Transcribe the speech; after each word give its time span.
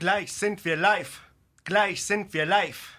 Gleich 0.00 0.32
sind 0.32 0.64
wir 0.64 0.76
live. 0.78 1.20
Gleich 1.64 2.02
sind 2.06 2.32
wir 2.32 2.46
live. 2.46 2.94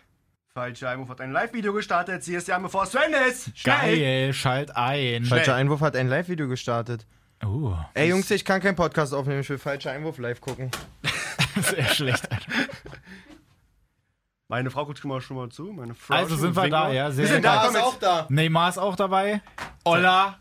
Falscher 0.54 0.92
Einwurf 0.92 1.10
hat 1.10 1.20
ein 1.20 1.32
Live-Video 1.32 1.74
gestartet. 1.74 2.24
Sie 2.24 2.36
ist 2.36 2.48
ja 2.48 2.60
bevor 2.60 2.84
es 2.84 2.92
zu 2.92 3.00
Ende 3.00 3.18
ist. 3.18 3.58
Schnell. 3.58 3.76
Geil, 3.98 4.34
schalt 4.34 4.76
ein. 4.76 5.26
Falscher 5.26 5.56
Einwurf 5.56 5.82
hat 5.82 5.96
ein 5.96 6.10
Live-Video 6.10 6.48
gestartet. 6.48 7.08
Oh, 7.44 7.76
Ey 7.96 8.10
Jungs, 8.10 8.30
ich 8.30 8.46
kann 8.46 8.62
keinen 8.62 8.76
Podcast 8.76 9.16
aufnehmen, 9.16 9.40
ich 9.42 9.50
will 9.50 9.58
falscher 9.58 9.90
Einwurf 9.90 10.20
live 10.20 10.42
gucken. 10.42 10.70
sehr 11.62 11.86
schlecht. 11.86 12.30
Meine 14.48 14.70
Frau 14.70 14.86
guckt 14.86 15.00
schon 15.00 15.10
mal, 15.10 15.22
schon 15.22 15.38
mal 15.38 15.50
zu. 15.50 15.74
Meine 15.74 15.96
Frau 15.96 16.14
Also 16.14 16.36
sind 16.36 16.56
wir 16.56 16.70
da, 16.70 16.92
ja, 16.92 17.10
sehr 17.10 17.26
Wir 17.26 17.34
sind 17.34 17.44
da. 17.44 17.66
ist 17.66 17.78
auch 17.78 17.98
da. 17.98 18.28
Neymar 18.30 18.70
ist 18.70 18.78
auch 18.78 18.96
dabei. 18.96 19.42
Olla. 19.86 20.38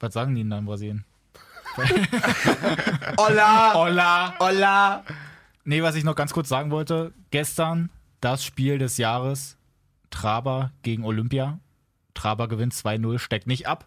Was 0.00 0.12
sagen 0.12 0.34
die 0.34 0.42
denn 0.42 0.50
da 0.50 0.58
in 0.58 0.66
Brasilien? 0.66 1.06
Hola! 3.16 3.74
Olla. 3.74 4.34
Hola! 4.38 5.04
Nee, 5.68 5.82
was 5.82 5.96
ich 5.96 6.04
noch 6.04 6.14
ganz 6.14 6.32
kurz 6.32 6.48
sagen 6.48 6.70
wollte. 6.70 7.12
Gestern 7.30 7.90
das 8.22 8.42
Spiel 8.42 8.78
des 8.78 8.96
Jahres. 8.96 9.58
Traber 10.08 10.72
gegen 10.80 11.04
Olympia. 11.04 11.58
Traber 12.14 12.48
gewinnt 12.48 12.72
2-0, 12.72 13.18
steckt 13.18 13.46
nicht 13.46 13.68
ab. 13.68 13.86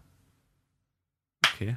Okay. 1.52 1.76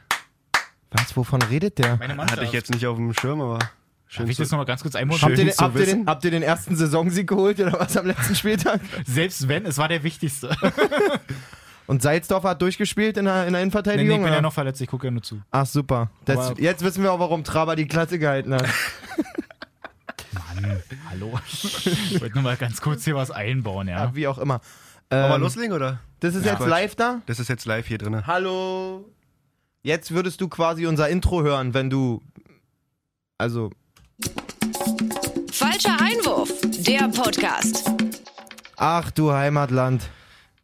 Was, 0.92 1.18
wovon 1.18 1.42
redet 1.42 1.80
der? 1.80 1.98
Meine 1.98 2.14
Mannschaft. 2.14 2.40
Hatte 2.40 2.46
ich 2.46 2.54
jetzt 2.54 2.72
nicht 2.72 2.86
auf 2.86 2.98
dem 2.98 3.16
Schirm, 3.16 3.42
aber 3.42 3.58
schön 4.06 4.26
Darf 4.26 4.30
ich 4.30 4.38
das 4.38 4.52
nochmal 4.52 4.68
ganz 4.68 4.84
kurz? 4.84 4.96
Schön 4.96 5.10
Habt 5.10 5.24
ihr, 5.24 5.38
den, 5.38 5.50
habt, 5.50 5.62
ihr 5.62 5.70
den, 5.70 5.80
wissen. 5.80 6.06
habt 6.06 6.24
ihr 6.24 6.32
den 6.32 6.44
ersten 6.44 6.76
Saisonsieg 6.76 7.28
geholt 7.28 7.60
oder 7.60 7.80
was 7.80 7.98
am 7.98 8.06
letzten 8.06 8.36
Spieltag? 8.36 8.82
Selbst 9.08 9.48
wenn, 9.48 9.66
es 9.66 9.80
war 9.80 9.88
der 9.88 10.04
wichtigste. 10.04 10.56
Und 11.88 12.04
Salzdorf 12.04 12.44
hat 12.44 12.62
durchgespielt 12.62 13.18
in 13.18 13.26
der, 13.26 13.34
in 13.34 13.40
der 13.42 13.46
nee, 13.46 13.52
nee, 13.52 13.62
Innenverteidigung? 13.64 14.12
ich 14.12 14.18
bin 14.18 14.26
oder? 14.26 14.36
ja 14.36 14.42
noch 14.42 14.54
verletzt, 14.54 14.82
ich 14.82 14.88
gucke 14.88 15.08
ja 15.08 15.12
nur 15.12 15.24
zu. 15.24 15.42
Ach 15.50 15.66
super. 15.66 16.12
Das, 16.26 16.54
jetzt 16.58 16.84
wissen 16.84 17.02
wir 17.02 17.12
auch, 17.12 17.20
warum 17.20 17.44
Traber 17.44 17.76
die 17.76 17.88
Klasse 17.88 18.20
gehalten 18.20 18.54
hat. 18.54 18.68
Mann, 20.62 20.82
hallo. 21.10 21.40
Ich 21.52 22.20
wollte 22.22 22.36
nur 22.36 22.44
mal 22.44 22.58
ganz 22.58 22.82
kurz 22.82 23.04
hier 23.06 23.16
was 23.16 23.32
einbauen, 23.32 23.88
ja. 23.88 24.06
Ja, 24.06 24.16
wie 24.16 24.28
auch 24.28 24.38
immer. 24.38 24.62
Wollen 25.10 25.30
wir 25.30 25.36
Ähm, 25.36 25.42
loslegen, 25.42 25.74
oder? 25.74 26.00
das 26.20 26.36
ist 26.36 26.46
Ja. 26.46 26.52
jetzt 26.54 26.60
Quatsch. 26.62 26.70
live 26.70 26.96
da? 26.96 27.22
Das 27.26 27.40
ist 27.40 27.48
jetzt 27.48 27.66
live 27.66 27.86
hier 27.88 27.98
drin. 27.98 28.26
Hallo. 28.26 29.06
Jetzt 29.84 30.12
würdest 30.12 30.42
du 30.42 30.48
quasi 30.48 30.88
unser 30.88 31.10
Intro 31.10 31.44
hören, 31.44 31.74
wenn 31.74 31.90
du. 31.90 32.22
Also, 33.38 33.70
Falscher 35.52 36.00
Einwurf, 36.02 36.50
der 36.64 37.08
Podcast. 37.10 37.90
ach 38.78 39.12
du 39.12 39.32
Heimatland. 39.32 40.10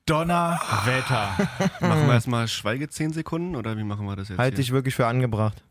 Donnerwetter. 0.08 1.30
Machen 1.80 2.08
wir 2.08 2.14
erstmal 2.14 2.48
Schweige 2.48 2.90
10 2.90 3.14
Sekunden 3.14 3.56
oder 3.56 3.78
wie 3.78 3.84
machen 3.84 4.06
wir 4.08 4.16
das 4.16 4.30
jetzt? 4.30 4.40
Halt 4.40 4.56
hier? 4.56 4.58
dich 4.64 4.72
wirklich 4.72 4.96
für 4.96 5.06
angebracht. 5.06 5.64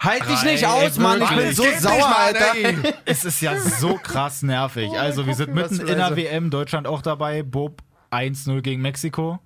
Halt 0.00 0.26
dich 0.28 0.42
Ey, 0.42 0.52
nicht 0.52 0.66
aus, 0.66 0.98
Mann. 0.98 1.20
Ich 1.22 1.28
bin 1.28 1.52
so 1.52 1.62
nicht, 1.62 1.80
sauer, 1.80 1.98
Mann, 1.98 2.14
Alter. 2.16 2.54
ey. 2.54 2.76
es 3.04 3.24
ist 3.24 3.40
ja 3.42 3.58
so 3.60 3.94
krass 4.02 4.42
nervig. 4.42 4.90
Also, 4.98 5.26
wir 5.26 5.34
sind 5.34 5.54
mitten 5.54 5.78
in 5.80 5.86
der 5.86 6.16
WM, 6.16 6.50
Deutschland 6.50 6.86
auch 6.86 7.02
dabei. 7.02 7.42
Bob 7.42 7.82
1-0 8.10 8.62
gegen 8.62 8.80
Mexiko. 8.80 9.38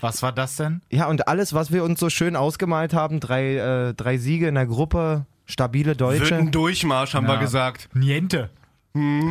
Was 0.00 0.22
war 0.22 0.30
das 0.30 0.54
denn? 0.54 0.82
Ja, 0.90 1.06
und 1.08 1.26
alles, 1.26 1.52
was 1.52 1.72
wir 1.72 1.82
uns 1.82 1.98
so 1.98 2.08
schön 2.10 2.36
ausgemalt 2.36 2.94
haben, 2.94 3.18
drei, 3.18 3.56
äh, 3.56 3.94
drei 3.94 4.16
Siege 4.18 4.46
in 4.46 4.54
der 4.54 4.66
Gruppe, 4.66 5.26
stabile 5.46 5.88
Wird 5.90 6.00
Deutsche. 6.00 6.36
ein 6.36 6.52
Durchmarsch, 6.52 7.14
haben 7.14 7.26
wir 7.26 7.34
Ja. 7.34 7.40
gesagt. 7.40 7.88
Niente. 7.94 8.50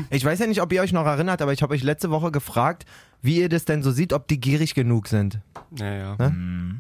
Ich 0.10 0.24
weiß 0.24 0.40
ja 0.40 0.48
nicht, 0.48 0.62
ob 0.62 0.72
ihr 0.74 0.82
euch 0.82 0.92
noch 0.94 1.06
erinnert, 1.06 1.42
aber 1.42 1.52
ich 1.54 1.62
habe 1.62 1.74
euch 1.74 1.84
letzte 1.84 2.10
Woche 2.12 2.32
gefragt, 2.32 2.86
wie 3.22 3.38
ihr 3.40 3.50
das 3.50 3.66
denn 3.66 3.84
so 3.84 3.92
sieht, 3.92 4.14
ob 4.14 4.28
die 4.28 4.40
gierig 4.40 4.76
genug 4.76 5.08
sind. 5.08 5.40
Ja, 5.78 5.94
ja. 5.94 6.16
Ne? 6.18 6.80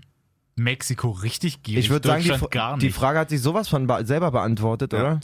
Mexiko 0.57 1.11
richtig 1.11 1.63
gierig. 1.63 1.85
Ich 1.85 1.89
würde 1.91 2.07
sagen, 2.09 2.23
die, 2.23 2.29
Deutschland 2.29 2.51
gar 2.51 2.71
nicht. 2.77 2.83
die 2.83 2.91
Frage 2.91 3.19
hat 3.19 3.29
sich 3.29 3.41
sowas 3.41 3.67
von 3.69 3.87
be 3.87 4.05
selber 4.05 4.31
beantwortet, 4.31 4.91
Ja. 4.93 4.99
oder? 4.99 5.19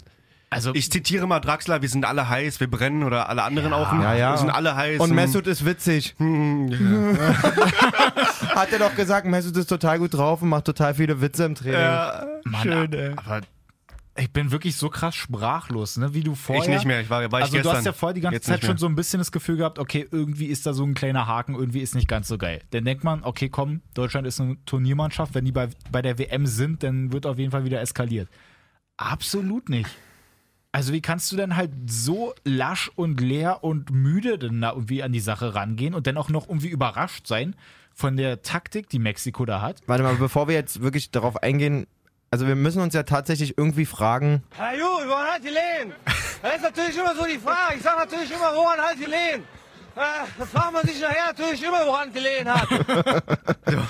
also, 0.50 0.74
Ich 0.76 0.92
zitiere 0.92 1.26
mal 1.28 1.40
Draxler, 1.40 1.82
wir 1.82 1.90
sind 1.90 2.06
alle 2.06 2.30
heiß, 2.30 2.60
wir 2.60 2.70
brennen 2.70 3.04
oder 3.04 3.28
alle 3.30 3.42
anderen 3.44 3.74
auch. 3.74 3.92
Ja, 3.94 4.14
ja. 4.14 4.32
Wir 4.34 4.38
sind 4.38 4.52
alle 4.52 4.76
heiß. 4.76 5.00
Und 5.00 5.12
Mesut 5.14 5.48
ist 5.48 5.66
witzig. 5.66 6.14
Hm, 6.18 6.68
ja. 7.18 8.56
Hat 8.56 8.72
er 8.72 8.80
doch 8.80 8.96
gesagt, 8.96 9.26
Mesut 9.26 9.58
ist 9.58 9.68
total 9.68 9.98
gut 10.00 10.14
drauf 10.14 10.42
und 10.44 10.50
macht 10.50 10.66
total 10.66 10.94
viele 10.94 11.20
Witze 11.22 11.46
im 11.46 11.56
Training. 11.56 11.80
ja. 11.80 12.26
Mann, 12.46 12.62
schön, 12.62 12.94
ey. 12.94 13.14
aber 13.16 13.42
ich 14.16 14.32
bin 14.32 14.52
wirklich 14.52 14.76
so 14.76 14.90
krass 14.90 15.16
sprachlos, 15.16 15.98
ne? 15.98 16.14
Wie 16.14 16.22
du 16.22 16.36
vorher. 16.36 16.64
Ich 16.64 16.70
nicht 16.70 16.86
mehr, 16.86 17.02
ich 17.02 17.10
war, 17.10 17.32
war 17.32 17.40
ich 17.40 17.46
Also 17.46 17.58
du 17.58 17.64
gestern. 17.64 17.78
hast 17.78 17.86
ja 17.86 17.94
vorher 17.94 18.14
die 18.14 18.22
ganze 18.22 18.36
Jetzt 18.36 18.46
Zeit 18.46 18.64
schon 18.64 18.78
so 18.78 18.86
ein 18.86 18.96
bisschen 18.96 19.20
das 19.20 19.32
Gefühl 19.32 19.58
gehabt, 19.58 19.80
okay, 19.80 20.08
irgendwie 20.12 20.46
ist 20.48 20.66
da 20.66 20.74
so 20.74 20.84
ein 20.84 20.94
kleiner 20.94 21.26
Haken, 21.26 21.56
irgendwie 21.56 21.80
ist 21.80 21.96
nicht 21.96 22.08
ganz 22.08 22.28
so 22.28 22.38
geil. 22.38 22.62
Dann 22.72 22.86
denkt 22.86 23.04
man, 23.04 23.24
okay, 23.24 23.50
komm, 23.50 23.82
Deutschland 23.96 24.28
ist 24.28 24.40
eine 24.40 24.64
Turniermannschaft, 24.66 25.34
wenn 25.34 25.46
die 25.46 25.52
bei, 25.52 25.70
bei 25.92 26.04
der 26.04 26.20
WM 26.20 26.46
sind, 26.46 26.84
dann 26.84 27.12
wird 27.12 27.26
auf 27.26 27.40
jeden 27.40 27.52
Fall 27.52 27.66
wieder 27.66 27.82
eskaliert. 27.82 28.30
Absolut 28.98 29.70
nicht. 29.70 29.90
Also 30.72 30.94
wie 30.94 31.02
kannst 31.02 31.32
du 31.32 31.36
denn 31.36 31.56
halt 31.56 31.72
so 31.88 32.34
lasch 32.44 32.92
und 32.96 33.20
leer 33.20 33.64
und 33.64 33.92
müde 33.92 34.38
denn 34.38 34.62
da 34.62 34.74
irgendwie 34.74 35.04
an 35.04 35.12
die 35.12 35.20
Sache 35.20 35.56
rangehen 35.56 35.94
und 35.94 36.08
dann 36.08 36.18
auch 36.18 36.30
noch 36.30 36.48
irgendwie 36.48 36.70
überrascht 36.70 37.28
sein 37.28 37.56
von 37.94 38.18
der 38.18 38.42
Taktik, 38.42 38.90
die 38.90 38.98
Mexiko 39.00 39.46
da 39.46 39.62
hat? 39.62 39.82
Warte 39.86 40.04
mal, 40.04 40.16
bevor 40.16 40.48
wir 40.48 40.56
jetzt 40.56 40.82
wirklich 40.82 41.12
darauf 41.12 41.38
eingehen, 41.44 41.86
also 42.34 42.48
wir 42.48 42.56
müssen 42.56 42.82
uns 42.82 42.96
ja 42.96 43.04
tatsächlich 43.04 43.58
irgendwie 43.60 43.86
fragen, 43.86 44.42
Herr 44.58 44.74
Juhl, 44.76 45.08
woran 45.08 45.28
hat 45.36 45.44
die 45.44 45.50
Lehen? 45.50 45.94
Das 46.42 46.56
ist 46.56 46.64
natürlich 46.64 46.98
immer 46.98 47.14
so 47.16 47.26
die 47.26 47.38
Frage. 47.38 47.76
Ich 47.78 47.84
sage 47.84 48.00
natürlich 48.00 48.32
immer, 48.32 48.52
woran 48.56 48.80
hat 48.80 48.96
die 49.00 49.06
Lehen? 49.06 49.44
Äh, 49.96 50.00
da 50.40 50.46
fragt 50.48 50.74
man 50.74 50.82
sich 50.84 51.00
nachher 51.00 51.28
natürlich 51.28 51.64
immer, 51.64 51.86
woran 51.86 52.12
die 52.12 52.20
Lehen 52.20 52.52
hat. 52.52 52.68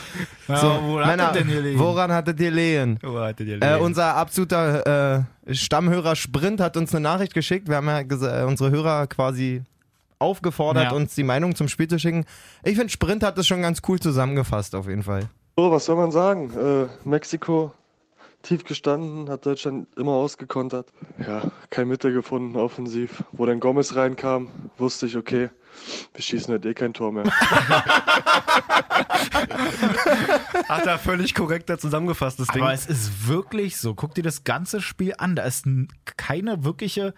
Ja, 0.48 0.81
wo 0.81 1.00
hat 1.00 1.08
Männer, 1.08 1.24
er 1.24 1.31
denn 1.31 1.48
hier 1.48 1.62
liegen? 1.62 1.80
woran 1.80 2.12
hattet 2.12 2.38
ihr 2.42 2.52
Lehen? 2.52 3.00
Oh, 3.06 3.18
hattet 3.18 3.48
ihr 3.48 3.62
Äh, 3.62 3.74
Leben. 3.76 3.86
unser 3.86 4.14
absoluter 4.16 5.24
äh, 5.48 5.54
Stammhörer 5.56 6.18
Sprint 6.18 6.60
hat 6.60 6.75
uns 6.75 6.94
eine 6.94 7.02
Nachricht 7.02 7.34
geschickt. 7.34 7.70
Wir 7.70 7.78
haben 7.78 7.88
ja 7.88 8.00
äh, 8.02 8.44
unsere 8.44 8.70
Hörer 8.70 9.08
quasi 9.08 9.62
aufgefordert, 10.20 10.84
Ja. 10.86 10.92
uns 10.92 11.16
die 11.16 11.24
Meinung 11.24 11.56
zum 11.56 11.70
Spiel 11.70 11.88
zu 11.88 11.98
schicken. 11.98 12.25
Ich 12.64 12.75
finde, 12.75 12.92
Sprint 12.92 13.24
hat 13.24 13.38
das 13.38 13.48
schon 13.48 13.62
ganz 13.62 13.81
cool 13.88 14.00
zusammengefasst, 14.02 14.75
auf 14.75 14.88
jeden 14.88 15.04
Fall. 15.04 15.30
So, 15.56 15.72
was 15.72 15.86
soll 15.86 15.96
man 15.96 16.12
sagen? 16.12 16.52
Äh, 16.52 17.08
Mexiko 17.08 17.74
tief 18.44 18.64
gestanden, 18.66 19.30
hat 19.30 19.46
Deutschland 19.46 19.88
immer 19.98 20.12
ausgekontert. 20.12 20.94
Ja, 21.26 21.52
kein 21.70 21.88
Mitte 21.88 22.14
gefunden, 22.14 22.56
offensiv. 22.56 23.24
Wo 23.31 23.46
dann 23.46 23.59
Gomez 23.59 23.96
reinkam, 23.96 24.50
wusste 24.78 25.08
ich, 25.08 25.18
okay, 25.18 25.50
wir 26.14 26.22
schießen 26.22 26.52
halt 26.52 26.66
eh 26.66 26.74
kein 26.74 26.94
Tor 26.94 27.12
mehr. 27.12 27.24
Hat 30.68 30.86
er 30.86 31.00
völlig 31.00 31.34
korrekter 31.34 31.80
zusammengefasst, 31.80 32.40
das 32.40 32.48
Ding. 32.50 32.62
Aber 32.62 32.74
es 32.74 32.86
ist 32.86 33.28
wirklich 33.28 33.78
so. 33.78 33.96
Guck 33.96 34.14
dir 34.14 34.24
das 34.24 34.44
ganze 34.44 34.81
Spiel 34.81 35.16
an. 35.18 35.36
Da 35.36 35.44
ist 35.44 35.66
keine 36.18 36.64
wirkliche 36.64 37.14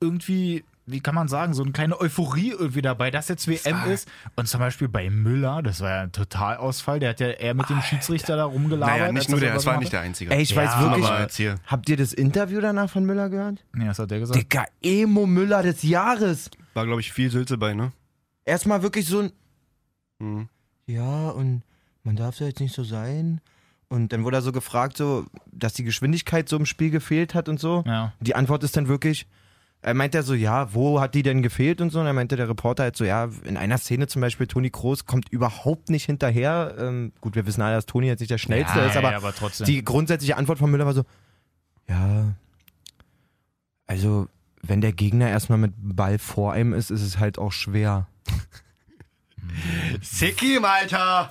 irgendwie, 0.00 0.64
wie 0.90 1.00
kann 1.00 1.14
man 1.14 1.28
sagen, 1.28 1.54
so 1.54 1.62
eine 1.62 1.72
kleine 1.72 2.00
Euphorie 2.00 2.50
irgendwie 2.50 2.82
dabei, 2.82 3.10
dass 3.10 3.28
jetzt 3.28 3.46
WM 3.48 3.84
ist. 3.90 4.08
Und 4.36 4.46
zum 4.48 4.60
Beispiel 4.60 4.88
bei 4.88 5.08
Müller, 5.10 5.62
das 5.62 5.80
war 5.80 5.90
ja 5.90 6.00
ein 6.02 6.12
Totalausfall. 6.12 7.00
Der 7.00 7.10
hat 7.10 7.20
ja 7.20 7.28
eher 7.28 7.54
mit 7.54 7.68
dem 7.68 7.80
Schiedsrichter 7.82 8.36
da 8.36 8.44
rumgelabert. 8.44 8.98
naja, 8.98 9.12
nicht 9.12 9.28
nur 9.28 9.38
er 9.40 9.46
der, 9.48 9.54
es 9.56 9.66
war 9.66 9.78
nicht 9.78 9.92
der 9.92 10.00
Einzige. 10.00 10.30
Ey, 10.32 10.42
ich 10.42 10.54
weiß 10.54 10.70
Ja, 10.72 10.80
wirklich. 10.82 11.06
aber 11.06 11.20
jetzt 11.20 11.36
hier. 11.36 11.56
Habt 11.66 11.88
ihr 11.88 11.96
das 11.96 12.12
Interview 12.12 12.60
danach 12.60 12.90
von 12.90 13.04
Müller 13.04 13.28
gehört? 13.30 13.64
Nee, 13.74 13.88
was 13.88 13.98
hat 13.98 14.10
der 14.10 14.20
gesagt? 14.20 14.38
Digga, 14.40 14.64
Emo 14.82 15.26
Müller 15.26 15.62
des 15.62 15.82
Jahres. 15.82 16.50
War, 16.74 16.86
glaube 16.86 17.00
ich, 17.00 17.12
viel 17.12 17.30
Sülze 17.30 17.58
bei, 17.58 17.74
ne? 17.74 17.92
Erstmal 18.44 18.82
wirklich 18.82 19.06
so 19.06 19.20
ein. 19.20 19.32
Mhm. 20.18 20.48
Ja, 20.86 21.28
und 21.30 21.62
man 22.02 22.16
darf 22.16 22.40
ja 22.40 22.46
jetzt 22.46 22.60
nicht 22.60 22.74
so 22.74 22.84
sein. 22.84 23.40
Und 23.88 24.12
dann 24.12 24.22
wurde 24.24 24.36
er 24.38 24.42
so 24.42 24.52
gefragt, 24.52 24.96
so, 24.96 25.26
dass 25.50 25.74
die 25.74 25.82
Geschwindigkeit 25.84 26.48
so 26.48 26.56
im 26.56 26.64
Spiel 26.66 26.90
gefehlt 26.90 27.34
hat 27.34 27.48
und 27.48 27.58
so. 27.58 27.82
Ja. 27.86 28.12
Die 28.20 28.36
Antwort 28.36 28.62
ist 28.62 28.76
dann 28.76 28.86
wirklich, 28.86 29.26
er 29.82 29.94
meint 29.94 30.14
ja 30.14 30.22
so, 30.22 30.34
ja, 30.34 30.74
wo 30.74 31.00
hat 31.00 31.14
die 31.14 31.22
denn 31.22 31.42
gefehlt 31.42 31.80
und 31.80 31.90
so. 31.90 32.00
Und 32.00 32.06
er 32.06 32.12
meinte 32.12 32.36
der 32.36 32.48
Reporter 32.48 32.82
halt 32.82 32.96
so, 32.96 33.04
ja, 33.04 33.30
in 33.44 33.56
einer 33.56 33.78
Szene 33.78 34.06
zum 34.08 34.20
Beispiel, 34.20 34.46
Toni 34.46 34.70
Kroos 34.70 35.06
kommt 35.06 35.30
überhaupt 35.30 35.88
nicht 35.88 36.04
hinterher. 36.04 36.74
Ähm, 36.78 37.12
gut, 37.20 37.34
wir 37.34 37.46
wissen 37.46 37.62
alle, 37.62 37.76
dass 37.76 37.86
Toni 37.86 38.06
jetzt 38.06 38.20
nicht 38.20 38.30
der 38.30 38.38
Schnellste 38.38 38.78
ja, 38.78 38.86
ist, 38.86 38.96
aber, 38.96 39.12
ja, 39.12 39.16
aber 39.16 39.34
trotzdem. 39.34 39.66
die 39.66 39.82
grundsätzliche 39.82 40.36
Antwort 40.36 40.58
von 40.58 40.70
Müller 40.70 40.84
war 40.84 40.92
so, 40.92 41.04
ja, 41.88 42.34
also 43.86 44.28
wenn 44.62 44.82
der 44.82 44.92
Gegner 44.92 45.28
erstmal 45.30 45.58
mit 45.58 45.72
Ball 45.76 46.18
vor 46.18 46.52
einem 46.52 46.74
ist, 46.74 46.90
ist 46.90 47.02
es 47.02 47.18
halt 47.18 47.38
auch 47.38 47.52
schwer. 47.52 48.06
Sikim, 50.02 50.64
Alter! 50.64 51.30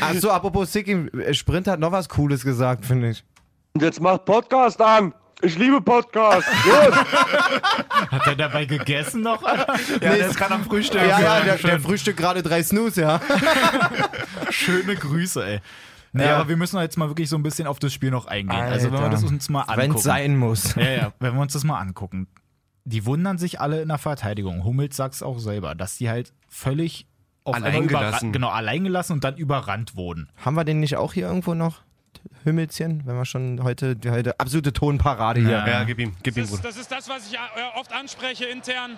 Achso, 0.00 0.30
apropos 0.30 0.72
Sicki, 0.72 1.10
Sprint 1.32 1.66
hat 1.66 1.80
noch 1.80 1.92
was 1.92 2.08
Cooles 2.08 2.44
gesagt, 2.44 2.86
finde 2.86 3.10
ich. 3.10 3.24
Und 3.74 3.82
jetzt 3.82 4.00
macht 4.00 4.24
Podcast 4.24 4.80
an! 4.80 5.12
Ich 5.40 5.56
liebe 5.56 5.80
Podcast! 5.80 6.48
Gut! 6.64 6.94
hat 8.10 8.26
er 8.26 8.34
dabei 8.34 8.64
gegessen 8.64 9.22
noch? 9.22 9.40
Ja, 9.42 9.66
der 10.00 10.26
ist 10.28 10.36
gerade 10.36 10.54
am 10.54 10.64
Frühstück. 10.64 11.00
Ja, 11.00 11.20
ja, 11.20 11.40
der, 11.42 11.56
der 11.56 11.80
Frühstück 11.80 12.16
gerade 12.16 12.42
drei 12.42 12.62
Snooze, 12.62 13.02
ja. 13.02 13.20
Schöne 14.50 14.96
Grüße, 14.96 15.44
ey. 15.46 15.60
Nee, 16.12 16.24
Ja. 16.24 16.36
aber 16.38 16.48
wir 16.48 16.56
müssen 16.56 16.80
jetzt 16.80 16.96
mal 16.98 17.08
wirklich 17.08 17.28
so 17.28 17.36
ein 17.36 17.44
bisschen 17.44 17.68
auf 17.68 17.78
das 17.78 17.92
Spiel 17.92 18.10
noch 18.10 18.26
eingehen. 18.26 18.58
Also 18.58 18.90
wenn 18.90 19.00
wir 19.00 19.10
das 19.10 19.22
Alter. 19.22 19.34
uns 19.34 19.48
mal 19.48 19.64
Wenn 19.68 19.78
angucken. 19.80 19.96
es 19.98 20.02
sein 20.02 20.36
muss. 20.36 20.74
Ja, 20.74 20.90
ja, 20.90 21.12
wenn 21.20 21.34
wir 21.34 21.40
uns 21.40 21.52
das 21.52 21.62
mal 21.62 21.78
angucken. 21.78 22.26
Die 22.84 23.04
wundern 23.06 23.38
sich 23.38 23.60
alle 23.60 23.80
in 23.82 23.88
der 23.88 23.98
Verteidigung. 23.98 24.64
Hummels 24.64 24.96
sagt 24.96 25.14
es 25.14 25.22
auch 25.22 25.38
selber, 25.38 25.74
dass 25.76 25.98
die 25.98 26.08
halt 26.08 26.32
völlig 26.48 27.06
auf 27.44 27.54
Allein 27.54 27.74
einmal 27.74 27.86
gelassen. 27.86 28.32
Genau, 28.32 28.48
allein 28.48 28.82
gelassen 28.84 29.12
und 29.12 29.24
dann 29.24 29.36
überrannt 29.36 29.94
wurden. 29.94 30.30
Haben 30.44 30.56
wir 30.56 30.64
den 30.64 30.80
nicht 30.80 30.96
auch 30.96 31.12
hier 31.12 31.26
irgendwo 31.28 31.54
noch? 31.54 31.82
Hümmelchen, 32.44 33.02
wenn 33.06 33.16
wir 33.16 33.24
schon 33.24 33.62
heute, 33.62 33.96
die 33.96 34.10
heute 34.10 34.38
absolute 34.38 34.72
Tonparade 34.72 35.40
hier. 35.40 35.50
Ja. 35.50 35.66
Ja, 35.68 35.84
gib 35.84 35.98
ihm, 35.98 36.14
gib 36.22 36.36
ihm, 36.36 36.42
Das 36.44 36.50
ist, 36.50 36.56
Bruder. 36.56 36.68
das 36.68 36.76
ist 36.76 36.90
das, 36.92 37.08
was 37.08 37.26
ich 37.28 37.34
äh, 37.34 37.38
oft 37.76 37.92
anspreche 37.92 38.44
intern. 38.46 38.96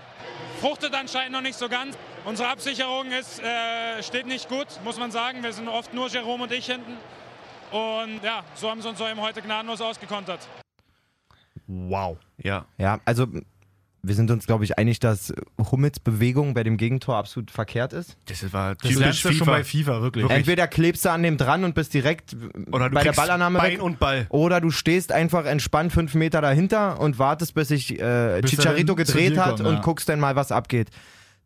Fruchtet 0.60 0.94
anscheinend 0.94 1.32
noch 1.32 1.40
nicht 1.40 1.58
so 1.58 1.68
ganz. 1.68 1.96
Unsere 2.24 2.48
Absicherung 2.50 3.10
ist, 3.12 3.40
äh, 3.42 4.02
steht 4.02 4.26
nicht 4.26 4.48
gut, 4.48 4.66
muss 4.84 4.98
man 4.98 5.10
sagen. 5.10 5.42
Wir 5.42 5.52
sind 5.52 5.68
oft 5.68 5.94
nur 5.94 6.08
Jerome 6.08 6.44
und 6.44 6.52
ich 6.52 6.66
hinten. 6.66 6.96
Und 7.72 8.22
ja, 8.22 8.42
so 8.54 8.68
haben 8.70 8.82
sie 8.82 8.88
uns 8.88 8.98
so 8.98 9.06
eben 9.06 9.20
heute 9.20 9.42
gnadenlos 9.42 9.80
ausgekontert. 9.80 10.40
Wow. 11.66 12.18
Ja. 12.38 12.64
Ja, 12.78 13.00
also 13.04 13.26
wir 14.02 14.14
sind 14.14 14.30
uns, 14.30 14.46
glaube 14.46 14.64
ich, 14.64 14.78
einig, 14.78 14.98
dass 14.98 15.32
Hummels 15.70 16.00
Bewegung 16.00 16.54
bei 16.54 16.62
dem 16.62 16.76
Gegentor 16.76 17.16
absolut 17.16 17.50
verkehrt 17.50 17.92
ist. 17.92 18.16
Das 18.26 18.52
war 18.52 18.74
Das 18.74 18.82
typisch 18.82 18.98
lernst 18.98 19.24
du 19.24 19.32
schon 19.32 19.46
bei 19.46 19.62
FIFA, 19.64 20.00
wirklich. 20.02 20.24
Wirklich. 20.24 20.38
Entweder 20.38 20.66
klebst 20.68 21.04
du 21.04 21.10
an 21.10 21.22
dem 21.22 21.36
dran 21.36 21.64
und 21.64 21.74
bist 21.74 21.92
direkt 21.92 22.34
Oder 22.72 22.88
du 22.88 22.94
bei 22.94 23.02
der 23.04 23.12
Ballannahme 23.12 23.58
Bein 23.58 23.72
weg. 23.72 23.82
und 23.82 23.98
Ball. 23.98 24.26
Oder 24.30 24.60
du 24.60 24.70
stehst 24.70 25.12
einfach 25.12 25.44
entspannt 25.44 25.92
fünf 25.92 26.14
Meter 26.14 26.40
dahinter 26.40 26.98
und 27.00 27.18
wartest, 27.18 27.54
bis 27.54 27.68
sich 27.68 27.98
äh, 28.00 28.38
Bis 28.40 28.50
Chicharito 28.52 28.94
gedreht 28.94 29.36
hat 29.38 29.60
und 29.60 29.74
ja. 29.74 29.80
guckst 29.80 30.08
dann 30.08 30.18
mal, 30.20 30.34
was 30.36 30.50
abgeht. 30.52 30.88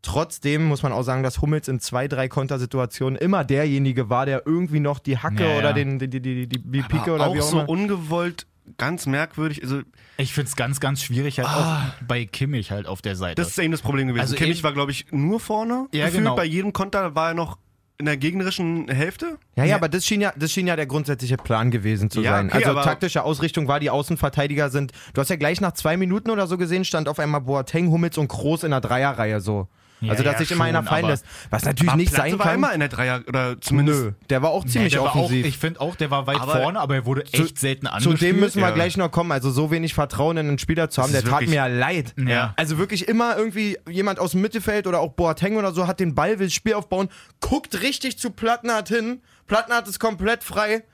Trotzdem 0.02 0.64
muss 0.66 0.82
man 0.82 0.92
auch 0.92 1.02
sagen, 1.02 1.22
dass 1.22 1.40
Hummels 1.40 1.66
in 1.66 1.80
zwei, 1.80 2.08
drei 2.08 2.28
Kontersituationen 2.28 3.18
immer 3.18 3.42
derjenige 3.42 4.10
war, 4.10 4.26
der 4.26 4.42
irgendwie 4.46 4.80
noch 4.80 4.98
die 4.98 5.16
Hacke 5.18 5.42
Ja, 5.44 5.50
ja. 5.52 5.58
oder 5.58 5.72
den, 5.72 5.98
die, 5.98 6.08
die, 6.08 6.20
die, 6.20 6.46
die, 6.46 6.58
die 6.62 6.82
Pike 6.82 7.04
Aber 7.04 7.14
oder 7.14 7.26
auch 7.28 7.34
wie 7.34 7.40
auch 7.40 7.44
so 7.50 7.60
immer. 7.60 7.68
ungewollt, 7.70 8.46
ganz 8.78 9.06
merkwürdig. 9.06 9.62
Also, 9.62 9.82
Ich 10.16 10.32
finde 10.32 10.48
es 10.48 10.56
ganz, 10.56 10.80
ganz 10.80 11.02
schwierig, 11.02 11.38
halt 11.38 11.48
auch 11.48 12.04
bei 12.06 12.24
Kimmich 12.24 12.70
halt 12.70 12.86
auf 12.86 13.02
der 13.02 13.16
Seite. 13.16 13.34
das 13.40 13.48
ist 13.48 13.58
eben 13.58 13.72
das 13.72 13.82
Problem 13.82 14.08
gewesen. 14.08 14.20
Also 14.22 14.36
Kimmich 14.36 14.62
war, 14.62 14.72
glaube 14.72 14.90
ich, 14.92 15.06
nur 15.10 15.40
vorne. 15.40 15.86
Ja, 15.92 16.06
gefühlt. 16.06 16.24
genau. 16.24 16.36
Bei 16.36 16.44
jedem 16.44 16.72
Konter 16.72 17.14
war 17.14 17.28
er 17.28 17.34
noch 17.34 17.58
in 17.96 18.06
der 18.06 18.16
gegnerischen 18.16 18.88
Hälfte. 18.88 19.38
Ja, 19.54 19.64
ja, 19.64 19.76
aber 19.76 19.88
das 19.88 20.04
schien 20.04 20.20
ja, 20.20 20.32
das 20.36 20.50
schien 20.50 20.66
ja 20.66 20.74
der 20.74 20.86
grundsätzliche 20.86 21.36
Plan 21.36 21.70
gewesen 21.70 22.10
zu 22.10 22.22
Ja, 22.22 22.32
sein. 22.32 22.50
okay, 22.52 22.64
also 22.64 22.82
taktische 22.82 23.22
Ausrichtung 23.22 23.68
war, 23.68 23.78
die 23.78 23.88
Außenverteidiger 23.90 24.68
sind. 24.70 24.90
Du 25.12 25.20
hast 25.20 25.28
ja 25.30 25.36
gleich 25.36 25.60
nach 25.60 25.72
zwei 25.72 25.96
Minuten 25.96 26.30
oder 26.30 26.48
so 26.48 26.58
gesehen, 26.58 26.84
stand 26.84 27.08
auf 27.08 27.20
einmal 27.20 27.40
Boateng, 27.42 27.90
Hummels 27.90 28.18
und 28.18 28.26
Groß 28.28 28.64
in 28.64 28.72
der 28.72 28.80
Dreierreihe 28.80 29.40
so. 29.40 29.68
Ja, 30.06 30.12
also, 30.12 30.22
dass 30.24 30.32
ja, 30.34 30.38
sich 30.40 30.50
immer 30.52 30.64
einer 30.64 30.82
fallen 30.82 31.04
aber- 31.04 31.12
lässt. 31.12 31.24
Was 31.50 31.64
natürlich 31.64 31.88
Aber 31.90 31.96
nicht 31.96 32.12
Platze 32.12 32.30
sein 32.30 32.38
war 32.38 32.46
kann. 32.46 32.54
immer 32.56 32.72
in 32.72 32.80
der 32.80 32.88
Dreier, 32.88 33.22
oder 33.26 33.60
zumindest. 33.60 34.00
Nö, 34.04 34.12
der 34.30 34.42
war 34.42 34.50
auch 34.50 34.64
Nee, 34.64 34.70
ziemlich 34.70 34.92
der 34.92 35.02
war 35.02 35.10
auch, 35.10 35.14
offensiv. 35.16 35.46
ich 35.46 35.58
finde 35.58 35.80
auch, 35.80 35.96
der 35.96 36.10
war 36.10 36.26
weit 36.26 36.40
Aber 36.40 36.52
vorne, 36.60 36.80
aber 36.80 36.94
er 36.94 37.06
wurde 37.06 37.24
echt 37.32 37.58
selten 37.58 37.86
Zu 37.86 37.92
angespielt. 37.92 38.22
dem 38.22 38.40
müssen 38.40 38.60
wir 38.60 38.68
Ja. 38.68 38.74
gleich 38.74 38.96
noch 38.96 39.10
kommen. 39.10 39.32
Also 39.32 39.50
so 39.50 39.70
wenig 39.70 39.94
Vertrauen 39.94 40.36
in 40.36 40.48
einen 40.48 40.58
Spieler 40.58 40.90
zu 40.90 41.02
haben, 41.02 41.12
der 41.12 41.20
ist 41.20 41.24
tat 41.28 41.32
wirklich- 41.40 41.50
mir 41.50 41.56
ja 41.56 41.66
leid. 41.66 42.14
Ja. 42.16 42.54
Also 42.56 42.78
wirklich 42.78 43.08
immer 43.08 43.36
irgendwie 43.36 43.78
jemand 43.88 44.18
aus 44.18 44.32
dem 44.32 44.40
Mittelfeld 44.42 44.86
oder 44.86 45.00
auch 45.00 45.12
Boateng 45.12 45.56
oder 45.56 45.72
so 45.72 45.86
hat 45.86 46.00
den 46.00 46.14
Ball, 46.14 46.38
will 46.38 46.46
das 46.46 46.54
Spiel 46.54 46.74
aufbauen, 46.74 47.08
guckt 47.40 47.80
richtig 47.82 48.18
zu 48.18 48.30
Plattenhardt 48.30 48.88
hin. 48.88 49.20
Plattenhardt 49.46 49.88
ist 49.88 49.98
komplett 50.00 50.42
frei. 50.44 50.84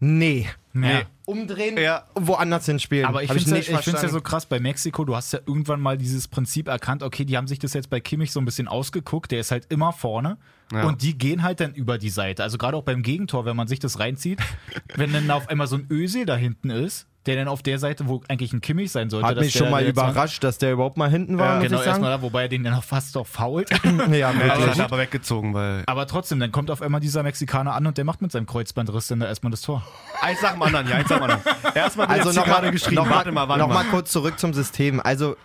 Nee. 0.00 0.48
Ja. 0.74 1.02
Umdrehen, 1.28 1.76
Ja. 1.76 2.04
woanders 2.14 2.64
hinspielen. 2.64 3.04
Aber 3.04 3.22
ich 3.22 3.30
finde 3.30 3.58
es 3.58 3.68
ja, 3.68 3.78
ja 3.80 4.08
so 4.08 4.20
krass 4.22 4.46
bei 4.46 4.60
Mexiko, 4.60 5.04
du 5.04 5.14
hast 5.14 5.32
ja 5.32 5.40
irgendwann 5.46 5.80
mal 5.80 5.98
dieses 5.98 6.26
Prinzip 6.26 6.68
erkannt, 6.68 7.02
okay, 7.02 7.24
die 7.26 7.36
haben 7.36 7.46
sich 7.46 7.58
das 7.58 7.74
jetzt 7.74 7.90
bei 7.90 8.00
Kimmich 8.00 8.32
so 8.32 8.40
ein 8.40 8.46
bisschen 8.46 8.66
ausgeguckt, 8.66 9.30
der 9.30 9.40
ist 9.40 9.50
halt 9.50 9.66
immer 9.68 9.92
vorne 9.92 10.38
Ja. 10.72 10.84
und 10.86 11.02
die 11.02 11.18
gehen 11.18 11.42
halt 11.42 11.60
dann 11.60 11.74
über 11.74 11.98
die 11.98 12.08
Seite. 12.10 12.42
Also 12.42 12.56
gerade 12.56 12.76
auch 12.78 12.82
beim 12.82 13.02
Gegentor, 13.02 13.44
wenn 13.44 13.56
man 13.56 13.68
sich 13.68 13.78
das 13.78 13.98
reinzieht, 13.98 14.40
wenn 14.96 15.12
dann 15.12 15.30
auf 15.30 15.48
einmal 15.50 15.66
so 15.66 15.76
ein 15.76 15.86
Ösel 15.90 16.24
da 16.24 16.34
hinten 16.34 16.70
ist, 16.70 17.06
der 17.28 17.36
dann 17.36 17.46
auf 17.48 17.62
der 17.62 17.78
Seite, 17.78 18.08
wo 18.08 18.22
eigentlich 18.28 18.52
ein 18.54 18.60
Kimmich 18.60 18.90
sein 18.90 19.10
sollte. 19.10 19.28
Hat 19.28 19.36
mich 19.38 19.52
schon 19.52 19.70
mal 19.70 19.84
überrascht, 19.84 20.42
dass 20.42 20.56
der 20.58 20.72
überhaupt 20.72 20.96
mal 20.96 21.10
hinten 21.10 21.38
war, 21.38 21.56
Ja, 21.56 21.68
Genau, 21.68 21.82
erstmal 21.82 22.10
da, 22.10 22.22
wobei 22.22 22.42
er 22.42 22.48
den 22.48 22.64
dann 22.64 22.72
auch 22.74 22.82
fast 22.82 23.14
doch 23.14 23.26
fault. 23.26 23.68
Ja, 24.10 24.32
Ja, 24.32 24.32
das 24.32 24.38
wirklich. 24.42 24.66
hat 24.70 24.78
er 24.78 24.84
aber 24.86 24.98
weggezogen, 24.98 25.52
weil. 25.54 25.82
Aber 25.86 26.06
trotzdem, 26.06 26.40
dann 26.40 26.50
kommt 26.50 26.70
auf 26.70 26.80
einmal 26.82 27.00
dieser 27.00 27.22
Mexikaner 27.22 27.74
an 27.74 27.86
und 27.86 27.98
der 27.98 28.04
macht 28.04 28.22
mit 28.22 28.32
seinem 28.32 28.46
Kreuzbandriss 28.46 29.06
dann 29.08 29.20
da 29.20 29.26
erstmal 29.26 29.50
das 29.50 29.60
Tor. 29.60 29.82
Eins 30.22 30.40
nach 30.42 30.52
dem 30.52 30.62
anderen, 30.62 30.88
ja, 30.88 30.96
eins 30.96 31.10
nach 31.10 31.18
dem 31.18 31.24
anderen. 31.30 31.42
Erstmal 31.74 32.06
Also 32.06 32.30
noch 32.30 32.46
mal, 32.46 32.52
gerade 32.54 32.70
geschrieben. 32.72 32.96
noch 32.96 33.10
warte 33.10 33.30
mal, 33.30 33.46
warte 33.48 33.60
noch 33.60 33.68
mal. 33.68 33.84
mal 33.84 33.90
kurz 33.90 34.10
zurück 34.10 34.38
zum 34.38 34.54
System. 34.54 35.00
Also 35.00 35.36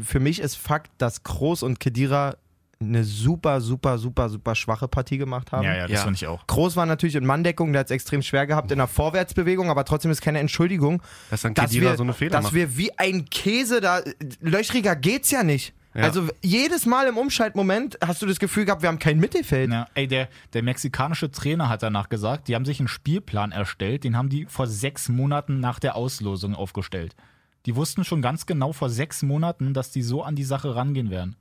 für 0.00 0.20
mich 0.20 0.40
ist 0.40 0.56
Fakt, 0.56 0.90
dass 0.98 1.24
Kroos 1.24 1.62
und 1.64 1.80
Kedira 1.80 2.36
eine 2.80 3.02
super, 3.02 3.60
super, 3.60 3.98
super, 3.98 4.28
super 4.28 4.54
schwache 4.54 4.86
Partie 4.86 5.18
gemacht 5.18 5.50
haben. 5.50 5.64
Ja, 5.64 5.74
ja, 5.74 5.82
das 5.88 5.90
Ja. 5.98 6.02
finde 6.02 6.14
ich 6.14 6.26
auch. 6.28 6.46
Groß 6.46 6.76
war 6.76 6.86
natürlich 6.86 7.16
in 7.16 7.26
Manndeckung, 7.26 7.72
der 7.72 7.80
hat 7.80 7.86
es 7.86 7.90
extrem 7.90 8.22
schwer 8.22 8.46
gehabt 8.46 8.70
in 8.70 8.78
der 8.78 8.86
Vorwärtsbewegung, 8.86 9.68
aber 9.68 9.84
trotzdem 9.84 10.10
ist 10.12 10.20
keine 10.20 10.38
Entschuldigung, 10.38 11.02
Dass 11.30 11.42
dann 11.42 11.54
dass, 11.54 11.72
wir, 11.72 11.96
so 11.96 12.04
eine 12.04 12.12
Fehler 12.12 12.30
dass 12.30 12.44
macht. 12.44 12.54
wir 12.54 12.76
wie 12.76 12.96
ein 12.96 13.24
Käse 13.24 13.80
da, 13.80 14.00
löchriger 14.40 14.94
geht's 14.94 15.30
ja 15.32 15.42
nicht. 15.42 15.74
Ja. 15.94 16.04
Also 16.04 16.28
jedes 16.42 16.86
Mal 16.86 17.08
im 17.08 17.16
Umschaltmoment 17.18 17.98
hast 18.04 18.22
du 18.22 18.26
das 18.26 18.38
Gefühl 18.38 18.64
gehabt, 18.66 18.82
wir 18.82 18.88
haben 18.88 19.00
kein 19.00 19.18
Mittelfeld. 19.18 19.72
Ja, 19.72 19.88
ey, 19.94 20.06
der, 20.06 20.28
der 20.52 20.62
mexikanische 20.62 21.32
Trainer 21.32 21.68
hat 21.68 21.82
danach 21.82 22.08
gesagt, 22.08 22.46
die 22.46 22.54
haben 22.54 22.64
sich 22.64 22.78
einen 22.78 22.86
Spielplan 22.88 23.50
erstellt, 23.50 24.04
den 24.04 24.16
haben 24.16 24.28
die 24.28 24.46
vor 24.46 24.68
sechs 24.68 25.08
Monaten 25.08 25.58
nach 25.58 25.80
der 25.80 25.96
Auslosung 25.96 26.54
aufgestellt. 26.54 27.16
Die 27.66 27.74
wussten 27.74 28.04
schon 28.04 28.22
ganz 28.22 28.46
genau 28.46 28.72
vor 28.72 28.88
sechs 28.88 29.22
Monaten, 29.22 29.74
dass 29.74 29.90
die 29.90 30.02
so 30.02 30.22
an 30.22 30.36
die 30.36 30.44
Sache 30.44 30.76
rangehen 30.76 31.10
werden. 31.10 31.34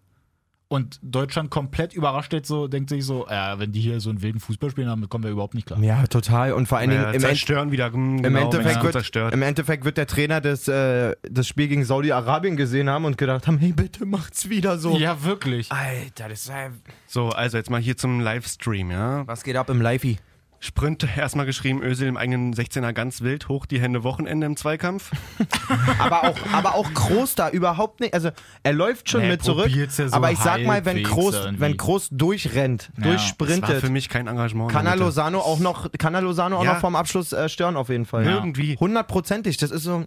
Und 0.70 1.00
Deutschland 1.02 1.50
komplett 1.50 1.94
überrascht 1.94 2.34
jetzt 2.34 2.50
so, 2.50 2.68
denkt 2.68 2.90
sich 2.90 3.06
so, 3.06 3.26
äh, 3.28 3.58
wenn 3.58 3.72
die 3.72 3.80
hier 3.80 4.02
so 4.02 4.10
einen 4.10 4.22
wilden 4.22 4.42
Fußball 4.42 4.70
spielen, 4.70 4.88
damit 4.88 5.10
kommen 5.10 5.24
wir 5.24 5.32
überhaupt 5.32 5.54
nicht 5.54 5.66
klar. 5.66 5.80
Ja, 5.82 6.06
total. 6.08 6.52
Und 6.52 6.68
vor 6.68 6.78
allen 6.78 6.90
Dingen 6.90 7.02
Ja, 7.04 7.10
im, 7.10 7.16
End, 7.16 7.22
zerstören 7.24 7.72
wieder. 7.72 7.94
hm, 7.94 8.18
im, 8.18 8.24
genau, 8.24 8.42
Endeffekt 8.52 8.84
wird, 8.84 8.92
zerstört. 8.94 9.34
im 9.34 9.42
Endeffekt 9.44 9.86
wird 9.86 9.96
der 9.98 10.08
Trainer 10.08 10.42
das, 10.42 10.68
äh, 10.68 11.16
das 11.24 11.48
Spiel 11.48 11.70
gegen 11.70 11.86
Saudi-Arabien 11.86 12.58
gesehen 12.58 12.90
haben 12.90 13.06
und 13.06 13.18
gedacht 13.18 13.48
haben, 13.48 13.58
hey, 13.60 13.72
bitte 13.72 14.06
macht's 14.06 14.50
wieder 14.50 14.78
so. 14.78 14.98
Ja, 14.98 15.24
wirklich. 15.24 15.72
Alter, 15.72 16.28
das 16.28 16.42
ist 16.42 16.50
ja... 16.50 16.70
So, 17.08 17.30
also 17.30 17.56
jetzt 17.58 17.70
mal 17.70 17.80
hier 17.80 17.96
zum 17.96 18.20
Livestream, 18.20 18.92
ja. 18.92 19.26
Was 19.26 19.44
geht 19.44 19.56
ab 19.56 19.70
im 19.70 19.82
Livey? 19.82 20.18
Sprint 20.60 21.08
erstmal 21.18 21.46
geschrieben, 21.46 21.84
Ösel 21.84 22.08
im 22.08 22.18
eigenen 22.18 22.54
16er 22.54 22.92
ganz 22.94 23.22
wild, 23.22 23.48
hoch 23.48 23.66
die 23.68 23.80
Hände 23.80 24.04
Wochenende 24.04 24.48
im 24.48 24.58
Zweikampf. 24.58 25.12
aber 26.00 26.24
auch, 26.24 26.36
aber 26.52 26.76
auch 26.76 26.92
Groß 26.94 27.36
da 27.36 27.50
überhaupt 27.50 28.00
nicht. 28.00 28.14
Also 28.14 28.32
er 28.64 28.74
läuft 28.74 29.10
schon 29.10 29.22
Nee, 29.22 29.30
mit 29.30 29.44
zurück. 29.44 29.70
ja 29.70 30.10
so 30.10 30.16
aber 30.16 30.32
ich 30.32 30.40
sag 30.40 30.64
mal, 30.64 30.84
wenn 30.86 30.98
irgendwie. 30.98 31.60
wenn 31.60 31.78
Groß 31.78 32.10
durchrennt, 32.12 32.84
Ja, 32.84 32.90
Das 32.96 33.04
war 33.06 33.12
durchsprintet, 33.12 33.82
für 33.82 33.90
mich 33.90 34.10
kein 34.10 34.28
Engagement. 34.28 34.72
kann 34.72 34.86
er. 34.88 34.96
Lozano 34.96 35.40
auch 35.40 35.60
noch, 35.60 35.92
kann 35.98 36.16
er 36.16 36.22
Lozano 36.22 36.58
auch 36.58 36.64
Ja. 36.64 36.74
noch 36.74 36.80
vorm 36.80 36.96
Abschluss 36.96 37.34
äh, 37.34 37.48
stören 37.50 37.76
auf 37.76 37.90
jeden 37.90 38.06
Fall. 38.06 38.26
Ja. 38.26 38.32
Irgendwie. 38.36 38.78
Hundertprozentig. 38.80 39.58
Das 39.58 39.70
ist 39.72 39.84
so. 39.84 40.06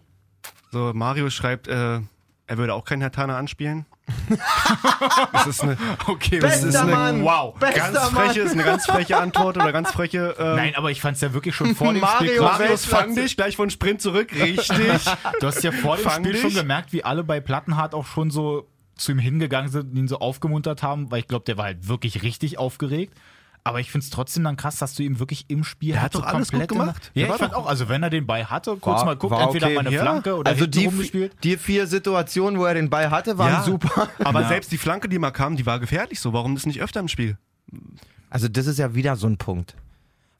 So, 0.72 0.92
Mario 0.94 1.30
schreibt, 1.30 1.68
äh, 1.68 2.00
er 2.46 2.58
würde 2.58 2.74
auch 2.74 2.84
keinen 2.84 3.02
Hertaner 3.02 3.36
anspielen. 3.36 3.86
das 5.32 5.46
ist 5.46 5.62
eine, 5.62 5.76
Okay, 6.06 6.38
Bester 6.40 6.68
ist 6.68 6.76
eine- 6.76 6.90
Mann. 6.92 7.22
Wow. 7.24 7.58
Ganz 7.60 7.98
freche, 7.98 8.40
ist 8.40 8.52
eine 8.52 8.64
ganz 8.64 8.86
freche 8.86 9.16
Antwort 9.16 9.56
oder 9.56 9.72
ganz 9.72 9.90
freche. 9.90 10.34
Ähm, 10.40 10.56
Nein, 10.56 10.74
aber 10.76 10.90
ich 10.90 11.00
fand 11.00 11.16
es 11.16 11.20
ja 11.22 11.32
wirklich 11.34 11.54
schon 11.54 11.74
vor 11.74 11.92
dem 11.92 12.00
Mario 12.00 12.28
Spiel. 12.30 12.40
Marius, 12.40 12.84
fang 12.86 13.14
dich 13.14 13.36
gleich 13.36 13.56
von 13.56 13.68
Sprint 13.70 14.00
zurück. 14.00 14.30
Richtig. 14.32 14.68
Du 15.40 15.46
hast 15.46 15.62
ja 15.62 15.72
vor 15.72 15.96
dem 15.96 16.04
Fang 16.04 16.22
Spiel 16.22 16.32
dich. 16.32 16.42
schon 16.42 16.54
gemerkt, 16.54 16.92
wie 16.92 17.04
alle 17.04 17.24
bei 17.24 17.40
Plattenhardt 17.40 17.94
auch 17.94 18.06
schon 18.06 18.30
so 18.30 18.68
zu 18.96 19.12
ihm 19.12 19.18
hingegangen 19.18 19.70
sind 19.70 19.90
und 19.90 19.96
ihn 19.96 20.08
so 20.08 20.18
aufgemuntert 20.18 20.82
haben, 20.82 21.10
weil 21.10 21.20
ich 21.20 21.28
glaube, 21.28 21.44
der 21.46 21.56
war 21.56 21.64
halt 21.66 21.88
wirklich 21.88 22.22
richtig 22.22 22.58
aufgeregt. 22.58 23.14
Aber 23.62 23.78
ich 23.80 23.90
finde 23.90 24.04
es 24.04 24.10
trotzdem 24.10 24.44
dann 24.44 24.56
krass, 24.56 24.76
dass 24.78 24.94
du 24.94 25.02
ihm 25.02 25.18
wirklich 25.18 25.44
im 25.48 25.64
Spiel 25.64 25.92
Der 25.92 26.02
hat 26.02 26.14
doch 26.14 26.22
alles 26.24 26.50
gut 26.50 26.60
komplett 26.60 26.70
gemacht. 26.70 27.10
Ja, 27.14 27.26
ich 27.26 27.32
fand 27.34 27.54
auch, 27.54 27.66
also 27.66 27.88
wenn 27.90 28.02
er 28.02 28.08
den 28.10 28.26
Ball 28.26 28.48
hatte, 28.48 28.76
kurz 28.76 29.00
War- 29.00 29.04
mal 29.04 29.16
guckt, 29.16 29.38
entweder 29.38 29.66
okay, 29.66 29.74
mal 29.74 29.86
eine 29.86 29.94
ja. 29.94 30.00
Flanke 30.02 30.34
oder 30.36 30.50
Also 30.50 30.66
die, 30.66 30.86
rumgespielt. 30.86 31.32
die 31.44 31.56
vier 31.58 31.86
Situationen, 31.86 32.58
wo 32.58 32.64
er 32.64 32.74
den 32.74 32.88
Ball 32.88 33.10
hatte, 33.10 33.36
waren 33.38 33.52
Ja. 33.52 33.62
super. 33.62 34.08
Aber 34.24 34.42
Ja. 34.42 34.48
selbst 34.48 34.72
die 34.72 34.78
Flanke, 34.78 35.08
die 35.10 35.18
mal 35.18 35.30
kam, 35.30 35.56
die 35.56 35.66
war 35.66 35.78
gefährlich 35.78 36.20
so. 36.20 36.32
Warum 36.32 36.54
das 36.54 36.64
nicht 36.64 36.80
öfter 36.80 37.00
im 37.00 37.08
Spiel? 37.08 37.36
Also 38.30 38.48
das 38.48 38.66
ist 38.66 38.78
ja 38.78 38.94
wieder 38.94 39.16
so 39.16 39.26
ein 39.26 39.36
Punkt. 39.36 39.74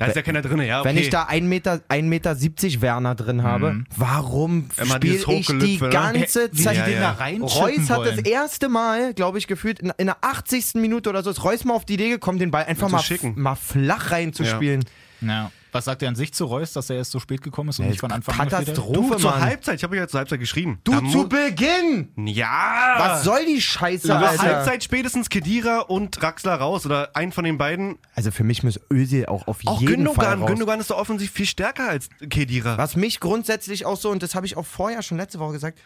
Da 0.01 0.07
ist 0.07 0.17
ja 0.17 0.23
keiner 0.23 0.41
drin, 0.41 0.63
ja. 0.63 0.81
Okay. 0.81 0.89
Wenn 0.89 0.97
ich 0.97 1.11
da 1.11 1.25
1,70 1.25 1.43
Meter, 1.43 1.81
1 1.89 2.09
Meter 2.09 2.35
70 2.35 2.81
Werner 2.81 3.15
drin 3.15 3.43
habe, 3.43 3.85
warum 3.95 4.71
Immer 4.79 4.95
spiele 4.95 5.17
ich 5.17 5.47
die 5.47 5.79
ne? 5.79 5.91
ganze 5.91 6.49
Wie 6.53 6.63
Zeit? 6.63 6.77
Ja, 6.79 6.85
den 6.87 6.95
ja. 6.95 7.01
da 7.01 7.11
reinschippen 7.13 7.79
Reus 7.79 7.91
hat 7.91 7.99
wollen. 7.99 8.17
das 8.17 8.25
erste 8.25 8.71
Mal, 8.71 9.13
glaube 9.13 9.37
ich, 9.37 9.47
gefühlt 9.47 9.81
in, 9.81 9.93
in 9.99 10.07
der 10.07 10.17
80. 10.23 10.77
Minute 10.77 11.11
oder 11.11 11.23
so, 11.23 11.29
ist 11.29 11.45
Reus 11.45 11.65
mal 11.65 11.75
auf 11.75 11.85
die 11.85 11.95
Idee 11.95 12.09
gekommen, 12.09 12.39
den 12.39 12.51
Ball 12.51 12.65
einfach 12.65 12.89
mal, 12.89 13.03
mal 13.35 13.57
flach 13.57 14.11
reinzuspielen. 14.11 14.87
Ja. 15.21 15.51
Was 15.73 15.85
sagt 15.85 16.03
er 16.03 16.09
an 16.09 16.17
sich 16.17 16.33
zu 16.35 16.45
Reus, 16.45 16.73
dass 16.73 16.91
er 16.91 16.97
erst 16.97 17.13
so 17.13 17.21
spät 17.21 17.43
gekommen 17.43 17.69
ist 17.71 17.79
und 17.79 17.89
nicht 17.89 18.01
von 18.01 18.11
Anfang 18.13 18.39
an? 18.41 18.49
Katastrophe, 18.49 19.11
du, 19.13 19.17
zur 19.19 19.31
Mann. 19.31 19.41
Halbzeit, 19.41 19.77
ich 19.77 19.85
habe 19.85 19.97
ja 19.97 20.09
zur 20.09 20.19
Halbzeit 20.19 20.41
geschrieben. 20.41 20.81
Du 20.85 20.93
Da 20.93 21.03
zu 21.11 21.29
Beginn! 21.29 22.11
Ja! 22.27 22.95
Was 22.99 23.25
soll 23.25 23.45
die 23.47 23.61
Scheiße, 23.61 24.09
Zur 24.09 24.17
Alter? 24.17 24.43
Halbzeit 24.43 24.83
spätestens 24.85 25.29
Kedira 25.29 25.81
und 25.81 26.21
Draxler 26.21 26.55
raus 26.57 26.87
oder 26.87 27.15
ein 27.15 27.33
von 27.33 27.45
den 27.45 27.59
beiden. 27.59 27.99
Also 28.15 28.31
für 28.31 28.45
mich 28.45 28.63
muss 28.63 28.81
Özil 28.93 29.27
auch 29.27 29.47
auf 29.47 29.59
Auch 29.67 29.81
jeden 29.81 30.07
Fall 30.07 30.15
Gündogan. 30.15 30.41
raus. 30.41 30.49
Gündogan 30.51 30.81
ist 30.81 30.91
doch 30.91 30.99
offensiv 30.99 31.31
viel 31.31 31.47
stärker 31.47 31.89
als 31.89 32.09
Kedira. 32.29 32.77
Was 32.79 32.97
mich 32.97 33.21
grundsätzlich 33.21 33.87
auch 33.87 33.97
so, 33.97 34.11
und 34.11 34.23
das 34.23 34.35
habe 34.35 34.47
ich 34.47 34.57
auch 34.57 34.67
vorher 34.67 35.03
schon 35.03 35.19
letzte 35.19 35.39
Woche 35.39 35.53
gesagt, 35.53 35.79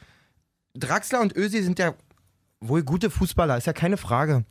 Draxler 0.75 1.21
und 1.21 1.37
Özil 1.37 1.63
sind 1.63 1.79
ja 1.79 1.95
wohl 2.61 2.83
gute 2.83 3.11
Fußballer, 3.11 3.57
ist 3.59 3.67
ja 3.67 3.73
keine 3.73 3.97
Frage. 3.97 4.45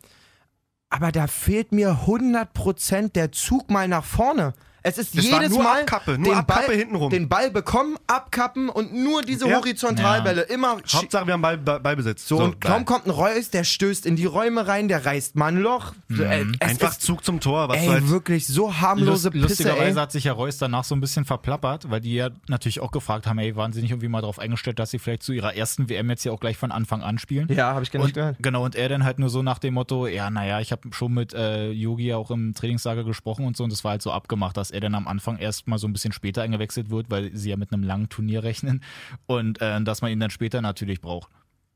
Aber 0.89 1.11
da 1.11 1.25
fehlt 1.25 1.71
mir 1.71 2.01
100% 2.05 3.13
der 3.13 3.31
Zug 3.31 3.71
mal 3.71 3.87
nach 3.87 4.03
vorne. 4.05 4.53
Es 4.85 4.97
ist 4.97 5.17
Das 5.17 5.31
war 5.31 5.39
jedes 5.41 5.55
nur 5.55 5.63
Mal 5.63 5.81
Abkappe, 5.81 6.17
nur 6.17 6.31
den, 6.33 6.37
Abkappe 6.39 6.67
Ball, 6.67 6.75
hintenrum. 6.75 7.09
den 7.09 7.29
Ball 7.29 7.49
bekommen, 7.51 7.95
abkappen 8.07 8.67
und 8.69 8.93
nur 8.93 9.21
diese 9.21 9.47
Ja. 9.47 9.57
Horizontalbälle. 9.57 10.41
Immer 10.41 10.77
schi- 10.85 10.97
Hauptsache, 10.97 11.25
wir 11.25 11.33
haben 11.33 11.41
Ball, 11.41 11.57
Ball, 11.57 11.79
Ballbesitz. 11.79 12.27
so, 12.27 12.37
und 12.37 12.59
kaum 12.59 12.83
kommt 12.85 13.05
ein 13.05 13.11
Reus, 13.11 13.49
der 13.49 13.63
stößt 13.63 14.05
in 14.05 14.15
die 14.15 14.25
Räume 14.25 14.67
rein, 14.67 14.87
der 14.89 15.05
reißt 15.05 15.35
mal 15.35 15.47
ein 15.47 15.57
Loch. 15.57 15.93
So, 16.09 16.23
äh, 16.23 16.45
es 16.59 16.69
Einfach 16.69 16.91
ist, 16.91 17.01
Zug 17.01 17.23
zum 17.23 17.39
Tor. 17.39 17.69
Was 17.69 17.77
ey, 17.77 17.87
halt 17.87 18.09
wirklich 18.09 18.45
so 18.47 18.75
harmlose 18.79 19.29
Lust, 19.29 19.31
Pisse, 19.31 19.47
lustigerweise 19.63 19.97
ey. 19.99 20.01
hat 20.03 20.11
sich 20.11 20.25
ja 20.25 20.33
Reus 20.33 20.57
danach 20.57 20.83
so 20.83 20.95
ein 20.95 21.01
bisschen 21.01 21.23
verplappert, 21.25 21.89
weil 21.89 22.01
die 22.01 22.15
ja 22.15 22.29
natürlich 22.47 22.81
auch 22.81 22.91
gefragt 22.91 23.25
haben, 23.25 23.37
ey, 23.39 23.55
waren 23.55 23.71
sie 23.73 23.81
nicht 23.81 23.91
irgendwie 23.91 24.09
mal 24.09 24.21
darauf 24.21 24.37
eingestellt, 24.39 24.79
dass 24.79 24.91
sie 24.91 24.99
vielleicht 24.99 25.23
zu 25.23 25.31
ihrer 25.31 25.55
ersten 25.55 25.87
WM 25.89 26.09
jetzt 26.09 26.23
ja 26.25 26.31
auch 26.33 26.39
gleich 26.41 26.57
von 26.57 26.71
Anfang 26.71 27.01
an 27.03 27.19
spielen? 27.19 27.47
Ja, 27.53 27.73
habe 27.73 27.83
ich 27.83 27.91
gar 27.91 27.99
nicht 28.01 28.07
Und, 28.09 28.13
gehört. 28.15 28.35
genau, 28.41 28.65
und 28.65 28.75
er 28.75 28.89
dann 28.89 29.05
halt 29.05 29.17
nur 29.19 29.29
so 29.29 29.43
nach 29.43 29.59
dem 29.59 29.75
Motto, 29.75 30.07
ja, 30.07 30.29
naja, 30.29 30.59
ich 30.59 30.71
habe 30.71 30.89
schon 30.91 31.13
mit 31.13 31.33
äh, 31.33 31.71
Yogi 31.71 32.13
auch 32.13 32.31
im 32.31 32.53
Trainingslager 32.53 33.03
gesprochen 33.05 33.45
und 33.45 33.55
so, 33.55 33.63
und 33.63 33.71
das 33.71 33.83
war 33.85 33.91
halt 33.91 34.01
so 34.01 34.11
abgemacht, 34.11 34.57
dass 34.57 34.71
er 34.73 34.81
dann 34.81 34.95
am 34.95 35.07
Anfang 35.07 35.37
erst 35.37 35.67
mal 35.67 35.77
so 35.77 35.87
ein 35.87 35.93
bisschen 35.93 36.13
später 36.13 36.41
eingewechselt 36.41 36.89
wird, 36.89 37.09
weil 37.09 37.35
sie 37.35 37.49
ja 37.49 37.57
mit 37.57 37.71
einem 37.73 37.83
langen 37.83 38.09
Turnier 38.09 38.43
rechnen 38.43 38.83
und 39.25 39.61
äh, 39.61 39.81
dass 39.83 40.01
man 40.01 40.11
ihn 40.11 40.19
dann 40.19 40.29
später 40.31 40.61
natürlich 40.61 41.01
braucht. 41.01 41.29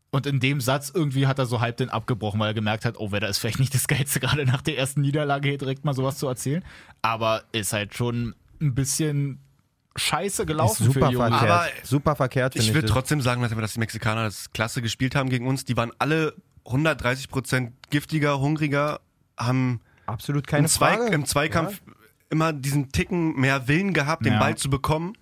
Und 0.10 0.25
in 0.25 0.39
dem 0.39 0.62
Satz 0.62 0.89
irgendwie 0.94 1.27
hat 1.27 1.38
er 1.38 1.46
so 1.46 1.60
halb 1.60 1.77
den 1.77 1.89
abgebrochen, 1.89 2.39
weil 2.39 2.48
er 2.50 2.54
gemerkt 2.54 2.86
hat, 2.86 2.98
oh, 2.98 3.12
wäre 3.12 3.25
das 3.25 3.38
vielleicht 3.38 3.60
nicht 3.60 3.74
das 3.74 3.88
Geilste, 3.88 4.20
gerade 4.22 4.46
nach 4.46 4.62
der 4.62 4.77
ersten 4.77 5.01
Niederlage 5.01 5.50
hier 5.50 5.58
direkt 5.58 5.86
mal 5.86 5.94
sowas 5.94 6.18
zu 6.18 6.27
erzählen. 6.27 6.63
Aber 7.01 7.44
ist 7.51 7.74
halt 7.74 7.94
schon 7.94 8.34
ein 8.62 8.74
bisschen 8.74 9.39
scheiße 9.98 10.44
Ist 10.44 10.48
gelaufen 10.48 10.86
super 10.86 11.08
für 11.08 11.13
Yogi. 11.13 11.30
verkehrt. 11.30 11.51
Aber 11.51 11.66
super 11.84 12.16
verkehrt, 12.16 12.56
Ich 12.56 12.74
würde 12.74 12.88
trotzdem 12.88 13.20
sagen, 13.22 13.42
dass, 13.42 13.51
dass 13.54 13.74
die 13.74 13.80
Mexikaner 13.80 14.24
das 14.24 14.51
klasse 14.54 14.82
gespielt 14.82 15.16
haben 15.16 15.30
gegen 15.30 15.48
uns. 15.48 15.66
Die 15.66 15.75
waren 15.75 15.92
alle 16.00 16.36
130 16.66 17.30
Prozent 17.30 17.74
giftiger, 17.89 18.39
hungriger, 18.39 19.00
haben 19.38 19.82
Absolut 20.06 20.48
keine 20.48 20.66
im, 20.66 20.70
Zwei, 20.70 20.96
Frage. 20.98 21.13
im 21.13 21.25
Zweikampf 21.25 21.82
immer 22.30 22.54
diesen 22.54 22.92
Ticken 22.92 23.36
mehr 23.40 23.68
Willen 23.68 23.94
gehabt, 23.94 24.26
den 24.26 24.34
Ja. 24.34 24.40
Ball 24.40 24.56
zu 24.56 24.70
bekommen. 24.70 25.14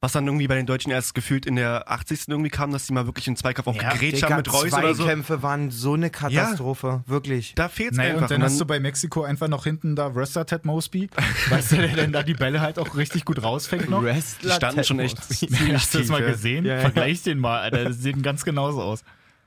Was 0.00 0.12
dann 0.12 0.26
irgendwie 0.26 0.46
bei 0.48 0.54
den 0.56 0.66
Deutschen 0.66 0.92
erst 0.92 1.14
gefühlt 1.14 1.46
in 1.46 1.56
der 1.56 1.90
80. 1.90 2.28
irgendwie 2.28 2.50
kam, 2.50 2.72
dass 2.72 2.86
die 2.86 2.92
mal 2.92 3.06
wirklich 3.06 3.26
im 3.26 3.36
Zweikampf 3.36 3.68
auch 3.68 3.74
Ja, 3.74 3.90
gegrätscht 3.92 4.22
haben 4.24 4.36
mit 4.36 4.52
Reus 4.52 4.70
oder 4.74 4.94
so. 4.94 5.02
Zweikämpfe 5.04 5.42
waren 5.42 5.70
so 5.70 5.94
eine 5.94 6.10
Katastrophe, 6.10 7.02
wirklich. 7.06 7.54
Da 7.54 7.70
fehlt's 7.70 7.96
Naja, 7.96 8.10
einfach. 8.10 8.22
und 8.24 8.30
dann 8.32 8.42
hast 8.42 8.60
du 8.60 8.66
bei 8.66 8.80
Mexiko 8.80 9.22
einfach 9.22 9.48
noch 9.48 9.64
hinten 9.64 9.96
da 9.96 10.14
Wrestler 10.14 10.44
Ted 10.44 10.66
Mosby, 10.66 11.08
weißt 11.48 11.72
du, 11.72 11.76
der 11.76 11.96
dann 11.96 12.12
da 12.12 12.22
die 12.22 12.34
Bälle 12.34 12.60
halt 12.60 12.78
auch 12.78 12.94
richtig 12.98 13.24
gut 13.24 13.42
rausfängt 13.42 13.88
noch. 13.88 14.00
die 14.00 14.06
Wrestler 14.06 14.56
standen 14.56 14.84
schon 14.84 14.98
echt 15.00 15.16
Ted 15.26 15.50
Hast 15.72 15.94
du 15.94 16.00
das 16.00 16.08
mal 16.08 16.20
ja. 16.20 16.28
gesehen? 16.32 16.66
Ja, 16.66 16.74
ja. 16.74 16.80
Vergleich 16.82 17.22
den 17.22 17.38
mal, 17.38 17.60
Alter. 17.60 17.84
Das 17.84 17.96
sieht 17.96 18.22
ganz 18.22 18.44
genauso 18.44 18.82
aus. 18.82 19.04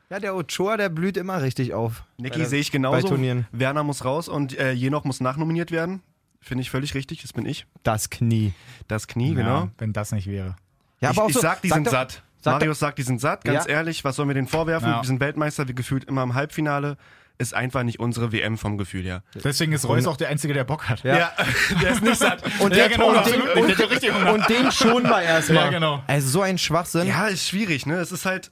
Ja, 0.10 0.20
der 0.20 0.36
Ochoa, 0.36 0.76
der 0.78 0.90
blüht 0.90 1.18
immer 1.18 1.40
richtig 1.44 1.76
auf. 1.76 2.04
Niki 2.18 2.40
Bei- 2.40 2.46
sehe 2.46 2.62
ich 2.62 2.72
Bei 2.72 2.78
genauso. 2.80 3.10
Turnieren. 3.10 3.46
Werner 3.52 3.84
muss 3.84 4.04
raus 4.06 4.28
und 4.28 4.58
äh, 4.58 4.72
Jenoch 4.72 5.04
muss 5.04 5.20
nachnominiert 5.22 5.70
werden. 5.70 6.02
Finde 6.42 6.62
ich 6.62 6.70
völlig 6.70 6.94
richtig, 6.96 7.22
das 7.22 7.34
bin 7.34 7.46
ich. 7.46 7.66
Das 7.84 8.10
Knie. 8.10 8.54
Das 8.88 9.08
Knie, 9.08 9.34
genau. 9.34 9.62
Ja, 9.66 9.70
wenn 9.78 9.94
das 9.94 10.12
nicht 10.12 10.28
wäre. 10.28 10.56
Ja, 11.02 11.12
ich, 11.12 11.18
aber 11.18 11.26
auch 11.26 11.30
ich 11.30 11.36
so, 11.36 11.42
sag, 11.42 11.62
die 11.62 11.70
sag 11.70 11.76
sind 11.76 11.88
doch- 11.88 11.92
satt. 11.92 12.24
sag 12.42 12.54
Marius 12.54 12.80
sagt, 12.80 12.98
die 12.98 13.04
sind 13.04 13.20
satt. 13.20 13.44
Ganz 13.44 13.66
Ja. 13.66 13.72
ehrlich, 13.72 14.04
was 14.04 14.16
sollen 14.16 14.30
wir 14.30 14.34
denen 14.36 14.48
vorwerfen? 14.48 14.90
Ja. 14.90 15.02
Wir 15.02 15.08
sind 15.08 15.20
Weltmeister, 15.20 15.68
wir 15.68 15.76
gefühlt 15.76 16.06
immer 16.06 16.24
im 16.24 16.34
Halbfinale. 16.36 16.98
Ist 17.40 17.54
einfach 17.54 17.84
nicht 17.84 18.00
unsere 18.00 18.32
WM 18.32 18.58
vom 18.58 18.80
Gefühl 18.80 19.04
her. 19.04 19.22
Deswegen 19.44 19.72
ist 19.72 19.88
Reus 19.88 20.08
auch 20.08 20.18
der 20.18 20.30
Einzige, 20.30 20.56
der 20.56 20.64
Bock 20.64 20.90
hat. 20.90 21.04
Ja. 21.04 21.32
der 21.84 21.92
ist 21.92 22.02
nicht 22.02 22.16
satt. 22.18 22.42
Und, 22.60 22.74
der, 22.76 22.90
genau, 22.90 23.10
und, 23.16 23.26
den, 23.28 23.66
nicht. 23.68 23.78
Der 23.80 23.92
richtig 23.92 24.12
und, 24.12 24.26
und 24.28 24.50
den 24.50 24.72
schonen 24.72 25.08
wir 25.08 25.22
erstmal. 25.22 25.66
Ja, 25.66 25.70
genau. 25.70 26.04
Also 26.08 26.30
so 26.30 26.42
ein 26.42 26.58
Schwachsinn. 26.58 27.08
Ja, 27.08 27.28
ist 27.28 27.48
schwierig, 27.48 27.86
ne? 27.86 27.96
Es 28.00 28.12
ist 28.12 28.26
halt. 28.26 28.52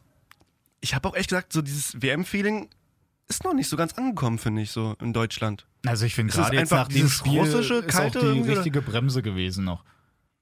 Ich 0.81 0.93
habe 0.93 1.09
auch 1.09 1.15
echt 1.15 1.29
gesagt, 1.29 1.51
so 1.51 1.63
dieses 1.63 1.99
WM-Feeling 1.99 2.69
ist 3.27 3.43
noch 3.43 3.53
nicht 3.53 3.69
so 3.69 3.77
ganz 3.77 3.93
angekommen, 3.93 4.37
finde 4.37 4.61
ich, 4.61 4.71
so 4.71 4.95
in 5.01 5.13
Deutschland. 5.13 5.65
Also 5.85 6.05
ich 6.05 6.15
finde 6.15 6.31
ist 6.31 6.37
gerade 6.37 6.55
jetzt 6.55 6.71
einfach 6.71 6.87
nach 6.87 6.93
dieses 6.93 7.13
Spiel 7.13 7.39
russische, 7.39 7.75
ist 7.75 7.87
kalte 7.87 8.19
auch 8.19 8.23
die 8.23 8.27
irgendwie, 8.27 8.51
richtige 8.51 8.81
Bremse 8.81 9.21
gewesen 9.21 9.65
noch. 9.65 9.83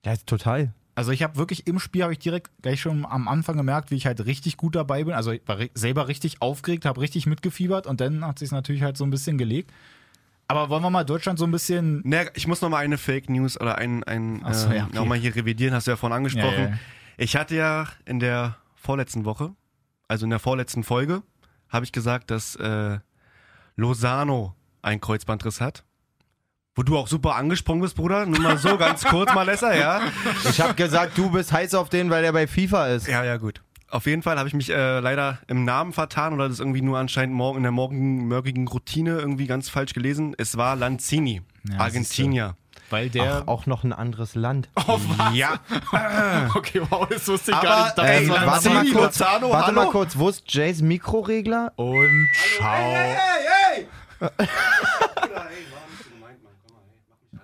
Ja, 0.05 0.15
total. 0.17 0.73
Also 0.95 1.11
ich 1.11 1.23
habe 1.23 1.37
wirklich 1.37 1.65
im 1.65 1.79
Spiel 1.79 2.03
habe 2.03 2.13
ich 2.13 2.19
direkt 2.19 2.51
gleich 2.61 2.81
schon 2.81 3.05
am 3.05 3.27
Anfang 3.27 3.57
gemerkt, 3.57 3.89
wie 3.89 3.95
ich 3.95 4.05
halt 4.05 4.25
richtig 4.25 4.57
gut 4.57 4.75
dabei 4.75 5.03
bin. 5.03 5.13
Also 5.13 5.31
ich 5.31 5.41
war 5.47 5.57
selber 5.73 6.07
richtig 6.07 6.41
aufgeregt, 6.41 6.85
habe 6.85 7.01
richtig 7.01 7.25
mitgefiebert 7.25 7.87
und 7.87 7.99
dann 7.99 8.25
hat 8.25 8.39
sich 8.39 8.51
natürlich 8.51 8.83
halt 8.83 8.97
so 8.97 9.03
ein 9.03 9.09
bisschen 9.09 9.37
gelegt. 9.37 9.71
Aber 10.47 10.69
wollen 10.69 10.83
wir 10.83 10.89
mal 10.89 11.03
Deutschland 11.03 11.39
so 11.39 11.45
ein 11.45 11.51
bisschen 11.51 12.01
Ne, 12.03 12.29
ich 12.35 12.47
muss 12.47 12.61
noch 12.61 12.69
mal 12.69 12.77
eine 12.77 12.97
Fake 12.97 13.29
News 13.29 13.59
oder 13.59 13.77
ein, 13.77 14.03
ein 14.03 14.41
Ach 14.43 14.53
so, 14.53 14.71
ja, 14.71 14.85
okay. 14.85 14.95
noch 14.95 15.05
mal 15.05 15.17
hier 15.17 15.35
revidieren, 15.35 15.73
hast 15.73 15.87
du 15.87 15.91
ja 15.91 15.97
vorhin 15.97 16.15
angesprochen. 16.15 16.53
Ja, 16.53 16.63
ja, 16.63 16.69
ja. 16.69 16.79
Ich 17.17 17.35
hatte 17.35 17.55
ja 17.55 17.87
in 18.05 18.19
der 18.19 18.57
vorletzten 18.75 19.25
Woche, 19.25 19.55
also 20.07 20.25
in 20.25 20.29
der 20.29 20.39
vorletzten 20.39 20.83
Folge, 20.83 21.23
habe 21.73 21.85
ich 21.85 21.91
gesagt, 21.91 22.31
dass 22.31 22.55
äh, 22.55 22.99
Lozano 23.75 24.55
einen 24.81 25.01
Kreuzbandriss 25.01 25.61
hat. 25.61 25.83
Wo 26.75 26.81
du 26.81 26.97
auch 26.97 27.07
super 27.07 27.35
angesprungen 27.35 27.81
bist, 27.81 27.95
Bruder. 27.95 28.25
Nur 28.25 28.39
mal 28.39 28.57
so 28.57 28.77
ganz 28.77 29.03
kurz, 29.05 29.33
Malessa, 29.33 29.75
ja? 29.75 30.01
Ich 30.49 30.59
habe 30.59 30.73
gesagt, 30.73 31.17
du 31.17 31.29
bist 31.31 31.51
heiß 31.51 31.75
auf 31.75 31.89
den, 31.89 32.09
weil 32.09 32.23
der 32.23 32.31
bei 32.31 32.47
FIFA 32.47 32.87
ist. 32.87 33.07
Ja, 33.07 33.23
ja, 33.23 33.37
gut. 33.37 33.61
Auf 33.89 34.07
jeden 34.07 34.23
Fall 34.23 34.39
habe 34.39 34.47
ich 34.47 34.55
mich 34.55 34.71
äh, 34.71 34.99
leider 34.99 35.37
im 35.47 35.65
Namen 35.65 35.93
vertan 35.93 36.33
oder 36.33 36.49
das 36.49 36.59
irgendwie 36.59 36.81
nur 36.81 36.97
anscheinend 36.97 37.35
morgen 37.35 37.57
in 37.57 37.63
der 37.63 37.71
morgenmörgigen 37.71 38.67
Routine 38.67 39.19
irgendwie 39.19 39.45
ganz 39.45 39.69
falsch 39.69 39.93
gelesen. 39.93 40.33
Es 40.39 40.57
war 40.57 40.75
Lanzini, 40.75 41.43
Ja, 41.69 41.77
Argentinier. 41.77 42.55
Weil 42.93 43.09
der 43.09 43.41
Ach, 43.43 43.47
auch 43.47 43.65
noch 43.65 43.83
ein 43.83 43.91
anderes 43.91 44.35
Land. 44.35 44.69
Ja, 45.33 45.55
Okay, 46.55 46.81
wow, 46.89 47.07
das 47.09 47.27
wusste 47.27 47.51
ich 47.51 47.57
Aber, 47.57 47.67
gar 47.67 47.85
nicht. 47.88 47.97
ey, 48.00 48.29
warte 48.29 48.69
mal 48.69 48.83
kurz, 48.85 49.19
Lozano, 49.19 49.50
warte 49.50 49.67
hallo? 49.67 49.81
mal 49.81 49.89
kurz, 49.91 50.15
wo 50.17 50.29
ist 50.29 50.43
Jays 50.47 50.81
Mikroregler? 50.81 51.73
Und 51.75 52.29
ciao. 52.57 52.93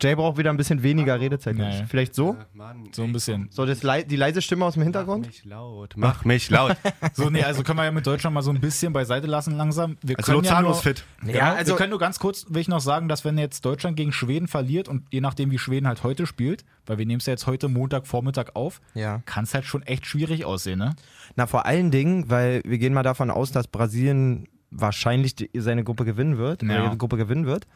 Jay 0.02 0.16
braucht 0.16 0.38
wieder 0.38 0.50
ein 0.50 0.58
bisschen 0.58 0.84
weniger 0.84 1.20
Redezeit. 1.20 1.56
glaub 1.56 1.70
ich. 1.70 1.80
Nee. 1.82 1.86
Vielleicht 1.88 2.16
so? 2.16 2.38
Mann. 2.54 2.90
So 2.92 3.04
ein 3.04 3.12
bisschen. 3.14 3.48
So 3.52 3.66
das 3.66 3.84
lei 3.84 4.04
die 4.04 4.16
leise 4.16 4.42
Stimme 4.42 4.66
aus 4.66 4.74
dem 4.74 4.80
Mach 4.82 4.86
Hintergrund? 4.86 5.28
mich 5.28 5.46
laut. 5.46 5.94
Mach 5.98 6.26
mich 6.26 6.50
laut. 6.50 6.76
So, 7.14 7.30
nee, 7.30 7.44
also 7.44 7.64
können 7.64 7.78
wir 7.80 7.86
ja 7.86 7.92
mit 7.92 8.06
Deutschland 8.08 8.34
mal 8.34 8.42
so 8.42 8.52
ein 8.52 8.60
bisschen 8.60 8.94
beiseite 8.94 9.28
lassen 9.28 9.56
langsam. 9.58 9.98
Wir 10.02 10.18
Also 10.18 10.32
können 10.32 10.44
ja 10.46 10.52
Lozano 10.52 10.68
nur, 10.70 10.78
ist 10.78 10.84
fit. 10.84 11.04
Genau, 11.22 11.34
Ja, 11.38 11.54
also- 11.54 11.74
wir 11.74 11.78
können 11.78 11.90
nur 11.90 12.00
ganz 12.00 12.20
kurz, 12.20 12.46
will 12.50 12.62
ich 12.62 12.68
noch 12.68 12.80
sagen, 12.82 13.08
dass 13.10 13.26
wenn 13.26 13.38
jetzt 13.38 13.66
Deutschland 13.66 13.98
gegen 13.98 14.12
Schweden 14.12 14.48
verliert 14.48 14.88
und 14.88 15.04
je 15.12 15.22
nachdem, 15.22 15.52
wie 15.52 15.58
Schweden 15.60 15.88
halt 15.88 16.04
heute 16.04 16.26
spielt, 16.26 16.64
weil 16.86 16.98
wir 16.98 17.06
nehmen 17.06 17.20
es 17.20 17.26
ja 17.26 17.32
jetzt 17.34 17.48
heute 17.48 17.68
Montagvormittag 17.68 18.52
auf, 18.56 18.80
Ja. 18.94 19.22
kann 19.26 19.44
es 19.44 19.54
halt 19.54 19.66
schon 19.66 19.82
echt 19.84 20.06
schwierig 20.06 20.46
aussehen, 20.46 20.80
ne? 20.80 20.96
Na, 21.36 21.46
vor 21.48 21.66
allen 21.66 21.92
Dingen, 21.92 22.30
weil 22.30 22.62
wir 22.66 22.78
gehen 22.78 22.94
mal 22.94 23.04
davon 23.04 23.30
aus, 23.32 23.52
dass 23.52 23.68
Brasilien 23.68 24.48
wahrscheinlich 24.72 25.36
die, 25.36 25.50
seine 25.56 25.84
Gruppe 25.84 26.06
gewinnen 26.06 26.38
wird, 26.38 26.64
oder 26.64 26.74
Ja. 26.76 26.84
ihre 26.86 26.98
Gruppe 26.98 27.18
gewinnen 27.18 27.46
wird. 27.46 27.68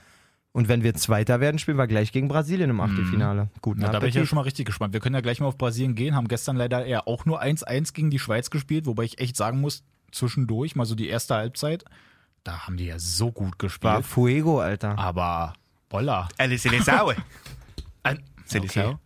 Und 0.53 0.67
wenn 0.67 0.83
wir 0.83 0.93
Zweiter 0.93 1.39
werden, 1.39 1.57
spielen 1.57 1.77
wir 1.77 1.87
gleich 1.87 2.11
gegen 2.11 2.27
Brasilien 2.27 2.69
im 2.69 2.79
Achtelfinale. 2.79 3.49
Guten 3.61 3.81
Na, 3.81 3.89
da 3.89 3.99
bin 3.99 4.09
ich 4.09 4.15
ja 4.15 4.25
schon 4.25 4.35
mal 4.35 4.43
richtig 4.43 4.67
gespannt. 4.67 4.93
Wir 4.93 4.99
können 4.99 5.15
ja 5.15 5.21
gleich 5.21 5.39
mal 5.39 5.47
auf 5.47 5.57
Brasilien 5.57 5.95
gehen, 5.95 6.15
haben 6.15 6.27
gestern 6.27 6.55
leider 6.55 6.85
eher 6.85 7.07
auch 7.07 7.25
nur 7.25 7.41
1-1 7.41 7.93
gegen 7.93 8.11
die 8.11 8.19
Schweiz 8.19 8.51
gespielt, 8.51 8.85
wobei 8.85 9.03
ich 9.03 9.19
echt 9.19 9.35
sagen 9.35 9.59
muss, 9.61 9.83
zwischendurch, 10.11 10.75
mal 10.75 10.85
so 10.85 10.93
die 10.93 11.07
erste 11.07 11.33
Halbzeit, 11.33 11.85
da 12.43 12.67
haben 12.67 12.77
die 12.77 12.85
ja 12.85 12.99
so 12.99 13.31
gut 13.31 13.53
War 13.53 13.57
gespielt. 13.57 14.05
Fuego, 14.05 14.59
Alter. 14.59 14.97
Aber 14.99 15.53
Bolla. 15.89 16.27
Alice 16.37 16.63
Seleção. 16.63 17.15
Okay. 18.55 18.97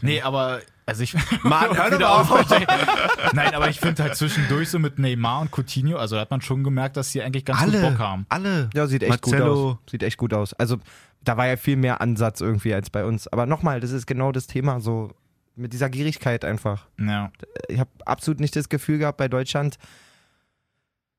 Nee, 0.00 0.22
aber 0.22 0.60
also 0.90 1.02
ich 1.04 1.14
Mann, 1.44 1.76
hör 1.76 1.98
doch 1.98 2.30
auf. 2.30 2.50
Nein, 3.32 3.54
aber 3.54 3.68
ich 3.68 3.80
finde 3.80 4.02
halt 4.02 4.16
zwischendurch 4.16 4.68
so 4.68 4.78
mit 4.78 4.98
Neymar 4.98 5.40
und 5.40 5.50
Coutinho, 5.50 5.96
also 5.96 6.16
da 6.16 6.22
hat 6.22 6.30
man 6.30 6.40
schon 6.42 6.64
gemerkt, 6.64 6.96
dass 6.96 7.12
die 7.12 7.22
eigentlich 7.22 7.44
ganz 7.44 7.62
gut 7.64 7.80
Bock 7.80 7.98
haben. 7.98 8.26
alle. 8.28 8.68
Ja, 8.74 8.86
sieht 8.86 9.02
echt 9.02 9.22
gut 9.22 9.32
Marcelo. 9.32 9.70
aus. 9.70 9.76
Sieht 9.90 10.02
echt 10.02 10.18
gut 10.18 10.34
aus. 10.34 10.52
Also, 10.54 10.78
da 11.22 11.36
war 11.36 11.46
ja 11.46 11.56
viel 11.56 11.76
mehr 11.76 12.00
Ansatz 12.00 12.40
irgendwie 12.40 12.74
als 12.74 12.90
bei 12.90 13.04
uns. 13.04 13.28
Aber 13.28 13.46
nochmal, 13.46 13.80
das 13.80 13.92
ist 13.92 14.06
genau 14.06 14.32
das 14.32 14.46
Thema, 14.46 14.80
so 14.80 15.12
mit 15.54 15.72
dieser 15.72 15.90
Gierigkeit 15.90 16.44
einfach. 16.44 16.86
Ja. 16.98 17.30
Ich 17.68 17.78
habe 17.78 17.90
absolut 18.04 18.40
nicht 18.40 18.56
das 18.56 18.68
Gefühl 18.68 18.98
gehabt 18.98 19.18
bei 19.18 19.28
Deutschland, 19.28 19.76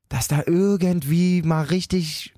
dass 0.10 0.28
da 0.28 0.44
irgendwie 0.46 1.42
mal 1.44 1.64
richtig. 1.64 2.34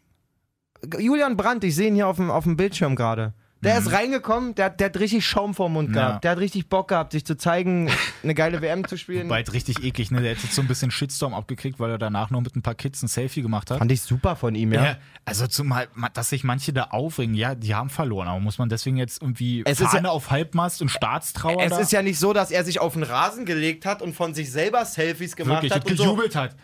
Julian 1.00 1.38
Brandt, 1.38 1.64
ich 1.64 1.76
sehe 1.76 1.88
ihn 1.88 1.96
hier 1.96 2.08
auf 2.08 2.18
dem, 2.18 2.30
auf 2.30 2.44
dem 2.44 2.58
Bildschirm 2.58 2.96
gerade. 2.96 3.34
Der 3.64 3.78
ist 3.80 3.92
reingekommen, 3.92 4.56
der, 4.56 4.66
hat- 4.66 4.80
der 4.80 4.86
hat 4.90 4.98
richtig 5.00 5.26
Schaum 5.26 5.54
vorm 5.54 5.74
Mund 5.74 5.90
Mhm. 5.90 5.96
Ja. 5.96 6.08
gehabt. 6.08 6.24
Der 6.24 6.32
hat 6.32 6.38
richtig 6.40 6.68
Bock 6.70 6.90
gehabt, 6.90 7.14
sich 7.14 7.26
zu 7.26 7.36
zeigen, 7.38 7.90
eine 8.24 8.34
geile 8.36 8.62
WM 8.62 8.88
zu 8.88 8.98
spielen. 8.98 9.32
Halt 9.32 9.54
richtig 9.54 9.84
eklig, 9.84 10.12
ne? 10.12 10.22
Der 10.22 10.36
hat 10.36 10.44
jetzt 10.44 10.54
so 10.56 10.62
ein 10.62 10.68
bisschen 10.68 10.92
Shitstorm 10.92 11.34
abgekriegt, 11.34 11.80
weil 11.80 11.90
er 11.92 11.98
danach 11.98 12.30
noch 12.30 12.42
mit 12.42 12.56
ein 12.56 12.62
paar 12.62 12.76
Kids 12.76 13.02
ein 13.02 13.08
Selfie 13.08 13.42
gemacht 13.42 13.72
hat. 13.72 13.80
Fand 13.80 13.92
ich 13.92 14.02
super 14.02 14.36
von 14.36 14.54
ihm, 14.56 14.74
ja. 14.74 14.84
Ja, 14.84 14.98
also 15.26 15.48
zumal, 15.48 15.88
dass 16.14 16.30
sich 16.30 16.44
manche 16.44 16.74
da 16.74 16.84
aufregen, 16.86 17.36
ja, 17.36 17.56
die 17.56 17.74
haben 17.76 17.90
verloren, 17.90 18.28
aber 18.28 18.40
muss 18.40 18.58
man 18.58 18.70
deswegen 18.70 18.98
jetzt 18.98 19.22
irgendwie 19.22 19.64
Es 19.66 19.80
ist 19.80 19.92
Fahne 19.92 20.08
ja- 20.08 20.12
auf 20.14 20.30
Halbmast 20.32 20.82
und 20.82 20.90
Staatstrauer 20.90 21.62
Es 21.64 21.70
da? 21.72 21.78
ist 21.80 21.92
ja 21.92 22.02
nicht 22.02 22.20
so, 22.20 22.34
dass 22.34 22.52
er 22.52 22.64
sich 22.64 22.80
auf 22.80 22.94
den 22.94 23.04
Rasen 23.04 23.46
gelegt 23.46 23.86
hat 23.86 24.02
und 24.02 24.14
von 24.16 24.34
sich 24.34 24.52
selber 24.52 24.86
Selfies 24.86 25.36
gemacht 25.36 25.64
wirklich 25.64 25.74
hat 25.74 25.90
und 25.90 25.98
so, 25.98 26.04
gejubelt 26.04 26.36
hat. 26.36 26.56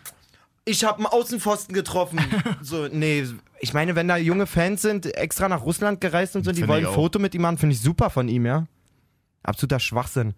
ich 0.64 0.84
habe 0.84 0.98
einen 0.98 1.06
Außenpfosten 1.06 1.74
getroffen. 1.74 2.20
so, 2.62 2.86
nee, 2.92 3.24
ich 3.60 3.72
meine, 3.74 3.94
wenn 3.94 4.08
da 4.08 4.16
junge 4.16 4.46
Fans 4.46 4.82
sind, 4.82 5.06
extra 5.16 5.48
nach 5.48 5.64
Russland 5.64 6.00
gereist 6.00 6.34
und 6.36 6.44
so, 6.44 6.52
die 6.52 6.66
wollen 6.66 6.84
ein 6.84 6.90
auch. 6.90 6.94
Foto 6.94 7.18
mit 7.18 7.34
ihm 7.34 7.42
machen, 7.42 7.58
finde 7.58 7.74
ich 7.74 7.80
super 7.80 8.10
von 8.10 8.28
ihm, 8.28 8.46
ja. 8.46 8.66
Absoluter 9.42 9.78
Schwachsinn. 9.80 10.34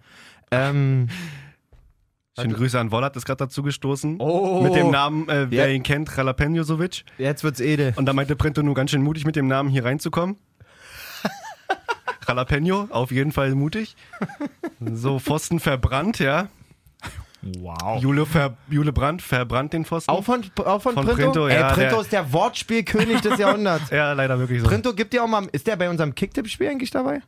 Ähm, 0.50 1.08
Schöne 2.38 2.54
Grüße 2.54 2.80
an 2.80 2.90
Wollert, 2.90 3.14
ist 3.16 3.26
gerade 3.26 3.38
dazu 3.44 3.62
gestoßen. 3.62 4.16
Oh. 4.18 4.62
Mit 4.62 4.74
dem 4.74 4.90
Namen, 4.90 5.28
äh, 5.28 5.50
wer 5.50 5.68
Ja. 5.68 5.74
ihn 5.74 5.82
kennt, 5.82 6.14
Jalapenosovic. 6.16 7.04
jetzt 7.18 7.44
wird's 7.44 7.60
edel. 7.60 7.92
Und 7.96 8.06
da 8.06 8.12
meinte 8.14 8.36
Printo 8.36 8.62
nur 8.62 8.74
ganz 8.74 8.90
schön 8.90 9.02
mutig, 9.02 9.26
mit 9.26 9.36
dem 9.36 9.48
Namen 9.48 9.68
hier 9.68 9.84
reinzukommen. 9.84 10.36
Jalapeno, 12.26 12.88
auf 12.90 13.10
jeden 13.10 13.32
Fall 13.32 13.54
mutig. 13.54 13.96
So, 14.80 15.18
Pfosten 15.18 15.60
verbrannt, 15.60 16.18
ja. 16.20 16.48
Wow. 17.58 18.00
Jule, 18.00 18.24
ver, 18.24 18.56
Jule 18.70 18.92
Brandt 18.92 19.20
verbrannt 19.20 19.72
den 19.72 19.84
Pfosten. 19.84 20.10
Auch 20.10 20.22
von, 20.22 20.42
auch 20.64 20.80
von, 20.80 20.94
Von 20.94 21.04
Printo? 21.06 21.14
Printo, 21.22 21.46
Ey, 21.48 21.58
ja, 21.58 21.72
Printo 21.72 21.90
der- 21.96 22.00
ist 22.02 22.12
der 22.12 22.32
Wortspielkönig 22.32 23.20
des 23.20 23.38
Jahrhunderts. 23.38 23.90
Ja, 23.90 24.12
leider 24.12 24.38
wirklich 24.38 24.60
so. 24.62 24.68
Printo 24.68 24.92
gibt 24.94 25.12
dir 25.12 25.24
auch 25.24 25.28
mal. 25.28 25.46
Ist 25.52 25.66
der 25.66 25.76
bei 25.76 25.90
unserem 25.90 26.14
Kicktipp-Spiel 26.14 26.68
eigentlich 26.68 26.90
dabei? 26.90 27.20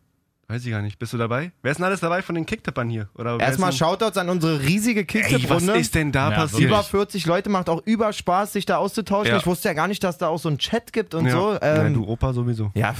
Weiß 0.46 0.64
ich 0.66 0.70
gar 0.72 0.82
nicht. 0.82 0.98
Bist 0.98 1.12
du 1.12 1.16
dabei? 1.16 1.52
Wer 1.62 1.70
ist 1.72 1.78
denn 1.78 1.86
alles 1.86 2.00
dabei 2.00 2.20
von 2.20 2.34
den 2.34 2.44
Kicktippern 2.44 2.90
hier? 2.90 3.08
Oder 3.14 3.40
Erstmal 3.40 3.72
Shoutouts 3.72 4.18
an 4.18 4.28
unsere 4.28 4.60
riesige 4.60 5.00
Ey, 5.00 5.06
was 5.06 5.12
Kicktipp-Runde. 5.30 5.72
ist 5.78 5.94
denn 5.94 6.12
da 6.12 6.30
Ja, 6.30 6.36
passiert? 6.36 6.62
Über 6.68 6.82
40 6.82 7.24
Leute 7.24 7.48
macht 7.48 7.70
auch 7.70 7.80
über 7.86 8.12
Spaß, 8.12 8.52
sich 8.52 8.66
da 8.66 8.76
auszutauschen. 8.76 9.32
Ja. 9.32 9.38
Ich 9.38 9.46
wusste 9.46 9.68
ja 9.68 9.74
gar 9.74 9.88
nicht, 9.88 10.04
dass 10.04 10.18
da 10.18 10.28
auch 10.28 10.38
so 10.38 10.50
ein 10.50 10.58
Chat 10.58 10.92
gibt 10.92 11.14
und 11.14 11.24
ja. 11.26 11.32
so. 11.32 11.52
ja, 11.54 11.84
Ähm, 11.86 11.94
du 11.94 12.06
Opa 12.06 12.32
sowieso. 12.34 12.70
ja. 12.74 12.94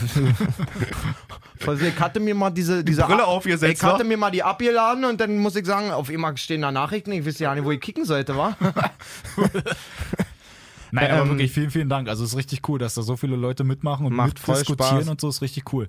Also 1.67 1.85
ich 1.85 1.99
hatte 2.01 2.21
mir 2.21 2.35
mal 2.35 2.51
diese, 2.51 2.83
diese 2.85 3.03
Brille 3.03 3.25
aufgesetzt, 3.27 3.75
Ich 3.75 3.83
hatte 3.83 4.05
mir 4.05 4.17
mal 4.17 4.31
die 4.31 4.43
abgeladen 4.43 5.05
und 5.05 5.21
dann 5.21 5.37
muss 5.39 5.55
ich 5.57 5.65
sagen, 5.67 5.91
auf 5.91 6.11
einmal 6.11 6.37
stehen 6.37 6.63
da 6.63 6.71
Nachrichten. 6.73 7.13
Ich 7.13 7.25
wusste 7.25 7.45
ja 7.45 7.55
nicht, 7.55 7.65
wo 7.65 7.71
ich 7.71 7.81
kicken 7.81 8.05
sollte, 8.05 8.37
wa? 8.37 8.57
Nein, 10.91 11.11
aber 11.11 11.23
Ähm, 11.23 11.29
wirklich 11.31 11.51
vielen, 11.53 11.71
vielen 11.71 11.89
Dank. 11.89 12.09
Also 12.09 12.23
es 12.25 12.31
ist 12.31 12.37
richtig 12.37 12.69
cool, 12.69 12.79
dass 12.79 12.95
da 12.95 13.03
so 13.03 13.17
viele 13.17 13.37
Leute 13.37 13.65
mitmachen 13.65 14.07
und 14.07 14.15
Macht 14.15 14.39
voll 14.39 14.55
mitdiskutieren 14.57 14.99
Spaß. 15.03 15.09
und 15.09 15.21
so 15.21 15.29
ist 15.29 15.43
richtig 15.43 15.73
cool. 15.73 15.89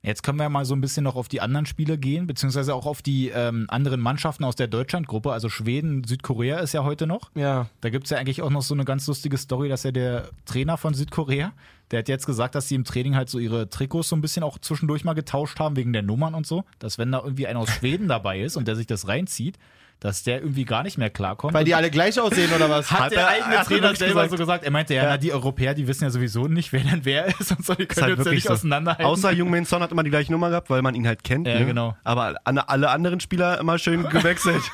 Jetzt 0.00 0.22
können 0.22 0.38
wir 0.38 0.48
mal 0.48 0.64
so 0.64 0.76
ein 0.76 0.80
bisschen 0.80 1.02
noch 1.02 1.16
auf 1.16 1.26
die 1.26 1.40
anderen 1.40 1.66
Spiele 1.66 1.98
gehen, 1.98 2.28
beziehungsweise 2.28 2.72
auch 2.72 2.86
auf 2.86 3.02
die 3.02 3.30
ähm, 3.30 3.66
anderen 3.68 4.00
Mannschaften 4.00 4.44
aus 4.44 4.54
der 4.54 4.68
Deutschlandgruppe. 4.68 5.32
Also 5.32 5.48
Schweden, 5.48 6.04
Südkorea 6.04 6.58
ist 6.60 6.72
ja 6.72 6.84
heute 6.84 7.08
noch. 7.08 7.30
Ja. 7.34 7.68
Da 7.80 7.90
gibt 7.90 8.04
es 8.04 8.10
ja 8.10 8.18
eigentlich 8.18 8.40
auch 8.42 8.50
noch 8.50 8.62
so 8.62 8.74
eine 8.74 8.84
ganz 8.84 9.08
lustige 9.08 9.36
Story, 9.36 9.68
dass 9.68 9.82
ja 9.82 9.90
der 9.90 10.28
Trainer 10.44 10.76
von 10.76 10.94
Südkorea, 10.94 11.52
der 11.90 11.98
hat 12.00 12.08
jetzt 12.08 12.26
gesagt, 12.26 12.54
dass 12.54 12.68
sie 12.68 12.76
im 12.76 12.84
Training 12.84 13.16
halt 13.16 13.28
so 13.28 13.40
ihre 13.40 13.68
Trikots 13.70 14.10
so 14.10 14.14
ein 14.14 14.20
bisschen 14.20 14.44
auch 14.44 14.58
zwischendurch 14.58 15.04
mal 15.04 15.14
getauscht 15.14 15.58
haben 15.58 15.74
wegen 15.76 15.92
der 15.92 16.02
Nummern 16.02 16.34
und 16.34 16.46
so. 16.46 16.64
Dass 16.78 16.98
wenn 16.98 17.10
da 17.10 17.20
irgendwie 17.22 17.48
einer 17.48 17.58
aus 17.58 17.70
Schweden 17.70 18.06
dabei 18.08 18.40
ist 18.40 18.56
und 18.56 18.68
der 18.68 18.76
sich 18.76 18.86
das 18.86 19.08
reinzieht, 19.08 19.58
dass 20.00 20.22
der 20.22 20.40
irgendwie 20.40 20.64
gar 20.64 20.82
nicht 20.84 20.96
mehr 20.98 21.10
klarkommt. 21.10 21.54
Weil 21.54 21.64
die 21.64 21.74
alle 21.74 21.90
gleich 21.90 22.20
aussehen 22.20 22.52
oder 22.54 22.70
was? 22.70 22.90
hat, 22.92 23.00
Hat 23.00 23.10
der 23.12 23.20
er- 23.22 23.28
eigene 23.28 23.46
hat 23.46 23.52
er 23.58 23.64
Trainer 23.64 23.94
selber 23.96 24.14
gesagt? 24.14 24.30
so 24.30 24.36
gesagt. 24.36 24.64
Er 24.64 24.70
meinte, 24.70 24.94
ja, 24.94 25.02
Ja. 25.02 25.08
Na, 25.10 25.16
die 25.16 25.32
Europäer, 25.32 25.74
die 25.74 25.88
wissen 25.88 26.04
ja 26.04 26.10
sowieso 26.10 26.46
nicht, 26.46 26.72
wer 26.72 26.80
denn 26.82 27.04
wer 27.04 27.26
ist 27.26 27.50
und 27.50 27.64
so, 27.66 27.74
die 27.74 27.86
können 27.86 28.06
halt 28.06 28.18
uns 28.18 28.26
ja 28.26 28.32
nicht 28.32 28.46
so. 28.46 28.52
auseinanderhalten. 28.52 29.04
Außer 29.06 29.32
Jungmin 29.32 29.64
Son 29.64 29.82
hat 29.82 29.90
immer 29.92 30.02
die 30.04 30.10
gleiche 30.10 30.30
Nummer 30.32 30.50
gehabt, 30.50 30.70
weil 30.70 30.82
man 30.82 30.94
ihn 30.94 31.06
halt 31.06 31.24
kennt. 31.24 31.46
Ja, 31.48 31.58
ne? 31.58 31.66
genau. 31.66 31.96
Aber 32.04 32.36
alle, 32.44 32.90
anderen 32.90 33.20
Spieler 33.20 33.58
immer 33.58 33.78
schön 33.78 34.08
gewechselt. 34.08 34.62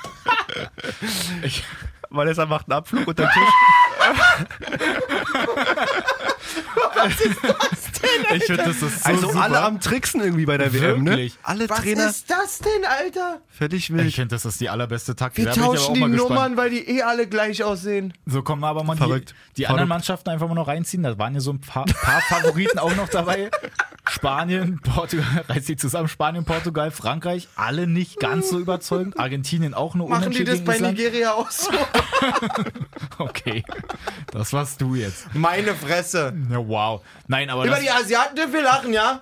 Ich- 1.43 1.65
Vanessa 2.11 2.47
macht 2.47 2.67
einen 2.71 2.79
Abflug 2.79 3.09
unter 3.09 3.25
den 3.25 3.33
Tisch. 3.33 3.43
ich 8.35 8.45
finde, 8.45 8.63
das 8.65 8.83
ist 8.83 9.03
so 9.05 9.09
also 9.09 9.29
super. 9.29 9.43
alle 9.43 9.61
am 9.63 9.81
Tricksen 9.81 10.21
irgendwie 10.21 10.47
bei 10.47 10.57
der 10.59 10.73
WM, 10.73 11.03
ne? 11.05 11.11
Wirklich? 11.11 11.35
Alle 11.43 11.69
Was 11.69 11.81
Trainer 11.81 12.09
ist 12.09 12.31
das 12.31 12.59
denn, 12.59 12.85
Alter? 12.85 13.41
völlig 13.49 13.91
ich 13.91 13.95
wild. 13.97 14.15
finde, 14.15 14.29
das 14.35 14.45
ist 14.45 14.61
die 14.61 14.69
allerbeste 14.69 15.15
Taktik. 15.17 15.45
Wir 15.45 15.53
Da 15.53 15.55
bin 15.55 15.63
ich 15.63 15.67
aber 15.69 15.77
tauschen 15.77 15.91
auch 15.91 15.95
die 15.95 16.01
mal 16.01 16.11
gespannt. 16.11 16.31
Nummern, 16.31 16.57
weil 16.57 16.71
die 16.71 16.89
eh 16.89 17.03
alle 17.03 17.27
gleich 17.27 17.63
aussehen. 17.63 18.13
So 18.27 18.43
kommen 18.43 18.63
wir 18.63 18.69
aber 18.69 18.85
mal 18.85 18.97
Verrückt. 18.97 19.31
die, 19.31 19.35
die 19.57 19.63
Verrückt. 19.63 19.71
anderen 19.71 19.89
Mannschaften 19.89 20.31
einfach 20.31 20.49
mal 20.49 20.55
noch 20.55 20.69
reinziehen. 20.69 21.03
Da 21.03 21.17
waren 21.19 21.35
ja 21.35 21.41
so 21.41 21.53
ein 21.53 21.61
paar, 21.61 21.85
paar 21.87 22.21
Favoriten 22.23 22.79
auch 22.79 22.95
noch 22.97 23.09
dabei. 23.09 23.51
Spanien, 24.09 24.81
Portugal, 24.83 25.45
reißt 25.49 25.69
die 25.69 25.77
zusammen. 25.77 26.09
Spanien, 26.09 26.45
Portugal, 26.45 26.91
Frankreich, 26.91 27.49
alle 27.57 27.87
nicht 27.87 28.21
ganz 28.21 28.51
so 28.51 28.59
überzeugend. 28.59 29.19
Argentinien 29.19 29.73
auch 29.75 29.95
nur 29.95 30.09
Machen 30.09 30.31
die 30.31 30.43
unentschieden 30.43 30.47
das 30.47 30.55
gegen 30.57 30.65
bei 30.67 30.75
Island. 30.77 30.99
Nigeria 30.99 31.33
auch 31.33 31.51
so? 31.51 31.71
Okay, 33.19 33.63
das 34.33 34.53
warst 34.53 34.81
du 34.81 34.95
jetzt. 34.95 35.33
Meine 35.35 35.75
Fresse. 35.75 36.35
Ja, 36.51 36.59
wow. 36.93 37.01
Nein, 37.29 37.51
aber 37.51 37.65
Über 37.67 37.79
die 37.81 37.91
Asiaten 37.91 38.37
dürfen 38.37 38.53
wir 38.53 38.63
lachen, 38.63 38.93
ja? 38.93 39.21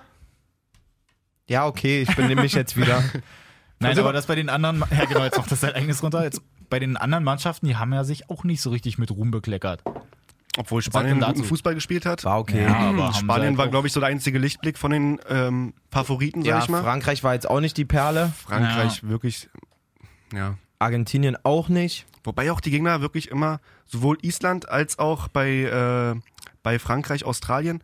Ja, 1.47 1.65
okay, 1.65 2.01
ich 2.01 2.15
benehme 2.15 2.41
mich 2.41 2.53
jetzt 2.53 2.77
wieder. 2.77 3.03
Nein, 3.79 3.89
Also- 3.91 4.01
aber 4.01 4.13
das 4.13 4.25
bei 4.27 4.35
den 4.35 4.49
anderen, 4.49 4.83
ja 4.91 5.05
genau, 5.05 5.23
jetzt 5.23 5.37
macht 5.37 5.51
das 5.51 5.61
sein 5.61 5.73
eigenes 5.73 6.01
runter. 6.03 6.23
Jetzt 6.23 6.41
bei 6.69 6.79
den 6.79 6.95
anderen 6.97 7.23
Mannschaften, 7.23 7.67
die 7.67 7.75
haben 7.75 7.93
ja 7.93 8.03
sich 8.03 8.29
auch 8.29 8.43
nicht 8.43 8.61
so 8.61 8.69
richtig 8.69 8.97
mit 8.97 9.11
Ruhm 9.11 9.31
bekleckert. 9.31 9.83
Obwohl 10.57 10.81
Spanien 10.83 11.19
guten 11.19 11.43
Fußball 11.43 11.73
gespielt 11.73 12.05
hat. 12.05 12.23
War 12.25 12.39
okay. 12.39 12.63
Ja, 12.63 12.75
aber 12.75 13.11
Spanien 13.13 13.49
halt 13.49 13.57
war, 13.57 13.67
glaube 13.69 13.87
ich, 13.87 13.93
so 13.93 13.99
der 13.99 14.09
einzige 14.09 14.37
Lichtblick 14.37 14.77
von 14.77 14.91
den 14.91 15.19
ähm, 15.27 15.73
Favoriten, 15.91 16.41
sag 16.43 16.47
Ja, 16.49 16.59
ich 16.59 16.69
mal. 16.69 16.83
Frankreich 16.83 17.23
war 17.23 17.33
jetzt 17.33 17.49
auch 17.49 17.59
nicht 17.59 17.75
die 17.75 17.85
Perle. 17.85 18.31
Frankreich 18.45 19.01
wirklich, 19.03 19.49
ja. 20.31 20.55
Argentinien 20.77 21.37
auch 21.43 21.69
nicht. 21.69 22.05
Wobei 22.23 22.51
auch 22.51 22.61
die 22.61 22.69
Gegner 22.71 23.01
wirklich 23.01 23.31
immer, 23.31 23.59
sowohl 23.85 24.17
Island 24.21 24.69
als 24.69 24.99
auch 24.99 25.27
bei, 25.27 25.49
äh, 25.49 26.15
bei 26.63 26.79
Frankreich, 26.79 27.25
Australien, 27.25 27.83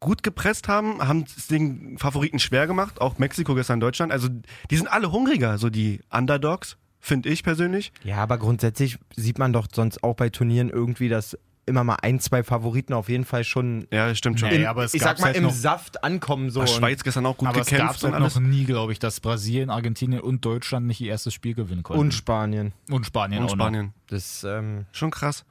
gut 0.00 0.22
gepresst 0.22 0.68
haben, 0.68 1.06
haben 1.06 1.24
es 1.36 1.46
den 1.46 1.96
Favoriten 1.98 2.38
schwer 2.38 2.66
gemacht, 2.66 3.00
auch 3.00 3.18
Mexiko 3.18 3.54
gestern 3.54 3.80
Deutschland. 3.80 4.12
Also 4.12 4.28
die 4.70 4.76
sind 4.76 4.88
alle 4.88 5.12
hungriger, 5.12 5.56
so 5.58 5.70
die 5.70 6.00
Underdogs, 6.10 6.76
finde 7.00 7.28
ich 7.30 7.42
persönlich. 7.42 7.92
Ja, 8.02 8.16
aber 8.16 8.38
grundsätzlich 8.38 8.98
sieht 9.16 9.38
man 9.38 9.52
doch 9.52 9.66
sonst 9.72 10.02
auch 10.04 10.14
bei 10.14 10.28
Turnieren 10.28 10.68
irgendwie, 10.68 11.08
dass 11.08 11.38
immer 11.66 11.82
mal 11.82 11.96
ein, 12.02 12.20
zwei 12.20 12.42
Favoriten 12.44 12.92
auf 12.92 13.08
jeden 13.08 13.24
Fall 13.24 13.42
schon, 13.42 13.86
Ja, 13.90 14.08
das 14.08 14.18
stimmt 14.18 14.38
schon. 14.38 14.50
Nee, 14.50 14.66
aber 14.66 14.84
es 14.84 14.92
ich 14.92 15.00
sag 15.00 15.18
mal, 15.20 15.28
halt 15.28 15.36
im 15.38 15.44
noch- 15.44 15.50
Saft 15.54 16.04
ankommen. 16.04 16.50
So. 16.50 16.66
Schweiz 16.66 17.02
gestern 17.02 17.24
auch 17.24 17.38
gut 17.38 17.48
aber 17.48 17.60
es 17.62 17.68
gab 17.68 17.78
gekämpft 17.78 18.02
halt 18.02 18.12
und 18.12 18.20
alles. 18.20 18.34
noch 18.34 18.42
nie, 18.42 18.64
glaube 18.66 18.92
ich, 18.92 18.98
dass 18.98 19.20
Brasilien, 19.20 19.70
Argentinien 19.70 20.20
und 20.20 20.44
Deutschland 20.44 20.86
nicht 20.86 21.00
ihr 21.00 21.08
erstes 21.08 21.32
Spiel 21.32 21.54
gewinnen 21.54 21.82
konnten. 21.82 22.00
und 22.02 22.12
Spanien. 22.12 22.74
und 22.90 23.06
Spanien 23.06 23.40
Und 23.40 23.46
auch 23.48 23.52
Spanien. 23.54 23.94
Das, 24.08 24.44
ähm, 24.44 24.84
Schon 24.92 25.10
krass. 25.10 25.46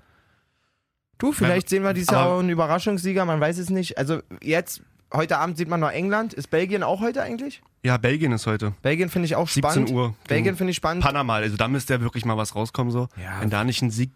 Du, 1.17 1.31
vielleicht 1.31 1.69
sehen 1.69 1.83
wir 1.83 1.93
dieses 1.93 2.09
Jahr 2.11 2.27
auch 2.27 2.39
einen 2.39 2.49
Überraschungssieger, 2.49 3.25
man 3.25 3.39
weiß 3.39 3.57
es 3.57 3.69
nicht. 3.69 3.97
Also 3.97 4.21
jetzt, 4.41 4.81
heute 5.13 5.37
Abend 5.37 5.57
sieht 5.57 5.69
man 5.69 5.79
noch 5.79 5.91
England. 5.91 6.33
Ist 6.33 6.49
Belgien 6.49 6.83
auch 6.83 7.01
heute 7.01 7.21
eigentlich? 7.21 7.61
Ja, 7.83 7.97
Belgien 7.97 8.31
ist 8.31 8.47
heute. 8.47 8.73
Belgien 8.81 9.09
finde 9.09 9.25
ich 9.25 9.35
auch 9.35 9.47
17 9.47 9.71
spannend. 9.71 9.91
Uhr. 9.91 10.15
Belgien 10.27 10.55
finde 10.55 10.71
ich 10.71 10.77
spannend. 10.77 11.03
Panama, 11.03 11.35
also 11.35 11.57
da 11.57 11.67
müsste 11.67 11.93
ja 11.93 12.01
wirklich 12.01 12.25
mal 12.25 12.37
was 12.37 12.55
rauskommen 12.55 12.91
so. 12.91 13.07
Ja. 13.21 13.41
Wenn 13.41 13.49
da 13.49 13.63
nicht 13.63 13.81
ein 13.81 13.91
Sieg 13.91 14.11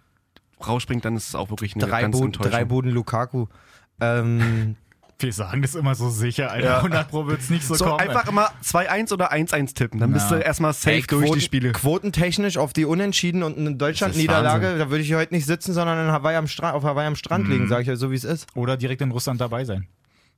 rausspringt, 0.65 1.05
dann 1.05 1.15
ist 1.15 1.27
es 1.27 1.35
auch 1.35 1.49
wirklich 1.49 1.75
eine 1.75 1.85
drei, 1.85 2.01
ganz 2.01 2.13
Boden, 2.13 2.25
Enttäuschung. 2.27 2.51
drei 2.51 2.65
Boden 2.65 2.89
Lukaku. 2.89 3.47
Ähm, 3.99 4.75
Wir 5.19 5.33
sagen 5.33 5.63
das 5.63 5.73
immer 5.73 5.95
so 5.95 6.09
sicher, 6.11 6.51
Alter. 6.51 6.67
Ja. 6.67 6.77
100 6.77 7.09
Pro 7.09 7.25
wird 7.25 7.41
es 7.41 7.49
nicht 7.49 7.65
so, 7.65 7.73
So, 7.73 7.85
kommen. 7.85 7.99
einfach 8.01 8.27
immer 8.27 8.51
2-1 8.63 9.11
oder 9.13 9.31
1-1 9.33 9.73
tippen. 9.73 9.99
Dann 9.99 10.13
bist 10.13 10.29
Ja. 10.29 10.37
du 10.37 10.43
erstmal 10.43 10.73
safe 10.73 10.97
ey, 10.97 11.01
durch 11.07 11.31
die 11.31 11.41
Spiele. 11.41 11.71
Quotentechnisch 11.71 12.57
auf 12.57 12.71
die 12.71 12.85
Unentschieden 12.85 13.41
und 13.41 13.57
eine 13.57 13.73
Deutschland-Niederlage, 13.75 14.77
da 14.77 14.89
würde 14.91 15.03
ich 15.03 15.13
heute 15.15 15.33
nicht 15.33 15.45
sitzen, 15.47 15.73
sondern 15.73 16.05
in 16.05 16.11
Hawaii 16.11 16.35
am 16.37 16.45
auf 16.45 16.83
Hawaii 16.83 17.07
am 17.07 17.15
Strand 17.15 17.47
liegen, 17.47 17.67
sage 17.67 17.83
ich 17.83 17.89
euch 17.89 17.97
so, 17.97 18.11
wie 18.11 18.15
es 18.15 18.23
ist. 18.23 18.47
Oder 18.55 18.77
direkt 18.77 19.01
in 19.01 19.09
Russland 19.11 19.41
dabei 19.41 19.65
sein. 19.65 19.87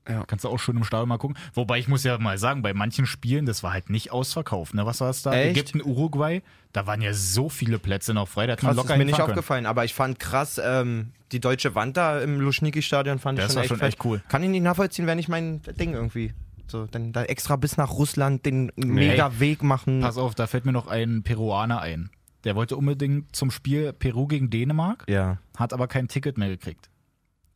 Ja. 0.08 0.24
Kannst 0.26 0.46
du 0.46 0.50
auch 0.50 0.58
schön 0.58 0.78
im 0.78 0.84
Stadion 0.86 1.10
mal 1.10 1.18
gucken. 1.18 1.38
Wobei 1.54 1.78
ich 1.78 1.88
muss 1.88 2.04
ja 2.04 2.18
mal 2.18 2.38
sagen, 2.38 2.62
bei 2.62 2.74
manchen 2.74 3.06
Spielen, 3.06 3.46
das 3.46 3.62
war 3.64 3.74
halt 3.74 3.90
nicht 3.90 4.12
ausverkauft. 4.12 4.74
Ne? 4.74 4.86
Was 4.86 5.02
war 5.02 5.10
es 5.10 5.22
da? 5.22 5.34
Echt? 5.34 5.58
Ägypten, 5.58 5.82
Uruguay, 5.84 6.42
da 6.72 6.88
waren 6.88 7.02
ja 7.02 7.14
so 7.14 7.50
viele 7.50 7.78
Plätze 7.80 8.14
noch 8.14 8.28
frei, 8.28 8.48
da 8.48 8.54
hat 8.54 8.64
man 8.64 8.70
Krass, 8.72 8.78
locker 8.78 8.94
ist 8.94 8.98
mir 8.98 9.06
nicht 9.06 9.18
können. 9.18 9.30
aufgefallen, 9.30 9.66
aber 9.66 9.86
ich 9.86 9.94
fand 9.94 10.18
krass, 10.20 10.60
ähm, 10.64 11.12
die 11.32 11.40
deutsche 11.40 11.76
Wand 11.76 11.98
da 11.98 12.20
im 12.22 12.40
Luschniki-Stadion 12.40 13.20
fand 13.20 13.40
ich 13.40 13.46
Das 13.46 13.54
schon 13.54 13.58
war 13.58 13.64
echt 13.64 13.70
schon 13.70 13.82
echt 13.82 14.06
cool. 14.06 14.22
Kann 14.30 14.44
ich 14.44 14.50
nicht 14.50 14.64
nachvollziehen, 14.64 15.08
wenn 15.08 15.20
ich 15.20 15.28
mein 15.28 15.62
Ding 15.80 15.94
irgendwie. 15.94 16.34
So, 16.68 16.86
dann 16.86 17.12
da 17.14 17.24
extra 17.24 17.56
bis 17.56 17.78
nach 17.78 17.92
Russland 17.92 18.46
den 18.46 18.72
mega 18.76 19.40
Weg 19.40 19.64
machen. 19.64 20.02
Pass 20.02 20.18
auf, 20.18 20.36
da 20.36 20.46
fällt 20.48 20.66
mir 20.66 20.72
noch 20.72 20.88
ein 20.88 21.24
Peruaner 21.24 21.82
ein. 21.82 22.12
Der 22.44 22.56
wollte 22.56 22.78
unbedingt 22.78 23.36
zum 23.36 23.52
Spiel 23.52 23.92
Peru 23.92 24.28
gegen 24.28 24.50
Dänemark, 24.50 25.04
Ja. 25.10 25.40
hat 25.58 25.74
aber 25.74 25.88
kein 25.88 26.08
Ticket 26.08 26.38
mehr 26.38 26.48
gekriegt. 26.50 26.90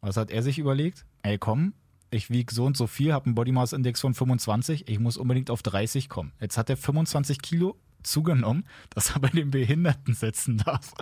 Was 0.02 0.18
hat 0.18 0.30
er 0.32 0.42
sich 0.44 0.60
überlegt? 0.60 1.06
Ey, 1.22 1.38
komm, 1.38 1.74
ich 2.12 2.30
wiege 2.30 2.54
so 2.54 2.66
und 2.66 2.76
so 2.76 2.88
viel, 2.88 3.14
habe 3.14 3.28
einen 3.28 3.36
Body 3.36 3.52
Mass 3.54 3.72
Index 3.72 4.02
von 4.02 4.14
25, 4.14 4.90
ich 4.90 5.00
muss 5.00 5.16
unbedingt 5.16 5.50
auf 5.50 5.62
30 5.64 6.10
kommen. 6.10 6.34
Jetzt 6.42 6.58
hat 6.58 6.70
er 6.70 6.76
25 6.76 7.42
Kilo 7.42 7.78
zugenommen, 8.04 8.66
dass 8.94 9.12
er 9.16 9.20
bei 9.20 9.30
den 9.30 9.52
Behinderten 9.52 10.14
sitzen 10.14 10.58
darf. 10.58 10.94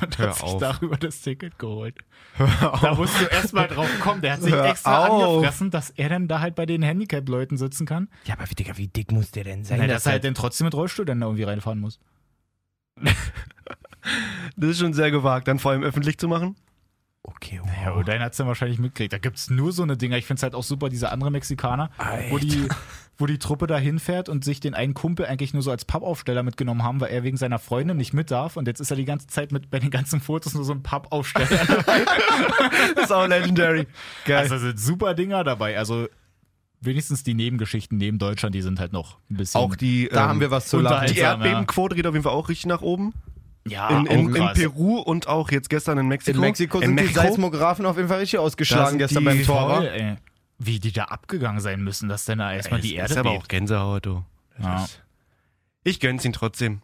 Und 0.00 0.18
Hör 0.18 0.28
hat 0.28 0.34
sich 0.36 0.44
auf. 0.44 0.60
darüber 0.60 0.96
das 0.96 1.20
Ticket 1.20 1.58
geholt. 1.58 1.96
Da 2.38 2.94
musst 2.94 3.20
du 3.20 3.24
erst 3.26 3.52
mal 3.52 3.68
drauf 3.68 3.88
kommen. 4.00 4.20
Der 4.22 4.34
hat 4.34 4.42
sich 4.42 4.52
Hör 4.52 4.64
extra 4.64 5.06
auf. 5.08 5.36
angefressen, 5.36 5.70
dass 5.70 5.90
er 5.90 6.08
dann 6.08 6.28
da 6.28 6.40
halt 6.40 6.54
bei 6.54 6.66
den 6.66 6.82
Handicap-Leuten 6.82 7.56
sitzen 7.56 7.86
kann. 7.86 8.08
Ja, 8.24 8.34
aber 8.34 8.48
wie, 8.50 8.54
Digga, 8.54 8.76
wie 8.76 8.88
dick 8.88 9.12
muss 9.12 9.30
der 9.30 9.44
denn 9.44 9.64
sein? 9.64 9.78
Nein, 9.78 9.88
dass 9.88 10.06
er 10.06 10.12
halt 10.12 10.24
dann 10.24 10.34
trotzdem 10.34 10.64
mit 10.66 10.74
Rollstuhl 10.74 11.04
dann 11.04 11.20
da 11.20 11.26
irgendwie 11.26 11.44
reinfahren 11.44 11.80
muss. 11.80 11.98
Das 14.56 14.70
ist 14.70 14.78
schon 14.80 14.92
sehr 14.92 15.10
gewagt, 15.10 15.48
dann 15.48 15.58
vor 15.58 15.72
allem 15.72 15.82
öffentlich 15.82 16.18
zu 16.18 16.28
machen. 16.28 16.56
Okay, 17.26 17.58
wow. 17.62 17.96
und 17.96 18.06
deinen 18.06 18.22
hat's 18.22 18.36
dann 18.36 18.46
wahrscheinlich 18.46 18.78
mitgekriegt. 18.78 19.14
Da 19.14 19.18
gibt's 19.18 19.48
nur 19.48 19.72
so 19.72 19.82
eine 19.82 19.96
Dinger. 19.96 20.18
Ich 20.18 20.26
find's 20.26 20.42
halt 20.42 20.54
auch 20.54 20.62
super, 20.62 20.90
diese 20.90 21.10
andere 21.10 21.30
Mexikaner, 21.30 21.90
wo 22.28 22.36
die, 22.36 22.68
wo 23.16 23.24
die 23.24 23.38
Truppe 23.38 23.66
da 23.66 23.78
hinfährt 23.78 24.28
und 24.28 24.44
sich 24.44 24.60
den 24.60 24.74
einen 24.74 24.92
Kumpel 24.92 25.24
eigentlich 25.24 25.54
nur 25.54 25.62
so 25.62 25.70
als 25.70 25.86
Pappaufsteller 25.86 26.42
mitgenommen 26.42 26.82
haben, 26.82 27.00
weil 27.00 27.10
er 27.10 27.22
wegen 27.22 27.38
seiner 27.38 27.58
Freundin 27.58 27.96
nicht 27.96 28.12
mit 28.12 28.30
darf. 28.30 28.58
Und 28.58 28.68
jetzt 28.68 28.80
ist 28.80 28.90
er 28.90 28.98
die 28.98 29.06
ganze 29.06 29.26
Zeit 29.26 29.52
mit 29.52 29.70
bei 29.70 29.78
den 29.78 29.90
ganzen 29.90 30.20
Fotos 30.20 30.52
nur 30.52 30.64
so 30.64 30.72
ein 30.72 30.82
Pappaufsteller. 30.82 31.48
Das 32.94 33.04
ist 33.04 33.12
auch 33.12 33.26
legendary. 33.26 33.86
Geil. 34.26 34.38
also 34.38 34.58
sind 34.58 34.78
super 34.78 35.14
Dinger 35.14 35.44
dabei. 35.44 35.78
Also 35.78 36.08
wenigstens 36.80 37.22
die 37.24 37.34
Nebengeschichten 37.34 37.96
neben 37.96 38.18
Deutschland, 38.18 38.54
die 38.54 38.62
sind 38.62 38.80
halt 38.80 38.92
noch 38.92 39.18
ein 39.30 39.36
bisschen. 39.36 39.60
auch 39.60 39.76
die, 39.76 40.08
Da 40.12 40.24
ähm, 40.24 40.28
haben 40.28 40.40
wir 40.40 40.50
was 40.50 40.68
zu 40.68 40.80
lachen. 40.80 41.06
die 41.12 41.18
Erdbebenquote 41.18 41.96
geht 41.96 42.06
auf 42.06 42.14
jeden 42.14 42.24
Fall 42.24 42.32
auch 42.32 42.48
richtig 42.48 42.66
nach 42.66 42.82
oben. 42.82 43.14
Ja, 43.66 43.88
In, 44.00 44.06
in, 44.06 44.08
auch 44.08 44.12
in 44.28 44.34
krass. 44.34 44.58
Peru 44.58 44.98
und 44.98 45.26
auch 45.28 45.50
jetzt 45.50 45.70
gestern 45.70 45.98
in 45.98 46.08
Mexiko. 46.08 46.36
In 46.36 46.40
Mexiko 46.40 46.78
in 46.80 46.86
sind 46.88 46.96
die 46.98 47.02
Mexiko, 47.04 47.20
Seismographen 47.22 47.86
auf 47.86 47.96
jeden 47.96 48.08
Fall 48.08 48.18
richtig 48.20 48.38
ausgeschlagen 48.38 48.98
gestern 48.98 49.20
die 49.20 49.24
beim 49.24 49.42
Tor. 49.44 49.76
Voll, 49.76 49.86
ey. 49.86 50.16
wie 50.58 50.78
die 50.80 50.92
da 50.92 51.04
abgegangen 51.06 51.60
sein 51.60 51.82
müssen, 51.82 52.08
dass 52.08 52.24
dann 52.26 52.38
da 52.38 52.52
erstmal 52.52 52.80
die 52.80 52.94
Es 52.96 53.00
Erde 53.00 53.12
ist 53.14 53.18
aber 53.18 53.30
bebt. 53.32 53.42
auch 53.44 53.48
Gänsehaut, 53.48 54.06
du. 54.06 54.24
Das 54.56 54.64
Ja. 54.66 54.84
ist- 54.84 55.02
Ich 55.82 56.00
gönn's 56.00 56.24
ihn 56.24 56.32
trotzdem. 56.32 56.80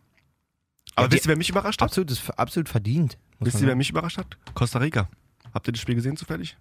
Aber 0.97 1.09
die- 1.09 1.17
wisst 1.17 1.27
ihr, 1.27 1.29
wer 1.31 1.37
mich 1.37 1.49
überrascht 1.51 1.81
hat? 1.81 1.89
Absolut, 1.89 2.13
absolut 2.37 2.69
verdient. 2.69 3.17
Wisst 3.39 3.61
ihr, 3.61 3.67
wer 3.67 3.77
mich 3.77 3.91
überrascht 3.91 4.19
hat? 4.19 4.37
Costa 4.55 4.79
Rica. 4.81 5.09
Habt 5.55 5.67
ihr 5.69 5.73
das 5.73 5.81
Spiel 5.81 5.95
gesehen 5.95 6.17
zufällig? 6.17 6.57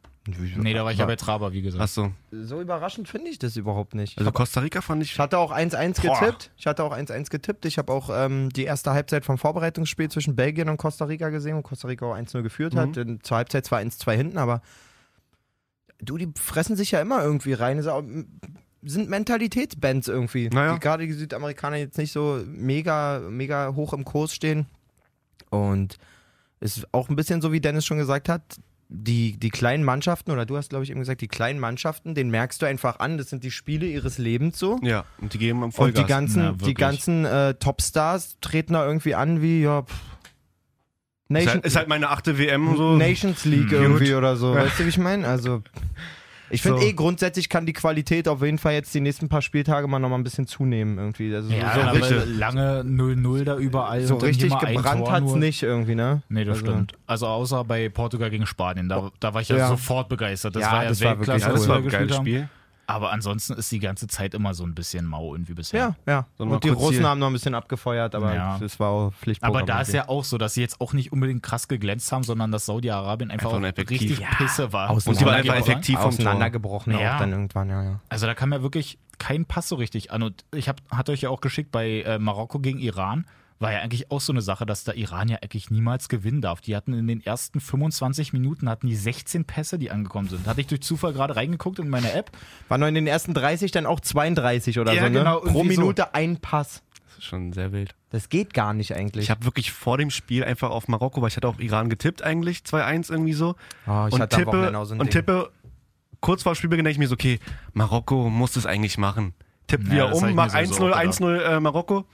Nee, 0.57 0.73
da 0.73 0.83
war 0.83 0.91
ich 0.91 0.97
ja 0.97 1.05
bei 1.05 1.15
Traber, 1.15 1.51
wie 1.53 1.61
gesagt. 1.61 1.81
Achso. 1.81 2.11
So 2.31 2.61
überraschend 2.61 3.07
finde 3.07 3.29
ich 3.29 3.39
das 3.39 3.55
überhaupt 3.55 3.95
nicht. 3.95 4.17
Also 4.17 4.31
Costa 4.31 4.59
Rica 4.61 4.81
fand 4.81 5.03
ich. 5.03 5.13
Ich 5.13 5.19
hatte 5.19 5.37
auch 5.37 5.51
1-1 5.51 6.01
Boah. 6.01 6.19
getippt. 6.19 6.51
Ich 6.57 6.67
hatte 6.67 6.83
auch 6.83 6.93
1-1 6.93 7.29
getippt. 7.29 7.65
Ich 7.65 7.77
habe 7.77 7.91
auch 7.91 8.09
ähm, 8.11 8.49
die 8.49 8.63
erste 8.63 8.91
Halbzeit 8.91 9.25
vom 9.25 9.37
Vorbereitungsspiel 9.37 10.09
zwischen 10.09 10.35
Belgien 10.35 10.69
und 10.69 10.77
Costa 10.77 11.05
Rica 11.05 11.29
gesehen, 11.29 11.57
wo 11.57 11.61
Costa 11.61 11.87
Rica 11.87 12.05
auch 12.05 12.15
1-0 12.15 12.41
geführt 12.41 12.75
hat. 12.75 12.95
Mhm. 12.95 13.01
In 13.01 13.23
zur 13.23 13.37
Halbzeit 13.37 13.65
zwar 13.65 13.79
1-2 13.79 14.11
hinten, 14.13 14.37
aber 14.37 14.61
du, 16.01 16.17
die 16.17 16.29
fressen 16.35 16.75
sich 16.75 16.91
ja 16.91 17.01
immer 17.01 17.23
irgendwie 17.23 17.53
rein. 17.53 17.77
Ist 17.77 17.87
auch, 17.87 18.03
sind 18.81 19.09
Mentalitätsbands 19.09 20.07
irgendwie. 20.07 20.49
Naja. 20.49 20.73
Die 20.73 20.79
gerade 20.79 21.05
die 21.05 21.13
Südamerikaner 21.13 21.77
jetzt 21.77 21.97
nicht 21.97 22.11
so 22.11 22.41
mega, 22.45 23.19
mega 23.29 23.73
hoch 23.75 23.93
im 23.93 24.05
Kurs 24.05 24.33
stehen. 24.33 24.67
Und 25.49 25.97
ist 26.59 26.87
auch 26.93 27.09
ein 27.09 27.15
bisschen 27.15 27.41
so, 27.41 27.51
wie 27.51 27.61
Dennis 27.61 27.85
schon 27.85 27.97
gesagt 27.97 28.29
hat, 28.29 28.41
die, 28.91 29.37
die 29.39 29.51
kleinen 29.51 29.83
Mannschaften, 29.83 30.31
oder 30.31 30.45
du 30.47 30.57
hast, 30.57 30.69
glaube 30.71 30.83
ich, 30.83 30.89
eben 30.89 30.99
gesagt, 30.99 31.21
die 31.21 31.27
kleinen 31.27 31.59
Mannschaften, 31.59 32.15
den 32.15 32.29
merkst 32.31 32.59
du 32.61 32.65
einfach 32.65 32.99
an, 32.99 33.17
das 33.19 33.29
sind 33.29 33.43
die 33.43 33.51
Spiele 33.51 33.85
ihres 33.85 34.17
Lebens 34.17 34.57
so. 34.57 34.79
Ja, 34.81 35.05
und 35.19 35.33
die 35.33 35.37
geben 35.37 35.59
am 35.59 35.65
Und 35.65 35.71
Vollgas. 35.73 36.03
die 36.05 36.09
ganzen, 36.09 36.41
Na, 36.43 36.51
die 36.53 36.73
ganzen 36.73 37.23
äh, 37.25 37.53
Topstars 37.53 38.37
treten 38.41 38.73
da 38.73 38.85
irgendwie 38.85 39.13
an 39.13 39.41
wie, 39.43 39.61
ja, 39.61 39.83
pff, 39.83 39.91
ist, 39.93 41.29
Nation, 41.29 41.53
halt, 41.53 41.65
ist 41.65 41.75
halt 41.75 41.87
meine 41.87 42.09
achte 42.09 42.39
WM 42.39 42.75
so. 42.75 42.97
Nations 42.97 43.45
League 43.45 43.69
Hm, 43.71 43.81
irgendwie 43.83 44.07
gut. 44.07 44.15
oder 44.15 44.35
so. 44.35 44.55
Weißt 44.55 44.79
du, 44.79 44.85
wie 44.85 44.89
ich 44.89 44.97
meine? 44.97 45.27
Also, 45.27 45.61
ich 46.49 46.61
finde 46.61 46.81
So. 46.81 46.87
eh, 46.87 46.93
grundsätzlich 46.93 47.49
kann 47.49 47.65
die 47.65 47.73
Qualität 47.73 48.27
auf 48.27 48.41
jeden 48.41 48.57
Fall 48.57 48.73
jetzt 48.73 48.93
die 48.93 49.01
nächsten 49.01 49.29
paar 49.29 49.41
Spieltage 49.41 49.87
mal 49.87 49.99
nochmal 49.99 50.19
ein 50.19 50.23
bisschen 50.23 50.47
zunehmen 50.47 50.97
irgendwie. 50.97 51.33
Also 51.33 51.51
ja, 51.51 51.73
so, 51.75 51.81
aber 51.81 51.93
richtig- 51.93 52.37
lange 52.37 52.83
0-0 52.83 53.43
da 53.43 53.57
überall. 53.57 54.01
so 54.05 54.15
richtig 54.17 54.49
gebrannt 54.57 55.09
hat's 55.09 55.25
nur. 55.25 55.37
nicht 55.37 55.63
irgendwie, 55.63 55.95
ne? 55.95 56.21
Nee, 56.29 56.45
das 56.45 56.59
Also- 56.59 56.71
stimmt. 56.71 56.93
Also 57.07 57.27
außer 57.27 57.63
bei 57.63 57.89
Portugal 57.89 58.29
gegen 58.29 58.45
Spanien. 58.45 58.89
Da, 58.89 59.09
da 59.19 59.33
war 59.33 59.41
ich 59.41 59.49
ja, 59.49 59.57
Ja. 59.57 59.67
sofort 59.67 60.09
begeistert. 60.09 60.55
Das 60.55 60.63
Ja, 60.63 60.71
war 60.71 60.83
ja 60.83 60.89
das 60.89 61.01
war 61.03 61.19
wirklich 61.19 61.41
Ja, 61.41 61.49
das 61.51 61.67
war 61.67 61.77
ein 61.77 61.87
geiles 61.87 62.17
haben. 62.17 62.25
Spiel. 62.25 62.49
Aber 62.89 63.11
ansonsten 63.11 63.53
ist 63.53 63.71
die 63.71 63.79
ganze 63.79 64.07
Zeit 64.07 64.33
immer 64.33 64.53
so 64.55 64.63
ein 64.63 64.73
bisschen 64.73 65.05
mau 65.05 65.35
irgendwie 65.35 65.53
bisher. 65.53 65.95
Ja, 66.07 66.11
ja. 66.13 66.25
Wir 66.37 66.47
Und 66.47 66.63
die 66.63 66.69
Russen 66.69 66.97
hier- 66.99 67.07
haben 67.07 67.19
noch 67.19 67.27
ein 67.27 67.33
bisschen 67.33 67.53
abgefeuert, 67.53 68.15
aber 68.15 68.33
Ja. 68.33 68.57
das 68.59 68.79
war 68.79 68.89
auch 68.89 69.13
Pflichtprogramm. 69.13 69.57
Aber 69.57 69.65
da 69.65 69.81
ist 69.81 69.93
ja 69.93 70.09
auch 70.09 70.23
so, 70.23 70.39
dass 70.39 70.55
sie 70.55 70.61
jetzt 70.61 70.81
auch 70.81 70.93
nicht 70.93 71.11
unbedingt 71.11 71.43
krass 71.43 71.67
geglänzt 71.67 72.11
haben, 72.11 72.23
sondern 72.23 72.51
dass 72.51 72.65
Saudi-Arabien 72.65 73.29
einfach, 73.29 73.53
Einfach 73.53 73.69
effektiv. 73.69 74.01
richtig 74.01 74.19
Ja. 74.19 74.29
Pisse 74.37 74.73
war. 74.73 74.89
Und 74.89 75.05
die 75.19 75.25
war 75.25 75.33
einfach 75.33 75.55
effektiv 75.55 75.97
auseinandergebrochen 75.99 76.97
Ja. 76.97 77.15
auch 77.15 77.19
dann 77.19 77.31
irgendwann, 77.31 77.69
ja, 77.69 77.83
ja. 77.83 77.99
Also 78.09 78.25
da 78.25 78.33
kam 78.33 78.51
ja 78.53 78.61
wirklich 78.63 78.97
kein 79.19 79.45
Pass 79.45 79.69
so 79.69 79.75
richtig 79.75 80.11
an. 80.11 80.23
Und 80.23 80.43
ich 80.53 80.67
hab, 80.69 80.81
hatte 80.91 81.11
euch 81.11 81.21
ja 81.21 81.29
auch 81.29 81.41
geschickt 81.41 81.71
bei 81.71 82.01
äh, 82.01 82.17
Marokko 82.19 82.59
gegen 82.59 82.79
Iran. 82.79 83.25
War 83.59 83.73
ja 83.73 83.79
eigentlich 83.79 84.09
auch 84.09 84.21
so 84.21 84.31
eine 84.31 84.41
Sache, 84.41 84.65
dass 84.65 84.85
der 84.85 84.95
Iran 84.95 85.27
ja 85.27 85.37
eigentlich 85.41 85.69
niemals 85.69 86.07
gewinnen 86.07 86.41
darf. 86.41 86.61
Die 86.61 86.75
hatten 86.77 86.93
in 86.93 87.07
den 87.07 87.21
ersten 87.21 87.59
25 87.59 88.31
Minuten 88.31 88.69
hatten 88.69 88.87
die 88.87 88.95
16 88.95 89.43
Pässe, 89.43 89.77
die 89.77 89.91
angekommen 89.91 90.29
sind. 90.29 90.47
Hatte 90.47 90.61
ich 90.61 90.67
durch 90.67 90.81
Zufall 90.81 91.11
gerade 91.11 91.35
reingeguckt 91.35 91.77
in 91.79 91.89
meine 91.89 92.13
App. 92.13 92.31
War 92.69 92.77
noch 92.77 92.87
in 92.87 92.95
den 92.95 93.05
ersten 93.07 93.33
30 93.33 93.71
dann 93.71 93.85
auch 93.85 93.99
32 93.99 94.79
oder 94.79 94.93
Ja, 94.93 95.03
so, 95.03 95.09
ne? 95.09 95.19
genau, 95.19 95.39
Pro 95.41 95.59
irgendwie 95.59 95.75
so. 95.75 95.81
Minute 95.81 96.13
ein 96.13 96.37
Pass. 96.37 96.83
Das 97.09 97.17
ist 97.17 97.25
schon 97.25 97.51
sehr 97.51 97.73
wild. 97.73 97.95
Das 98.11 98.29
geht 98.29 98.53
gar 98.53 98.73
nicht 98.73 98.95
eigentlich. 98.95 99.25
Ich 99.25 99.29
habe 99.29 99.43
wirklich 99.43 99.71
vor 99.73 99.97
dem 99.97 100.09
Spiel 100.09 100.45
einfach 100.45 100.69
auf 100.69 100.87
Marokko, 100.87 101.21
weil 101.21 101.27
ich 101.27 101.35
hatte 101.35 101.47
auch 101.49 101.59
Iran 101.59 101.89
getippt 101.89 102.23
eigentlich, 102.23 102.59
2-1 102.59 103.11
irgendwie 103.11 103.33
so. 103.33 103.55
oh, 103.87 104.05
ich 104.07 104.13
und 104.13 104.21
hatte 104.21 104.37
tippe, 104.37 104.77
auch 104.77 104.85
so 104.85 104.93
ein 104.93 105.01
und 105.01 105.07
Ding. 105.07 105.11
tippe, 105.21 105.51
kurz 106.21 106.43
vor 106.43 106.55
Spielbeginn 106.55 106.85
denke 106.85 106.93
ich 106.93 106.99
mir 106.99 107.07
so, 107.09 107.13
okay, 107.15 107.39
Marokko 107.73 108.29
muss 108.29 108.53
das 108.53 108.65
eigentlich 108.65 108.97
machen. 108.97 109.33
Tipp 109.67 109.81
Ja, 109.87 109.91
wieder 109.91 110.15
um, 110.15 110.33
mach 110.33 110.53
mir 110.53 110.65
sowieso 110.65 110.85
1-0, 110.87 110.91
auch 110.91 110.97
1-0 110.97 111.37
äh, 111.41 111.59
Marokko, 111.59 112.05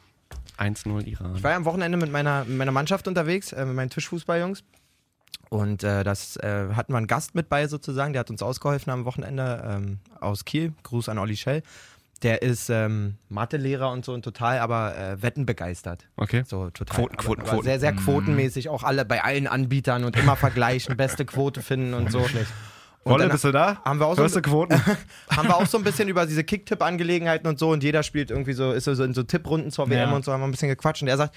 1-0 0.57 1.05
Iran. 1.05 1.35
Ich 1.35 1.43
war 1.43 1.51
ja 1.51 1.57
am 1.57 1.65
Wochenende 1.65 1.97
mit 1.97 2.11
meiner, 2.11 2.45
meiner 2.45 2.71
Mannschaft 2.71 3.07
unterwegs, 3.07 3.51
äh, 3.51 3.65
mit 3.65 3.75
meinen 3.75 3.89
Tischfußballjungs. 3.89 4.63
Und 5.49 5.83
äh, 5.83 6.03
das 6.03 6.37
äh, 6.37 6.73
hatten 6.73 6.93
wir 6.93 6.97
einen 6.97 7.07
Gast 7.07 7.35
mit 7.35 7.49
bei 7.49 7.67
sozusagen, 7.67 8.13
der 8.13 8.21
hat 8.21 8.29
uns 8.29 8.41
ausgeholfen 8.41 8.91
am 8.91 9.05
Wochenende 9.05 9.63
ähm, 9.67 9.99
aus 10.19 10.45
Kiel. 10.45 10.73
Gruß 10.83 11.09
an 11.09 11.17
Olli 11.17 11.37
Schell. 11.37 11.61
Der 12.23 12.41
ist 12.41 12.69
ähm, 12.69 13.15
Mathelehrer 13.29 13.91
und 13.91 14.05
so 14.05 14.13
und 14.13 14.23
total, 14.23 14.59
aber 14.59 14.97
äh, 14.97 15.21
Wetten 15.21 15.45
begeistert. 15.45 16.07
Okay. 16.15 16.43
So 16.47 16.69
total. 16.69 16.95
Quoten, 16.95 17.13
aber, 17.13 17.23
Quoten, 17.23 17.41
aber 17.41 17.49
Quoten. 17.51 17.63
Sehr, 17.65 17.79
sehr 17.79 17.93
quotenmäßig, 17.93 18.69
auch 18.69 18.83
alle 18.83 19.05
bei 19.05 19.23
allen 19.23 19.47
Anbietern 19.47 20.05
und 20.05 20.17
immer 20.17 20.35
vergleichen, 20.35 20.95
beste 20.97 21.25
Quote 21.25 21.61
finden 21.61 21.93
und 21.93 22.11
so. 22.11 22.25
Wolle, 23.05 23.29
bist 23.29 23.43
du 23.43 23.51
da? 23.51 23.81
haben 23.85 23.99
wir 23.99 24.07
auch 24.07 24.15
so 24.15 24.23
Hörst 24.23 24.35
du 24.35 24.41
Quoten? 24.41 24.81
haben 25.29 25.47
wir 25.47 25.55
auch 25.55 25.67
so 25.67 25.77
ein 25.77 25.83
bisschen 25.83 26.07
über 26.07 26.25
diese 26.25 26.43
Kicktipp-Angelegenheiten 26.43 27.47
und 27.47 27.59
so 27.59 27.69
und 27.69 27.83
jeder 27.83 28.01
spielt 28.03 28.31
irgendwie 28.31 28.53
so, 28.53 28.71
ist 28.71 28.85
so 28.85 29.03
in 29.03 29.13
so 29.13 29.21
Tipprunden 29.23 29.71
zur 29.71 29.89
WM 29.89 30.09
Ja. 30.09 30.15
und 30.15 30.25
so, 30.25 30.31
haben 30.33 30.41
wir 30.41 30.47
ein 30.47 30.51
bisschen 30.51 30.69
gequatscht 30.69 31.03
und 31.03 31.07
er 31.07 31.17
sagt, 31.17 31.35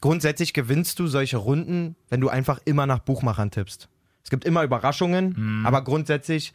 grundsätzlich 0.00 0.52
gewinnst 0.52 0.98
du 0.98 1.06
solche 1.06 1.38
Runden, 1.38 1.96
wenn 2.10 2.20
du 2.20 2.28
einfach 2.28 2.60
immer 2.66 2.86
nach 2.86 2.98
Buchmachern 2.98 3.50
tippst. 3.50 3.88
Es 4.22 4.30
gibt 4.30 4.44
immer 4.44 4.62
Überraschungen, 4.62 5.62
aber 5.64 5.82
grundsätzlich 5.82 6.52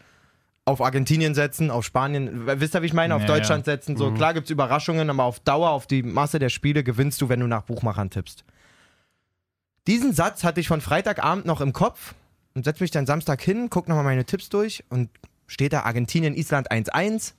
auf 0.65 0.80
Argentinien 0.82 1.34
setzen, 1.34 1.71
auf 1.71 1.84
Spanien, 1.86 2.45
wisst 2.45 2.76
ihr, 2.76 2.82
wie 2.84 2.86
ich 2.86 2.93
meine, 2.93 3.15
auf 3.15 3.21
Ja, 3.21 3.28
Deutschland 3.28 3.65
setzen, 3.65 3.97
so 3.97 4.12
klar 4.12 4.34
gibt 4.36 4.45
es 4.45 4.52
Überraschungen, 4.52 5.10
aber 5.10 5.24
auf 5.24 5.39
Dauer, 5.39 5.71
auf 5.71 5.88
die 5.88 6.04
Masse 6.04 6.38
der 6.38 6.50
Spiele 6.50 6.84
gewinnst 6.84 7.19
du, 7.21 7.30
wenn 7.30 7.39
du 7.39 7.47
nach 7.47 7.63
Buchmachern 7.63 8.10
tippst. 8.12 8.43
Diesen 9.88 10.13
Satz 10.13 10.43
hatte 10.43 10.60
ich 10.62 10.67
von 10.67 10.82
Freitagabend 10.82 11.45
noch 11.45 11.62
im 11.62 11.74
Kopf 11.74 12.13
und 12.56 12.66
setze 12.66 12.84
mich 12.84 12.92
dann 12.92 13.06
Samstag 13.06 13.42
hin, 13.42 13.68
guck 13.70 13.88
nochmal 13.88 14.04
meine 14.04 14.26
Tipps 14.26 14.50
durch 14.50 14.84
und 14.90 15.10
steht 15.48 15.74
da 15.74 15.82
Argentinien, 15.82 16.34
Island 16.36 16.72
1-1. 16.72 17.34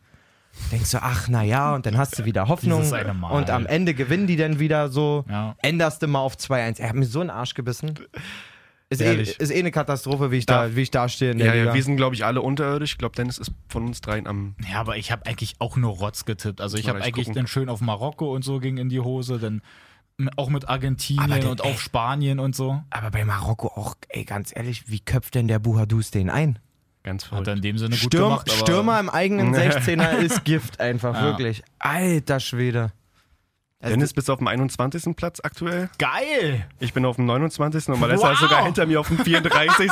Denkst 0.71 0.91
du, 0.91 0.99
ach 1.03 1.29
na 1.29 1.43
ja, 1.43 1.75
und 1.75 1.87
dann 1.87 1.97
hast 1.97 2.19
du 2.19 2.25
wieder 2.27 2.47
Hoffnung. 2.49 2.83
Und 3.31 3.49
am 3.51 3.65
Ende 3.67 3.95
gewinnen 3.95 4.27
die 4.27 4.37
dann 4.37 4.59
wieder 4.59 4.91
so. 4.91 5.25
Ja. 5.29 5.57
Änderst 5.63 6.03
du 6.03 6.07
mal 6.09 6.19
auf 6.21 6.35
2-1. 6.37 6.79
Er 6.81 6.91
hat 6.91 6.95
mir 6.97 7.07
so 7.07 7.21
einen 7.21 7.31
Arsch 7.31 7.55
gebissen. 7.55 7.95
Ist 8.91 9.01
eh, 9.01 9.23
ist 9.23 9.51
eh 9.51 9.59
eine 9.59 9.71
Katastrophe, 9.71 10.31
wie 10.31 10.37
ich 10.37 10.45
da, 10.45 10.65
Darf- 10.65 10.77
wie 10.77 10.83
ich 10.83 10.91
da 10.91 11.09
stehe 11.09 11.31
in 11.31 11.39
der 11.39 11.47
Ja, 11.47 11.53
Liga. 11.55 11.67
ja, 11.69 11.75
wir 11.75 11.83
sind, 11.83 11.97
glaube 11.97 12.15
ich, 12.15 12.27
alle 12.27 12.43
unterirdisch. 12.43 12.93
Ich 12.93 12.99
glaube, 12.99 13.17
Dennis 13.17 13.39
ist 13.39 13.51
von 13.71 13.87
uns 13.87 14.03
dreien 14.03 14.27
am. 14.27 14.55
Ja, 14.71 14.81
aber 14.81 14.99
ich 14.99 15.11
habe 15.11 15.25
eigentlich 15.25 15.55
auch 15.61 15.79
nur 15.79 15.93
Rotz 15.93 16.27
getippt. 16.27 16.61
Also 16.61 16.77
ich 16.77 16.91
habe 16.91 16.99
eigentlich 17.01 17.29
gucken. 17.29 17.35
dann 17.35 17.47
schön 17.47 17.71
auf 17.71 17.81
Marokko 17.81 18.35
und 18.35 18.43
so 18.45 18.61
ging 18.61 18.77
in 18.77 18.91
die 18.91 19.01
Hose, 19.01 19.39
dann 19.39 19.63
auch 20.37 20.49
mit 20.51 20.69
Argentinien 20.69 21.31
der- 21.31 21.51
und 21.51 21.63
auf 21.63 21.81
Spanien 21.81 22.39
und 22.39 22.55
so. 22.55 22.83
Aber 22.91 23.11
bei 23.11 23.25
Marokko 23.25 23.69
auch, 23.69 23.95
ey, 24.09 24.25
ganz 24.25 24.53
ehrlich, 24.55 24.89
wie 24.91 25.01
köpft 25.01 25.35
denn 25.35 25.49
der 25.49 25.59
Buhadus 25.59 26.11
den 26.11 26.31
ein? 26.31 26.59
Ganz 27.03 27.25
Hat 27.25 27.29
verrückt. 27.31 27.49
er 27.49 27.55
in 27.55 27.63
dem 27.63 27.79
Sinne 27.79 27.91
gut 27.97 27.99
Stürm, 27.99 28.29
gemacht. 28.31 28.49
Aber 28.51 28.59
Stürmer 28.59 29.01
im 29.01 29.11
eigenen 29.11 29.55
16er 29.57 30.19
ist 30.19 30.45
Gift 30.45 30.81
einfach, 30.81 31.15
Ja. 31.15 31.23
wirklich. 31.23 31.63
Alter 31.79 32.39
Schwede. 32.41 32.93
Also, 33.81 33.97
Dennis 33.97 34.13
bist 34.13 34.29
du 34.29 34.33
auf 34.35 34.39
dem 34.39 34.47
21. 34.47 35.17
Platz 35.17 35.41
aktuell. 35.43 35.91
Geil! 35.99 36.65
Ich 36.79 36.93
bin 36.93 37.05
auf 37.05 37.17
dem 37.17 37.27
29. 37.27 37.89
und 37.89 37.99
Malessa 37.99 38.31
ist 38.31 38.41
Wow! 38.41 38.49
sogar 38.49 38.65
hinter 38.65 38.87
mir 38.87 39.01
auf 39.01 39.09
dem 39.09 39.19
34. 39.19 39.91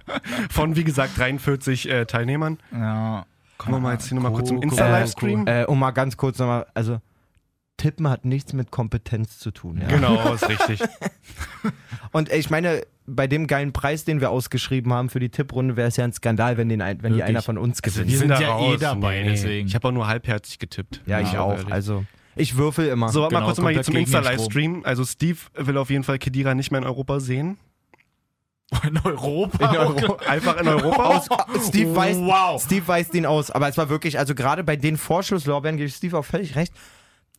Von, 0.50 0.74
wie 0.76 0.84
gesagt, 0.84 1.18
43 1.18 1.90
äh, 1.90 2.06
Teilnehmern. 2.06 2.58
Ja. 2.72 3.26
Kommen 3.58 3.74
wir 3.76 3.80
mal 3.80 3.92
jetzt 3.92 4.08
hier 4.08 4.14
nochmal 4.14 4.32
kurz 4.32 4.48
zum 4.48 4.56
Cool, 4.58 4.64
Insta-Livestream. 4.64 5.46
äh, 5.46 5.64
um 5.64 5.78
mal 5.78 5.90
ganz 5.90 6.16
kurz 6.16 6.38
nochmal, 6.38 6.66
also 6.72 7.00
Tippen 7.76 8.08
hat 8.08 8.24
nichts 8.24 8.52
mit 8.52 8.70
Kompetenz 8.70 9.38
zu 9.38 9.50
tun. 9.50 9.78
Ja? 9.82 9.88
Genau, 9.88 10.32
ist 10.34 10.48
richtig. 10.48 10.80
Und 12.12 12.32
ich 12.32 12.48
meine, 12.50 12.82
bei 13.06 13.26
dem 13.26 13.46
geilen 13.46 13.72
Preis, 13.72 14.04
den 14.04 14.20
wir 14.20 14.30
ausgeschrieben 14.30 14.92
haben 14.92 15.10
für 15.10 15.20
die 15.20 15.28
Tipprunde, 15.28 15.76
wäre 15.76 15.88
es 15.88 15.96
ja 15.96 16.04
ein 16.04 16.12
Skandal, 16.12 16.56
wenn, 16.56 16.68
den, 16.68 16.80
ein- 16.82 17.02
wenn 17.02 17.14
die 17.14 17.22
einer 17.22 17.42
von 17.42 17.58
uns 17.58 17.82
Also 17.82 17.96
gewinnt. 18.00 18.12
wir 18.12 18.18
sind 18.18 18.28
da 18.30 18.40
ja 18.40 18.58
eh 18.72 18.76
dabei, 18.78 19.22
Nee, 19.22 19.30
deswegen. 19.30 19.68
Ich 19.68 19.74
habe 19.74 19.88
auch 19.88 19.92
nur 19.92 20.06
halbherzig 20.06 20.58
getippt. 20.58 21.02
ja, 21.06 21.20
ich 21.20 21.32
Ja, 21.32 21.40
auch. 21.42 21.52
ehrlich. 21.58 21.72
Also, 21.72 22.04
ich 22.34 22.56
würfel 22.56 22.88
immer. 22.88 23.10
So, 23.10 23.20
warte 23.22 23.34
mal 23.34 23.40
Genau, 23.40 23.48
kurz 23.50 23.60
mal 23.60 23.72
hier 23.72 23.82
zum 23.82 23.96
Insta-Livestream. 23.96 24.82
Also 24.84 25.04
Steve 25.04 25.38
will 25.54 25.76
auf 25.78 25.90
jeden 25.90 26.04
Fall 26.04 26.18
Kedira 26.18 26.54
nicht 26.54 26.70
mehr 26.70 26.80
in 26.80 26.86
Europa 26.86 27.20
sehen. 27.20 27.58
In 28.82 28.98
Europa. 29.04 29.70
In 29.70 29.76
Euro- 29.78 30.16
Einfach 30.26 30.56
in 30.60 30.66
Europa. 30.66 31.04
Aus, 31.04 31.28
Steve, 31.68 31.94
weist, 31.94 32.18
Wow. 32.20 32.60
Steve 32.60 32.88
weist 32.88 33.14
ihn 33.14 33.24
aus. 33.24 33.52
Aber 33.52 33.68
es 33.68 33.78
war 33.78 33.88
wirklich, 33.90 34.18
also 34.18 34.34
gerade 34.34 34.64
bei 34.64 34.74
den 34.74 34.96
Vorschusslorbeeren 34.96 35.76
gebe 35.76 35.86
ich 35.86 35.94
Steve 35.94 36.18
auch 36.18 36.24
völlig 36.24 36.56
recht. 36.56 36.72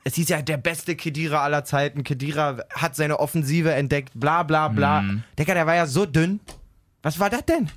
Es 0.07 0.15
hieß 0.15 0.29
ja, 0.29 0.41
der 0.41 0.55
beste 0.55 0.95
Kedira 0.95 1.43
aller 1.43 1.65
Zeiten. 1.65 2.05
Kedira 2.05 2.63
hat 2.73 2.95
seine 2.95 3.19
Offensive 3.19 3.73
entdeckt, 3.73 4.13
bla 4.15 4.43
bla 4.43 4.69
bla. 4.69 5.01
Mhm. 5.01 5.23
Digga, 5.37 5.53
der 5.53 5.67
war 5.67 5.75
ja 5.75 5.85
so 5.85 6.05
dünn. 6.05 6.39
Was 7.01 7.19
war 7.19 7.29
das 7.29 7.43
denn? 7.43 7.69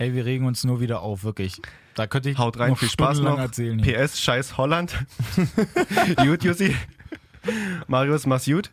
Ey, 0.00 0.14
wir 0.14 0.24
regen 0.24 0.46
uns 0.46 0.64
nur 0.64 0.80
wieder 0.80 1.00
auf, 1.00 1.22
wirklich. 1.22 1.62
Da 1.94 2.08
könnte 2.08 2.28
ich 2.28 2.38
Haut 2.38 2.58
rein, 2.58 2.70
noch 2.70 2.78
viel 2.78 2.90
Spaß 2.90 3.20
noch. 3.20 3.38
erzählen. 3.38 3.78
hier. 3.78 3.98
PS, 4.04 4.20
scheiß 4.20 4.56
Holland. 4.56 5.06
gut, 6.16 6.42
Jussi. 6.42 6.74
Marius, 7.86 8.26
mach's 8.26 8.46
gut. 8.46 8.72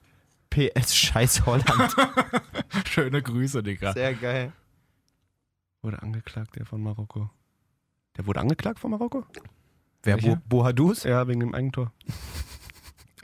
PS 0.50 0.96
Scheiß 0.96 1.46
Holland. 1.46 1.96
Schöne 2.90 3.22
Grüße, 3.22 3.62
Digga. 3.62 3.94
Sehr 3.94 4.16
geil. 4.16 4.54
Wurde 5.84 6.02
angeklagt, 6.02 6.56
der 6.56 6.66
von 6.66 6.82
Marokko. 6.82 7.30
Der 8.18 8.26
wurde 8.26 8.40
angeklagt 8.40 8.80
von 8.80 8.90
Marokko? 8.90 9.24
Wer? 10.04 10.18
Bo 10.18 10.38
Bohadus? 10.48 11.04
Ja, 11.04 11.28
wegen 11.28 11.40
dem 11.42 11.54
Eigentor. 11.56 11.92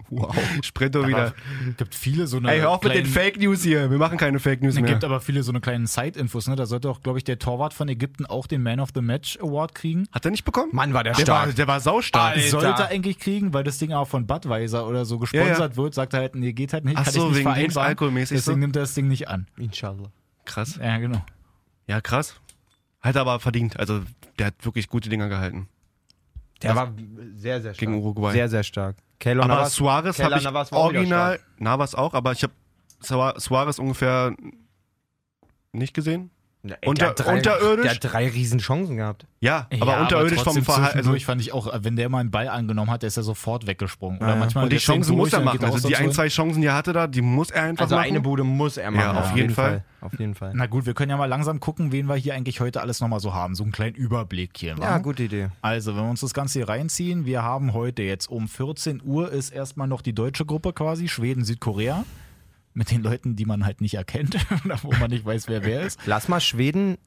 Wow. 0.09 0.33
Sprinto 0.63 1.05
wieder. 1.05 1.33
gibt 1.75 1.93
viele 1.93 2.27
so 2.27 2.37
eine 2.37 2.49
Ey, 2.49 2.59
hör 2.61 2.69
auf 2.69 2.81
mit 2.81 2.93
den 2.95 3.05
Fake 3.05 3.37
News 3.39 3.63
hier. 3.63 3.91
Wir 3.91 3.97
machen 3.97 4.17
keine 4.17 4.39
Fake 4.39 4.61
News 4.61 4.75
Es 4.75 4.79
mehr. 4.79 4.89
gibt 4.89 5.03
aber 5.03 5.19
viele 5.19 5.43
so 5.43 5.51
eine 5.51 5.59
kleinen 5.59 5.85
Side-Infos, 5.85 6.47
ne? 6.47 6.55
Da 6.55 6.65
sollte 6.65 6.89
auch, 6.89 7.01
glaube 7.01 7.17
ich, 7.17 7.25
der 7.25 7.39
Torwart 7.39 7.73
von 7.73 7.89
Ägypten 7.89 8.25
auch 8.25 8.47
den 8.47 8.63
Man 8.63 8.79
of 8.79 8.91
the 8.95 9.01
Match 9.01 9.37
Award 9.41 9.75
kriegen. 9.75 10.07
Hat 10.13 10.23
er 10.23 10.31
nicht 10.31 10.45
bekommen? 10.45 10.69
Mann, 10.71 10.93
war 10.93 11.03
der 11.03 11.11
der 11.13 11.27
war, 11.27 11.41
stark. 11.43 11.55
der 11.57 11.67
war 11.67 11.79
saustark. 11.81 12.37
Alter. 12.37 12.47
Sollte 12.49 12.67
er 12.83 12.87
eigentlich 12.87 13.19
kriegen, 13.19 13.53
weil 13.53 13.65
das 13.65 13.79
Ding 13.79 13.91
auch 13.91 14.07
von 14.07 14.25
Budweiser 14.27 14.87
oder 14.87 15.03
so 15.03 15.19
gesponsert 15.19 15.57
Ja, 15.59 15.65
ja. 15.67 15.75
wird, 15.75 15.93
sagt 15.93 16.13
er 16.13 16.21
halt, 16.21 16.35
nee, 16.35 16.53
geht 16.53 16.71
halt 16.71 16.85
nicht, 16.85 16.95
Ach 16.97 17.03
kann 17.03 17.13
so, 17.13 17.19
ich 17.23 17.25
nicht 17.29 17.35
wegen 17.39 17.49
vereinbaren. 17.49 17.87
alkoholmäßig 17.89 18.37
Deswegen 18.37 18.55
so? 18.55 18.59
nimmt 18.59 18.75
er 18.77 18.83
das 18.83 18.93
Ding 18.93 19.09
nicht 19.09 19.27
an. 19.27 19.47
Inshallah. 19.57 20.09
Krass. 20.45 20.79
Ja, 20.81 20.99
genau. 20.99 21.21
Ja, 21.87 21.99
krass. 21.99 22.39
Hat 23.01 23.15
er 23.15 23.21
aber 23.21 23.41
verdient. 23.41 23.77
Also, 23.77 24.03
der 24.39 24.45
hat 24.47 24.53
wirklich 24.63 24.87
gute 24.87 25.09
Dinger 25.09 25.27
gehalten. 25.27 25.67
Der 26.61 26.75
war 26.75 26.93
sehr, 27.35 27.61
sehr 27.61 27.73
stark. 27.73 27.79
Gegen 27.79 27.95
Uruguay. 27.95 28.31
Sehr, 28.33 28.49
sehr 28.49 28.63
stark. 28.63 28.95
Keylor 29.19 29.43
aber 29.45 29.55
Navas- 29.55 29.75
Suarez 29.75 30.19
habe 30.21 30.37
ich 30.37 30.43
Navas 30.43 30.71
original. 30.71 31.39
Navas 31.57 31.95
auch, 31.95 32.13
aber 32.13 32.31
ich 32.31 32.43
habe 32.43 32.53
Suarez 33.01 33.79
ungefähr 33.79 34.35
nicht 35.71 35.93
gesehen. 35.93 36.31
Ja, 36.63 36.75
ey, 36.81 36.89
Unter- 36.89 36.99
der 36.99 37.09
hat 37.11 37.19
drei, 37.25 37.37
unterirdisch? 37.37 37.83
Der 37.83 37.91
hat 37.91 38.13
drei 38.13 38.27
riesen 38.27 38.59
Chancen 38.59 38.97
gehabt. 38.97 39.25
Ja, 39.39 39.67
aber 39.79 39.91
ja, 39.91 40.01
unterirdisch 40.01 40.35
vom 40.39 40.43
trotzdem 40.45 40.63
Verhalten. 40.65 40.97
Also, 40.97 41.15
fand 41.19 41.39
ich 41.39 41.53
auch, 41.53 41.71
wenn 41.83 41.95
der 41.95 42.09
mal 42.09 42.19
einen 42.19 42.31
Ball 42.31 42.47
angenommen 42.49 42.89
hat, 42.91 43.03
der 43.03 43.07
ist 43.07 43.15
ja 43.17 43.23
sofort 43.23 43.67
weggesprungen. 43.67 44.17
Oder 44.17 44.27
Ja, 44.27 44.33
ja. 44.33 44.39
manchmal 44.39 44.63
und 44.65 44.71
die 44.71 44.77
er 44.77 44.79
Chancen 44.81 45.15
muss 45.15 45.31
er 45.31 45.41
machen. 45.41 45.59
er 45.61 45.71
Also 45.71 45.87
die 45.87 45.95
ein, 45.95 46.11
zwei 46.11 46.27
Chancen, 46.27 46.61
die 46.61 46.67
er 46.67 46.75
hatte 46.75 46.91
da, 46.93 47.07
die 47.07 47.21
muss 47.21 47.51
er 47.51 47.63
einfach 47.63 47.83
Also 47.83 47.95
machen. 47.95 48.07
eine 48.07 48.21
Bude 48.21 48.43
muss 48.43 48.75
er 48.77 48.89
machen. 48.91 49.01
Ja, 49.01 49.19
auf 49.21 49.35
jeden 49.35 49.53
Fall. 49.53 49.83
Auf 50.01 50.19
jeden 50.19 50.35
Fall. 50.35 50.51
Na 50.55 50.65
gut, 50.65 50.85
wir 50.85 50.93
können 50.93 51.11
ja 51.11 51.17
mal 51.17 51.25
langsam 51.25 51.59
gucken, 51.59 51.91
wen 51.91 52.07
wir 52.07 52.15
hier 52.15 52.33
eigentlich 52.33 52.59
heute 52.59 52.81
alles 52.81 52.99
nochmal 53.01 53.19
so 53.19 53.33
haben. 53.33 53.55
So 53.55 53.63
einen 53.63 53.71
kleinen 53.71 53.95
Überblick 53.95 54.51
hier. 54.57 54.71
Ja, 54.71 54.79
wa? 54.79 54.97
gute 54.97 55.23
Idee. 55.23 55.49
Also, 55.61 55.95
wenn 55.95 56.03
wir 56.03 56.09
uns 56.09 56.21
das 56.21 56.33
Ganze 56.33 56.59
hier 56.59 56.67
reinziehen, 56.69 57.25
wir 57.25 57.43
haben 57.43 57.73
heute 57.73 58.01
jetzt 58.01 58.29
um 58.29 58.47
14 58.47 59.01
Uhr 59.05 59.31
ist 59.31 59.51
erstmal 59.51 59.87
noch 59.87 60.01
die 60.01 60.13
deutsche 60.13 60.45
Gruppe 60.45 60.73
quasi, 60.73 61.07
Schweden, 61.07 61.45
Südkorea. 61.45 62.03
Mit 62.77 62.91
den 62.91 63.01
Leuten, 63.01 63.35
die 63.35 63.45
man 63.45 63.65
halt 63.65 63.81
nicht 63.81 63.95
erkennt, 63.95 64.37
oder 64.63 64.77
wo 64.83 64.91
man 64.93 65.09
nicht 65.09 65.25
weiß, 65.25 65.47
wer 65.47 65.65
wer 65.65 65.81
ist. 65.81 65.99
Lass 66.05 66.27
mal 66.27 66.39
Schweden 66.39 66.99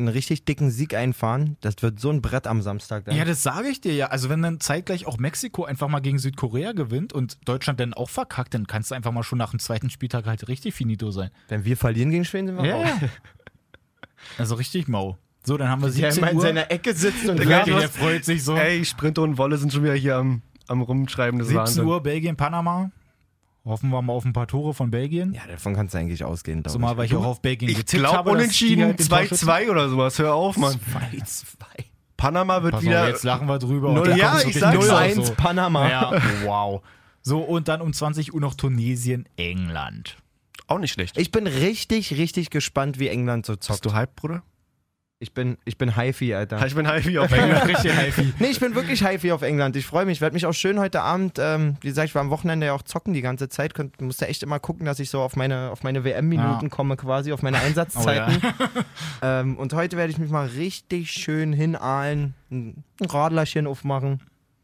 einen 0.00 0.08
richtig 0.08 0.44
dicken 0.44 0.72
Sieg 0.72 0.96
einfahren. 0.96 1.56
Das 1.60 1.76
wird 1.80 2.00
so 2.00 2.10
ein 2.10 2.20
Brett 2.22 2.48
am 2.48 2.60
Samstag. 2.60 3.04
Dann. 3.04 3.14
Ja, 3.16 3.24
das 3.24 3.44
sage 3.44 3.68
ich 3.68 3.80
dir 3.80 3.94
ja. 3.94 4.06
Also, 4.08 4.28
wenn 4.30 4.42
dann 4.42 4.58
zeitgleich 4.58 5.06
auch 5.06 5.18
Mexiko 5.18 5.64
einfach 5.64 5.86
mal 5.86 6.00
gegen 6.00 6.18
Südkorea 6.18 6.72
gewinnt 6.72 7.12
und 7.12 7.38
Deutschland 7.46 7.78
dann 7.78 7.94
auch 7.94 8.10
verkackt, 8.10 8.52
dann 8.54 8.66
kannst 8.66 8.90
du 8.90 8.96
einfach 8.96 9.12
mal 9.12 9.22
schon 9.22 9.38
nach 9.38 9.50
dem 9.50 9.60
zweiten 9.60 9.90
Spieltag 9.90 10.26
halt 10.26 10.48
richtig 10.48 10.74
finito 10.74 11.12
sein. 11.12 11.30
Wenn 11.46 11.64
wir 11.64 11.76
verlieren 11.76 12.10
gegen 12.10 12.24
Schweden, 12.24 12.48
sind 12.48 12.62
wir 12.62 12.74
raus. 12.74 12.88
Also 14.38 14.56
richtig 14.56 14.88
mau. 14.88 15.18
So, 15.44 15.56
dann 15.56 15.68
haben 15.68 15.82
wir 15.82 15.90
Der 15.90 16.12
17 16.12 16.18
immer 16.22 16.30
in 16.30 16.36
Uhr. 16.36 16.42
seiner 16.42 16.70
Ecke 16.70 16.94
sitzt 16.94 17.28
und 17.28 17.44
Ja, 17.44 17.64
der 17.64 17.88
freut 17.88 18.24
sich 18.24 18.44
so. 18.44 18.56
Ey, 18.56 18.84
Sprinter 18.84 19.22
und 19.22 19.36
Wolle 19.38 19.56
sind 19.58 19.72
schon 19.72 19.82
wieder 19.82 19.94
hier 19.94 20.16
am, 20.16 20.42
am 20.68 20.80
Rumschreiben. 20.80 21.38
Das 21.38 21.48
ist 21.48 21.52
17 21.52 21.60
Wahnsinn. 21.60 21.84
Uhr 21.86 22.02
Belgien, 22.02 22.36
Panama. 22.36 22.90
Hoffen 23.64 23.90
wir 23.90 24.02
mal 24.02 24.12
auf 24.12 24.24
ein 24.24 24.32
paar 24.32 24.48
Tore 24.48 24.74
von 24.74 24.90
Belgien. 24.90 25.34
Ja, 25.34 25.42
davon 25.46 25.74
kannst 25.74 25.94
du 25.94 25.98
eigentlich 25.98 26.24
ausgehen, 26.24 26.62
glaube 26.62 26.72
Zumal, 26.72 26.96
weil 26.96 27.04
ich 27.06 27.14
auch 27.14 27.24
auf 27.24 27.40
Belgien 27.42 27.68
Ich 27.68 27.76
getippt 27.76 28.00
glaube 28.02 28.16
habe. 28.18 28.30
unentschieden 28.30 28.84
halt 28.86 28.98
den 28.98 29.06
Torschützen- 29.06 29.46
2-2 29.46 29.70
oder 29.70 29.88
sowas. 29.88 30.18
Hör 30.18 30.34
auf, 30.34 30.56
Mann. 30.56 30.74
2-2. 31.22 31.84
Panama 32.16 32.62
wird 32.62 32.72
Pass 32.72 32.78
auf, 32.80 32.84
wieder. 32.86 33.08
jetzt 33.08 33.22
lachen 33.24 33.46
wir 33.48 33.58
drüber. 33.60 33.90
Null- 33.92 34.00
und 34.00 34.08
dann 34.08 34.18
ja, 34.18 34.30
kommt's 34.30 34.44
ich 34.46 34.58
doch. 34.60 34.72
0-1 34.72 35.24
so. 35.24 35.34
Panama. 35.34 35.88
Ja, 35.88 36.22
wow. 36.44 36.82
So, 37.22 37.38
und 37.40 37.68
dann 37.68 37.80
um 37.80 37.92
20 37.92 38.34
Uhr 38.34 38.40
noch 38.40 38.54
Tunesien, 38.54 39.28
England. 39.36 40.16
Auch 40.66 40.78
nicht 40.78 40.92
schlecht. 40.92 41.16
Ich 41.18 41.30
bin 41.30 41.46
richtig, 41.46 42.16
richtig 42.16 42.50
gespannt, 42.50 42.98
wie 42.98 43.08
England 43.08 43.46
so 43.46 43.52
Bist 43.54 43.64
zockt. 43.64 43.84
du 43.86 43.92
hype, 43.92 44.16
Bruder? 44.16 44.42
Ich 45.22 45.32
bin, 45.34 45.56
ich 45.64 45.78
bin 45.78 45.94
Haifi, 45.94 46.34
Alter. 46.34 46.66
Ich 46.66 46.74
bin 46.74 46.88
hype 46.88 47.16
auf 47.16 47.30
England. 47.30 47.68
Richtig 47.68 47.92
healthy. 47.94 48.32
Nee, 48.40 48.48
ich 48.48 48.58
bin 48.58 48.74
wirklich 48.74 49.04
Haifi 49.04 49.30
auf 49.30 49.42
England. 49.42 49.76
Ich 49.76 49.86
freue 49.86 50.04
mich. 50.04 50.14
Ich 50.18 50.20
werde 50.20 50.34
mich 50.34 50.46
auch 50.46 50.52
schön 50.52 50.80
heute 50.80 51.00
Abend, 51.00 51.38
ähm, 51.38 51.76
wie 51.80 51.86
gesagt, 51.86 52.08
ich 52.08 52.14
war 52.16 52.22
am 52.22 52.30
Wochenende 52.30 52.66
ja 52.66 52.72
auch 52.72 52.82
zocken 52.82 53.14
die 53.14 53.22
ganze 53.22 53.48
Zeit. 53.48 53.72
Könnt, 53.72 54.00
muss 54.00 54.18
ja 54.18 54.26
echt 54.26 54.42
immer 54.42 54.58
gucken, 54.58 54.84
dass 54.84 54.98
ich 54.98 55.10
so 55.10 55.20
auf 55.20 55.36
meine, 55.36 55.70
auf 55.70 55.84
meine 55.84 56.02
WM-Minuten 56.02 56.64
Ja. 56.64 56.68
komme, 56.70 56.96
quasi, 56.96 57.32
auf 57.32 57.40
meine 57.40 57.58
Einsatzzeiten. 57.62 58.42
ähm, 59.22 59.56
und 59.58 59.72
heute 59.74 59.96
werde 59.96 60.10
ich 60.10 60.18
mich 60.18 60.28
mal 60.28 60.46
richtig 60.48 61.12
schön 61.12 61.52
hinahlen, 61.52 62.34
ein 62.50 62.82
Radlerchen 63.00 63.68
aufmachen. 63.68 64.20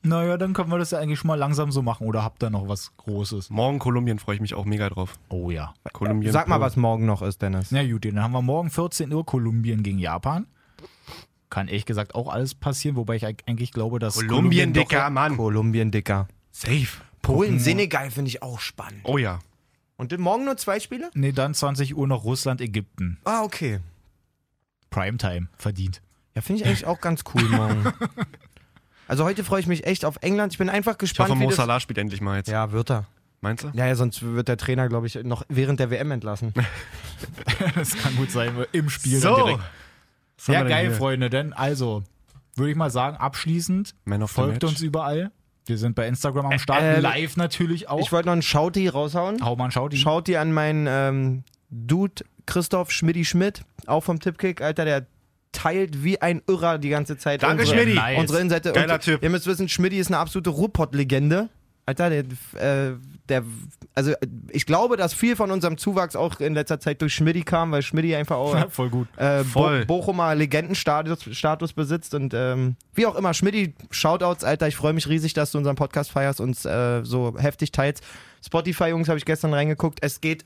Naja, 0.08 0.38
dann 0.38 0.54
können 0.54 0.70
wir 0.70 0.78
das 0.78 0.90
ja 0.90 0.98
eigentlich 0.98 1.18
schon 1.18 1.28
mal 1.28 1.34
langsam 1.34 1.70
so 1.70 1.82
machen. 1.82 2.06
Oder 2.06 2.24
habt 2.24 2.42
ihr 2.42 2.48
noch 2.50 2.66
was 2.66 2.96
Großes? 2.96 3.50
Morgen 3.50 3.78
Kolumbien 3.78 4.18
freue 4.18 4.36
ich 4.36 4.40
mich 4.40 4.54
auch 4.54 4.64
mega 4.64 4.88
drauf. 4.88 5.18
Oh 5.28 5.50
ja. 5.50 5.74
Kolumbien. 5.92 6.32
Sag 6.32 6.48
mal, 6.48 6.60
was 6.60 6.76
morgen 6.76 7.04
noch 7.06 7.20
ist, 7.22 7.42
Dennis. 7.42 7.70
Na 7.70 7.86
gut, 7.86 8.04
dann 8.06 8.22
haben 8.22 8.32
wir 8.32 8.42
morgen 8.42 8.70
14 8.70 9.12
Uhr 9.12 9.26
Kolumbien 9.26 9.82
gegen 9.82 9.98
Japan. 9.98 10.46
Kann 11.50 11.68
ehrlich 11.68 11.84
gesagt 11.86 12.14
auch 12.14 12.28
alles 12.28 12.54
passieren, 12.54 12.96
wobei 12.96 13.16
ich 13.16 13.26
eigentlich 13.26 13.72
glaube, 13.72 13.98
dass 13.98 14.14
Kolumbien, 14.16 14.72
doch- 14.72 14.82
Dicker, 14.82 15.10
Mann. 15.10 15.36
Kolumbien, 15.36 15.90
Dicker. 15.90 16.28
Safe. 16.50 16.86
Polen, 17.22 17.58
Senegal 17.58 18.10
finde 18.10 18.28
ich 18.30 18.42
auch 18.42 18.60
spannend. 18.60 19.00
Oh 19.04 19.18
ja. 19.18 19.40
Und 19.96 20.16
morgen 20.18 20.44
nur 20.44 20.56
zwei 20.56 20.80
Spiele? 20.80 21.10
Nee, 21.14 21.32
dann 21.32 21.52
20 21.54 21.96
Uhr 21.96 22.06
noch 22.06 22.24
Russland, 22.24 22.60
Ägypten. 22.60 23.18
Ah, 23.24 23.42
okay. 23.42 23.80
Primetime, 24.90 25.48
verdient. 25.56 26.00
Ja, 26.34 26.42
finde 26.42 26.62
ich 26.62 26.68
eigentlich 26.68 26.86
auch 26.86 27.00
ganz 27.00 27.24
cool 27.34 27.42
morgen. 27.48 27.92
Also 29.08 29.24
heute 29.24 29.42
freue 29.42 29.60
ich 29.60 29.66
mich 29.66 29.84
echt 29.86 30.04
auf 30.04 30.18
England. 30.20 30.52
Ich 30.52 30.58
bin 30.58 30.68
einfach 30.68 30.92
Ich 30.92 30.98
gespannt, 30.98 31.30
hoffe, 31.30 31.40
wie 31.40 31.44
Mo. 31.44 31.50
Salah 31.50 31.80
spielt 31.80 31.98
endlich 31.98 32.20
mal 32.20 32.36
jetzt. 32.36 32.48
Ja, 32.48 32.70
wird 32.72 32.90
er. 32.90 33.06
Meinst 33.40 33.64
du? 33.64 33.70
Ja, 33.72 33.86
ja, 33.86 33.94
sonst 33.94 34.22
wird 34.22 34.48
der 34.48 34.56
Trainer, 34.56 34.88
glaube 34.88 35.06
ich, 35.06 35.14
noch 35.24 35.44
während 35.48 35.80
der 35.80 35.90
WM 35.90 36.10
entlassen. 36.12 36.52
Das 37.74 37.96
kann 37.96 38.14
gut 38.14 38.30
sein, 38.30 38.54
im 38.70 38.88
Spiel 38.88 39.18
So. 39.18 39.34
direkt. 39.34 39.60
Ja, 40.46 40.60
denn 40.60 40.68
geil, 40.68 40.86
hier? 40.86 40.94
Freunde. 40.94 41.30
Denn 41.30 41.52
also, 41.52 42.04
würde 42.54 42.70
ich 42.70 42.76
mal 42.76 42.90
sagen, 42.90 43.16
abschließend, 43.16 43.94
folgt 44.26 44.62
uns 44.62 44.80
überall. 44.82 45.32
Wir 45.66 45.78
sind 45.78 45.96
bei 45.96 46.06
Instagram 46.06 46.46
am 46.46 46.58
Start, 46.60 46.80
äh, 46.82 47.00
live 47.00 47.36
natürlich 47.36 47.88
auch. 47.88 48.00
Ich 48.00 48.12
wollte 48.12 48.26
noch 48.28 48.32
einen 48.34 48.42
Schauti 48.42 48.86
raushauen. 48.88 49.44
Hau 49.44 49.56
mal 49.56 49.64
einen 49.64 49.72
Schau 49.72 49.88
die. 49.88 49.96
Schaut 49.96 50.28
ihr 50.28 50.40
an 50.40 50.52
meinen 50.52 50.86
ähm, 50.88 51.44
Dude 51.70 52.24
Christoph 52.46 52.90
Schmidti 52.90 53.24
Schmidt, 53.24 53.62
auch 53.86 54.04
vom 54.04 54.20
Tippkick, 54.20 54.62
Alter, 54.62 54.84
der 54.84 55.06
teilt 55.52 56.04
wie 56.04 56.20
ein 56.20 56.42
Irrer 56.46 56.78
die 56.78 56.88
ganze 56.90 57.16
Zeit 57.16 57.42
Danke, 57.42 57.62
unsere, 57.62 57.78
Schmidti. 57.78 57.94
Nice. 57.94 58.18
unsere 58.20 58.38
Innenseite. 58.40 58.72
Geiler 58.72 58.94
Und 58.94 59.02
Typ. 59.02 59.22
Ihr 59.22 59.30
müsst 59.30 59.46
wissen, 59.46 59.68
Schmidti 59.68 59.98
ist 59.98 60.08
eine 60.08 60.18
absolute 60.18 60.50
Ruhrpott-Legende. 60.50 61.48
Alter, 61.86 62.10
der, 62.10 62.24
äh, 62.60 62.96
der, 63.30 63.44
also 63.94 64.12
ich 64.50 64.66
glaube, 64.66 64.98
dass 64.98 65.14
viel 65.14 65.36
von 65.36 65.50
unserem 65.50 65.78
Zuwachs 65.78 66.16
auch 66.16 66.38
in 66.38 66.52
letzter 66.52 66.78
Zeit 66.80 67.00
durch 67.00 67.14
Schmidti 67.14 67.44
kam, 67.44 67.72
weil 67.72 67.80
Schmidti 67.80 68.14
einfach 68.14 68.36
auch 68.36 68.54
Ja, 68.54 68.68
voll 68.68 68.90
gut. 68.90 69.08
äh, 69.16 69.42
Voll. 69.42 69.86
Bo 69.86 70.00
Bochumer 70.00 70.34
Legendenstatus 70.34 71.34
Status 71.34 71.72
besitzt 71.72 72.12
und 72.12 72.34
ähm, 72.34 72.76
wie 72.92 73.06
auch 73.06 73.14
immer, 73.14 73.32
Schmidti, 73.32 73.74
Shoutouts, 73.90 74.44
Alter, 74.44 74.68
ich 74.68 74.76
freue 74.76 74.92
mich 74.92 75.08
riesig, 75.08 75.32
dass 75.32 75.50
du 75.52 75.56
unseren 75.58 75.76
Podcast 75.76 76.10
feierst 76.10 76.42
und 76.42 76.62
äh, 76.66 77.02
so 77.06 77.34
heftig 77.38 77.72
teilst. 77.72 78.04
Spotify, 78.44 78.88
Jungs, 78.88 79.08
habe 79.08 79.18
ich 79.18 79.24
gestern 79.24 79.54
reingeguckt. 79.54 80.00
Es 80.02 80.20
geht 80.20 80.44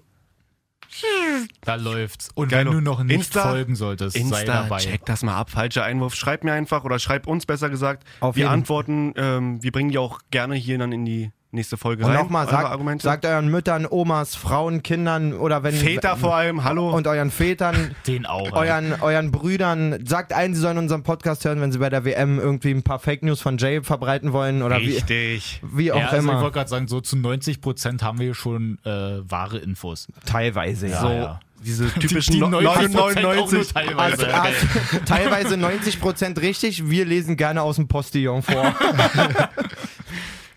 Da 1.64 1.74
läuft's. 1.76 2.30
Und 2.34 2.48
Geilo. 2.50 2.70
wenn 2.70 2.78
du 2.78 2.82
noch 2.82 3.02
nicht 3.02 3.32
Insta- 3.32 3.42
folgen 3.42 3.76
solltest, 3.76 4.14
sei 4.16 4.20
Insta, 4.22 4.44
dabei. 4.44 4.78
check 4.78 5.04
das 5.06 5.22
mal 5.22 5.36
ab. 5.36 5.50
Falscher 5.50 5.84
Einwurf. 5.84 6.14
Schreib 6.14 6.44
mir 6.44 6.52
einfach 6.52 6.84
oder 6.84 6.98
schreib 6.98 7.26
uns 7.26 7.46
besser 7.46 7.70
gesagt. 7.70 8.04
Auf 8.20 8.36
wir 8.36 8.42
jeden- 8.44 8.52
antworten. 8.52 9.12
Ähm, 9.16 9.62
wir 9.62 9.72
bringen 9.72 9.90
die 9.90 9.98
auch 9.98 10.20
gerne 10.30 10.54
hier 10.54 10.78
dann 10.78 10.92
in 10.92 11.04
die 11.04 11.30
nächste 11.52 11.76
Folge 11.76 12.04
und 12.04 12.10
rein. 12.10 12.18
nochmal, 12.20 12.48
sagt, 12.48 12.64
Argumente. 12.66 13.04
sagt 13.04 13.24
euren 13.26 13.48
Müttern, 13.48 13.86
Omas, 13.88 14.34
Frauen, 14.34 14.82
Kindern 14.82 15.34
oder 15.34 15.62
wenn 15.62 15.74
Väter 15.74 16.16
vor 16.16 16.34
allem, 16.34 16.64
hallo. 16.64 16.90
und 16.90 17.06
euren 17.06 17.30
Vätern, 17.30 17.94
Den 18.06 18.26
auch. 18.26 18.52
Euren, 18.52 18.94
euren 19.00 19.30
Brüdern, 19.30 20.04
sagt 20.06 20.32
allen, 20.32 20.54
sie 20.54 20.60
sollen 20.60 20.78
unseren 20.78 21.02
Podcast 21.02 21.44
hören, 21.44 21.60
wenn 21.60 21.70
sie 21.70 21.78
bei 21.78 21.90
der 21.90 22.04
WM 22.04 22.38
irgendwie 22.38 22.70
ein 22.70 22.82
paar 22.82 22.98
Fake 22.98 23.22
News 23.22 23.40
von 23.40 23.58
Jay 23.58 23.82
verbreiten 23.82 24.32
wollen 24.32 24.62
oder 24.62 24.80
wie, 24.80 24.94
Richtig. 24.94 25.60
wie 25.62 25.92
auch 25.92 25.96
ja, 25.98 26.04
also 26.06 26.16
ich 26.16 26.22
immer. 26.22 26.40
wollte 26.40 26.54
gerade 26.54 26.70
sagen, 26.70 26.88
so 26.88 27.00
zu 27.00 27.16
90 27.16 27.60
Prozent 27.60 28.02
haben 28.02 28.18
wir 28.18 28.34
schon 28.34 28.78
äh, 28.84 28.90
wahre 29.30 29.58
Infos. 29.58 30.08
Teilweise, 30.24 30.88
ja. 30.88 31.00
So, 31.00 31.08
ja. 31.08 31.40
diese 31.62 31.88
typischen 32.00 32.34
Die 32.34 32.40
no- 32.40 32.46
90% 32.48 32.98
auch 32.98 33.14
nur 33.14 33.22
99. 33.34 33.72
teilweise. 33.74 34.34
Also, 34.34 34.48
also, 34.48 34.66
teilweise 35.06 35.54
90% 35.56 36.40
richtig, 36.40 36.88
wir 36.88 37.04
lesen 37.04 37.36
gerne 37.36 37.60
aus 37.62 37.76
dem 37.76 37.88
Postillon 37.88 38.42
vor. 38.42 38.74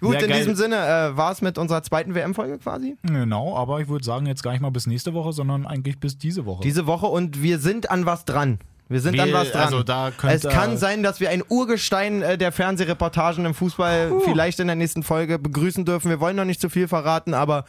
Gut, 0.02 0.14
Ja, 0.16 0.20
in 0.22 0.28
geil. 0.30 0.38
diesem 0.40 0.56
Sinne 0.56 0.76
äh, 0.76 1.18
war 1.18 1.32
es 1.32 1.42
mit 1.42 1.58
unserer 1.58 1.82
zweiten 1.84 2.14
WM-Folge 2.16 2.58
quasi. 2.60 2.98
Genau, 3.04 3.56
aber 3.58 3.80
ich 3.82 3.88
würde 3.88 4.04
sagen, 4.06 4.26
jetzt 4.26 4.44
gar 4.44 4.52
nicht 4.52 4.62
mal 4.62 4.72
bis 4.72 4.88
nächste 4.88 5.14
Woche, 5.14 5.34
sondern 5.34 5.66
eigentlich 5.66 6.00
bis 6.00 6.18
diese 6.18 6.46
Woche. 6.46 6.62
Diese 6.64 6.86
Woche 6.88 7.06
und 7.08 7.42
wir 7.42 7.60
sind 7.60 7.90
an 7.90 8.06
was 8.06 8.26
dran. 8.26 8.60
Wir 8.88 9.02
sind 9.02 9.20
an 9.20 9.34
was 9.34 9.52
dran. 9.52 9.64
also 9.64 9.82
da 9.82 10.12
es 10.28 10.44
kann 10.44 10.78
sein, 10.78 11.02
dass 11.02 11.20
wir 11.20 11.32
ein 11.32 11.42
Urgestein 11.50 12.22
äh, 12.22 12.38
der 12.38 12.52
Fernsehreportagen 12.52 13.44
im 13.46 13.56
Fußball 13.56 14.14
vielleicht 14.26 14.60
in 14.60 14.68
der 14.68 14.76
nächsten 14.76 15.02
Folge 15.02 15.40
begrüßen 15.40 15.86
dürfen. 15.86 16.10
Wir 16.10 16.20
wollen 16.20 16.36
noch 16.36 16.46
nicht 16.46 16.62
zu 16.62 16.70
viel 16.70 16.88
verraten, 16.88 17.34
aber 17.34 17.66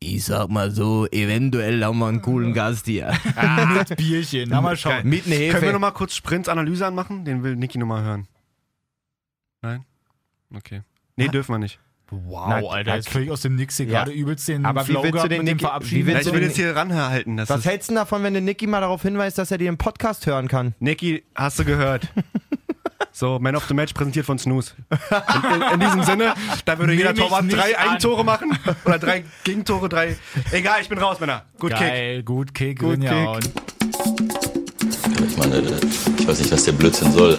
ich 0.00 0.24
sag 0.26 0.50
mal 0.50 0.70
so, 0.70 1.06
eventuell 1.12 1.82
haben 1.82 1.98
wir 1.98 2.08
einen 2.08 2.20
coolen 2.20 2.52
Gast 2.52 2.84
hier. 2.84 3.10
mit 3.74 3.96
Bierchen. 3.96 4.50
Na, 4.50 4.60
mal 4.60 4.76
schauen. 4.76 5.08
Mit 5.08 5.24
einer 5.26 5.36
Können 5.36 5.52
wir 5.52 5.60
Hefe. 5.62 5.72
nochmal 5.72 5.92
kurz 5.92 6.14
Sprints 6.14 6.50
Analyse 6.50 6.84
anmachen? 6.84 7.24
Den 7.24 7.42
will 7.42 7.56
Niki 7.56 7.78
nochmal 7.78 8.02
hören. 8.02 8.28
Nein? 9.62 9.84
Okay. 10.54 10.82
Nee, 11.16 11.28
dürfen 11.28 11.52
wir 11.54 11.58
nicht. 11.58 11.78
Wow, 12.10 12.46
Na, 12.48 12.54
Alter, 12.56 12.90
na, 12.90 12.96
jetzt 12.96 13.08
völlig 13.08 13.30
aus 13.30 13.40
dem 13.40 13.56
Nix 13.56 13.76
hier 13.78 13.86
Ja. 13.86 14.00
gerade 14.04 14.12
übelst 14.12 14.46
den 14.46 14.64
Aber 14.66 14.86
wie 14.86 14.92
Flow 14.92 15.02
willst 15.02 15.24
du 15.24 15.28
den 15.28 15.38
mit 15.38 15.48
dem 15.48 15.56
Nick- 15.56 15.60
Verabschieden. 15.62 16.06
wie 16.06 16.10
Ja, 16.10 16.14
willst 16.16 16.26
ich 16.26 16.32
du 16.32 16.34
will 16.34 16.40
den- 16.42 16.48
jetzt 16.50 16.56
hier 16.56 16.76
ranhalten. 16.76 17.36
Das 17.36 17.48
Was 17.48 17.60
ist, 17.60 17.64
hältst 17.66 17.90
du 17.90 17.94
davon, 17.94 18.22
wenn 18.22 18.34
der 18.34 18.42
Niki 18.42 18.66
mal 18.66 18.80
darauf 18.82 19.02
hinweist, 19.02 19.38
dass 19.38 19.50
er 19.50 19.58
dir 19.58 19.68
im 19.68 19.78
Podcast 19.78 20.26
hören 20.26 20.46
kann? 20.48 20.74
Niki, 20.80 21.24
hast 21.34 21.58
du 21.58 21.64
gehört? 21.64 22.08
So, 23.16 23.38
Man 23.38 23.54
of 23.54 23.64
the 23.66 23.74
Match 23.74 23.92
präsentiert 23.92 24.26
von 24.26 24.38
Snooze. 24.40 24.72
In, 24.90 25.54
in, 25.54 25.72
in 25.74 25.80
diesem 25.80 26.02
Sinne, 26.02 26.34
da 26.64 26.76
würde 26.78 26.94
jeder 26.94 27.12
Nehm 27.12 27.22
ich 27.22 27.28
Torwart 27.28 27.52
drei 27.52 27.78
an. 27.78 27.88
Eigentore 27.90 28.24
machen. 28.24 28.58
Oder 28.84 28.98
drei 28.98 29.22
Gegentore, 29.44 29.88
drei. 29.88 30.16
Egal, 30.50 30.80
ich 30.82 30.88
bin 30.88 30.98
raus, 30.98 31.20
Männer. 31.20 31.44
Gut 31.60 31.70
Kick. 31.74 31.78
Geil, 31.80 32.22
gut 32.24 32.52
Kick, 32.54 32.80
Gut. 32.80 33.00
Kick. 33.00 33.10
Und 33.12 33.50
Ich 35.28 35.36
meine, 35.36 35.58
ich 36.18 36.26
weiß 36.26 36.40
nicht, 36.40 36.50
was 36.50 36.64
der 36.64 36.72
Blödsinn 36.72 37.12
soll. 37.12 37.38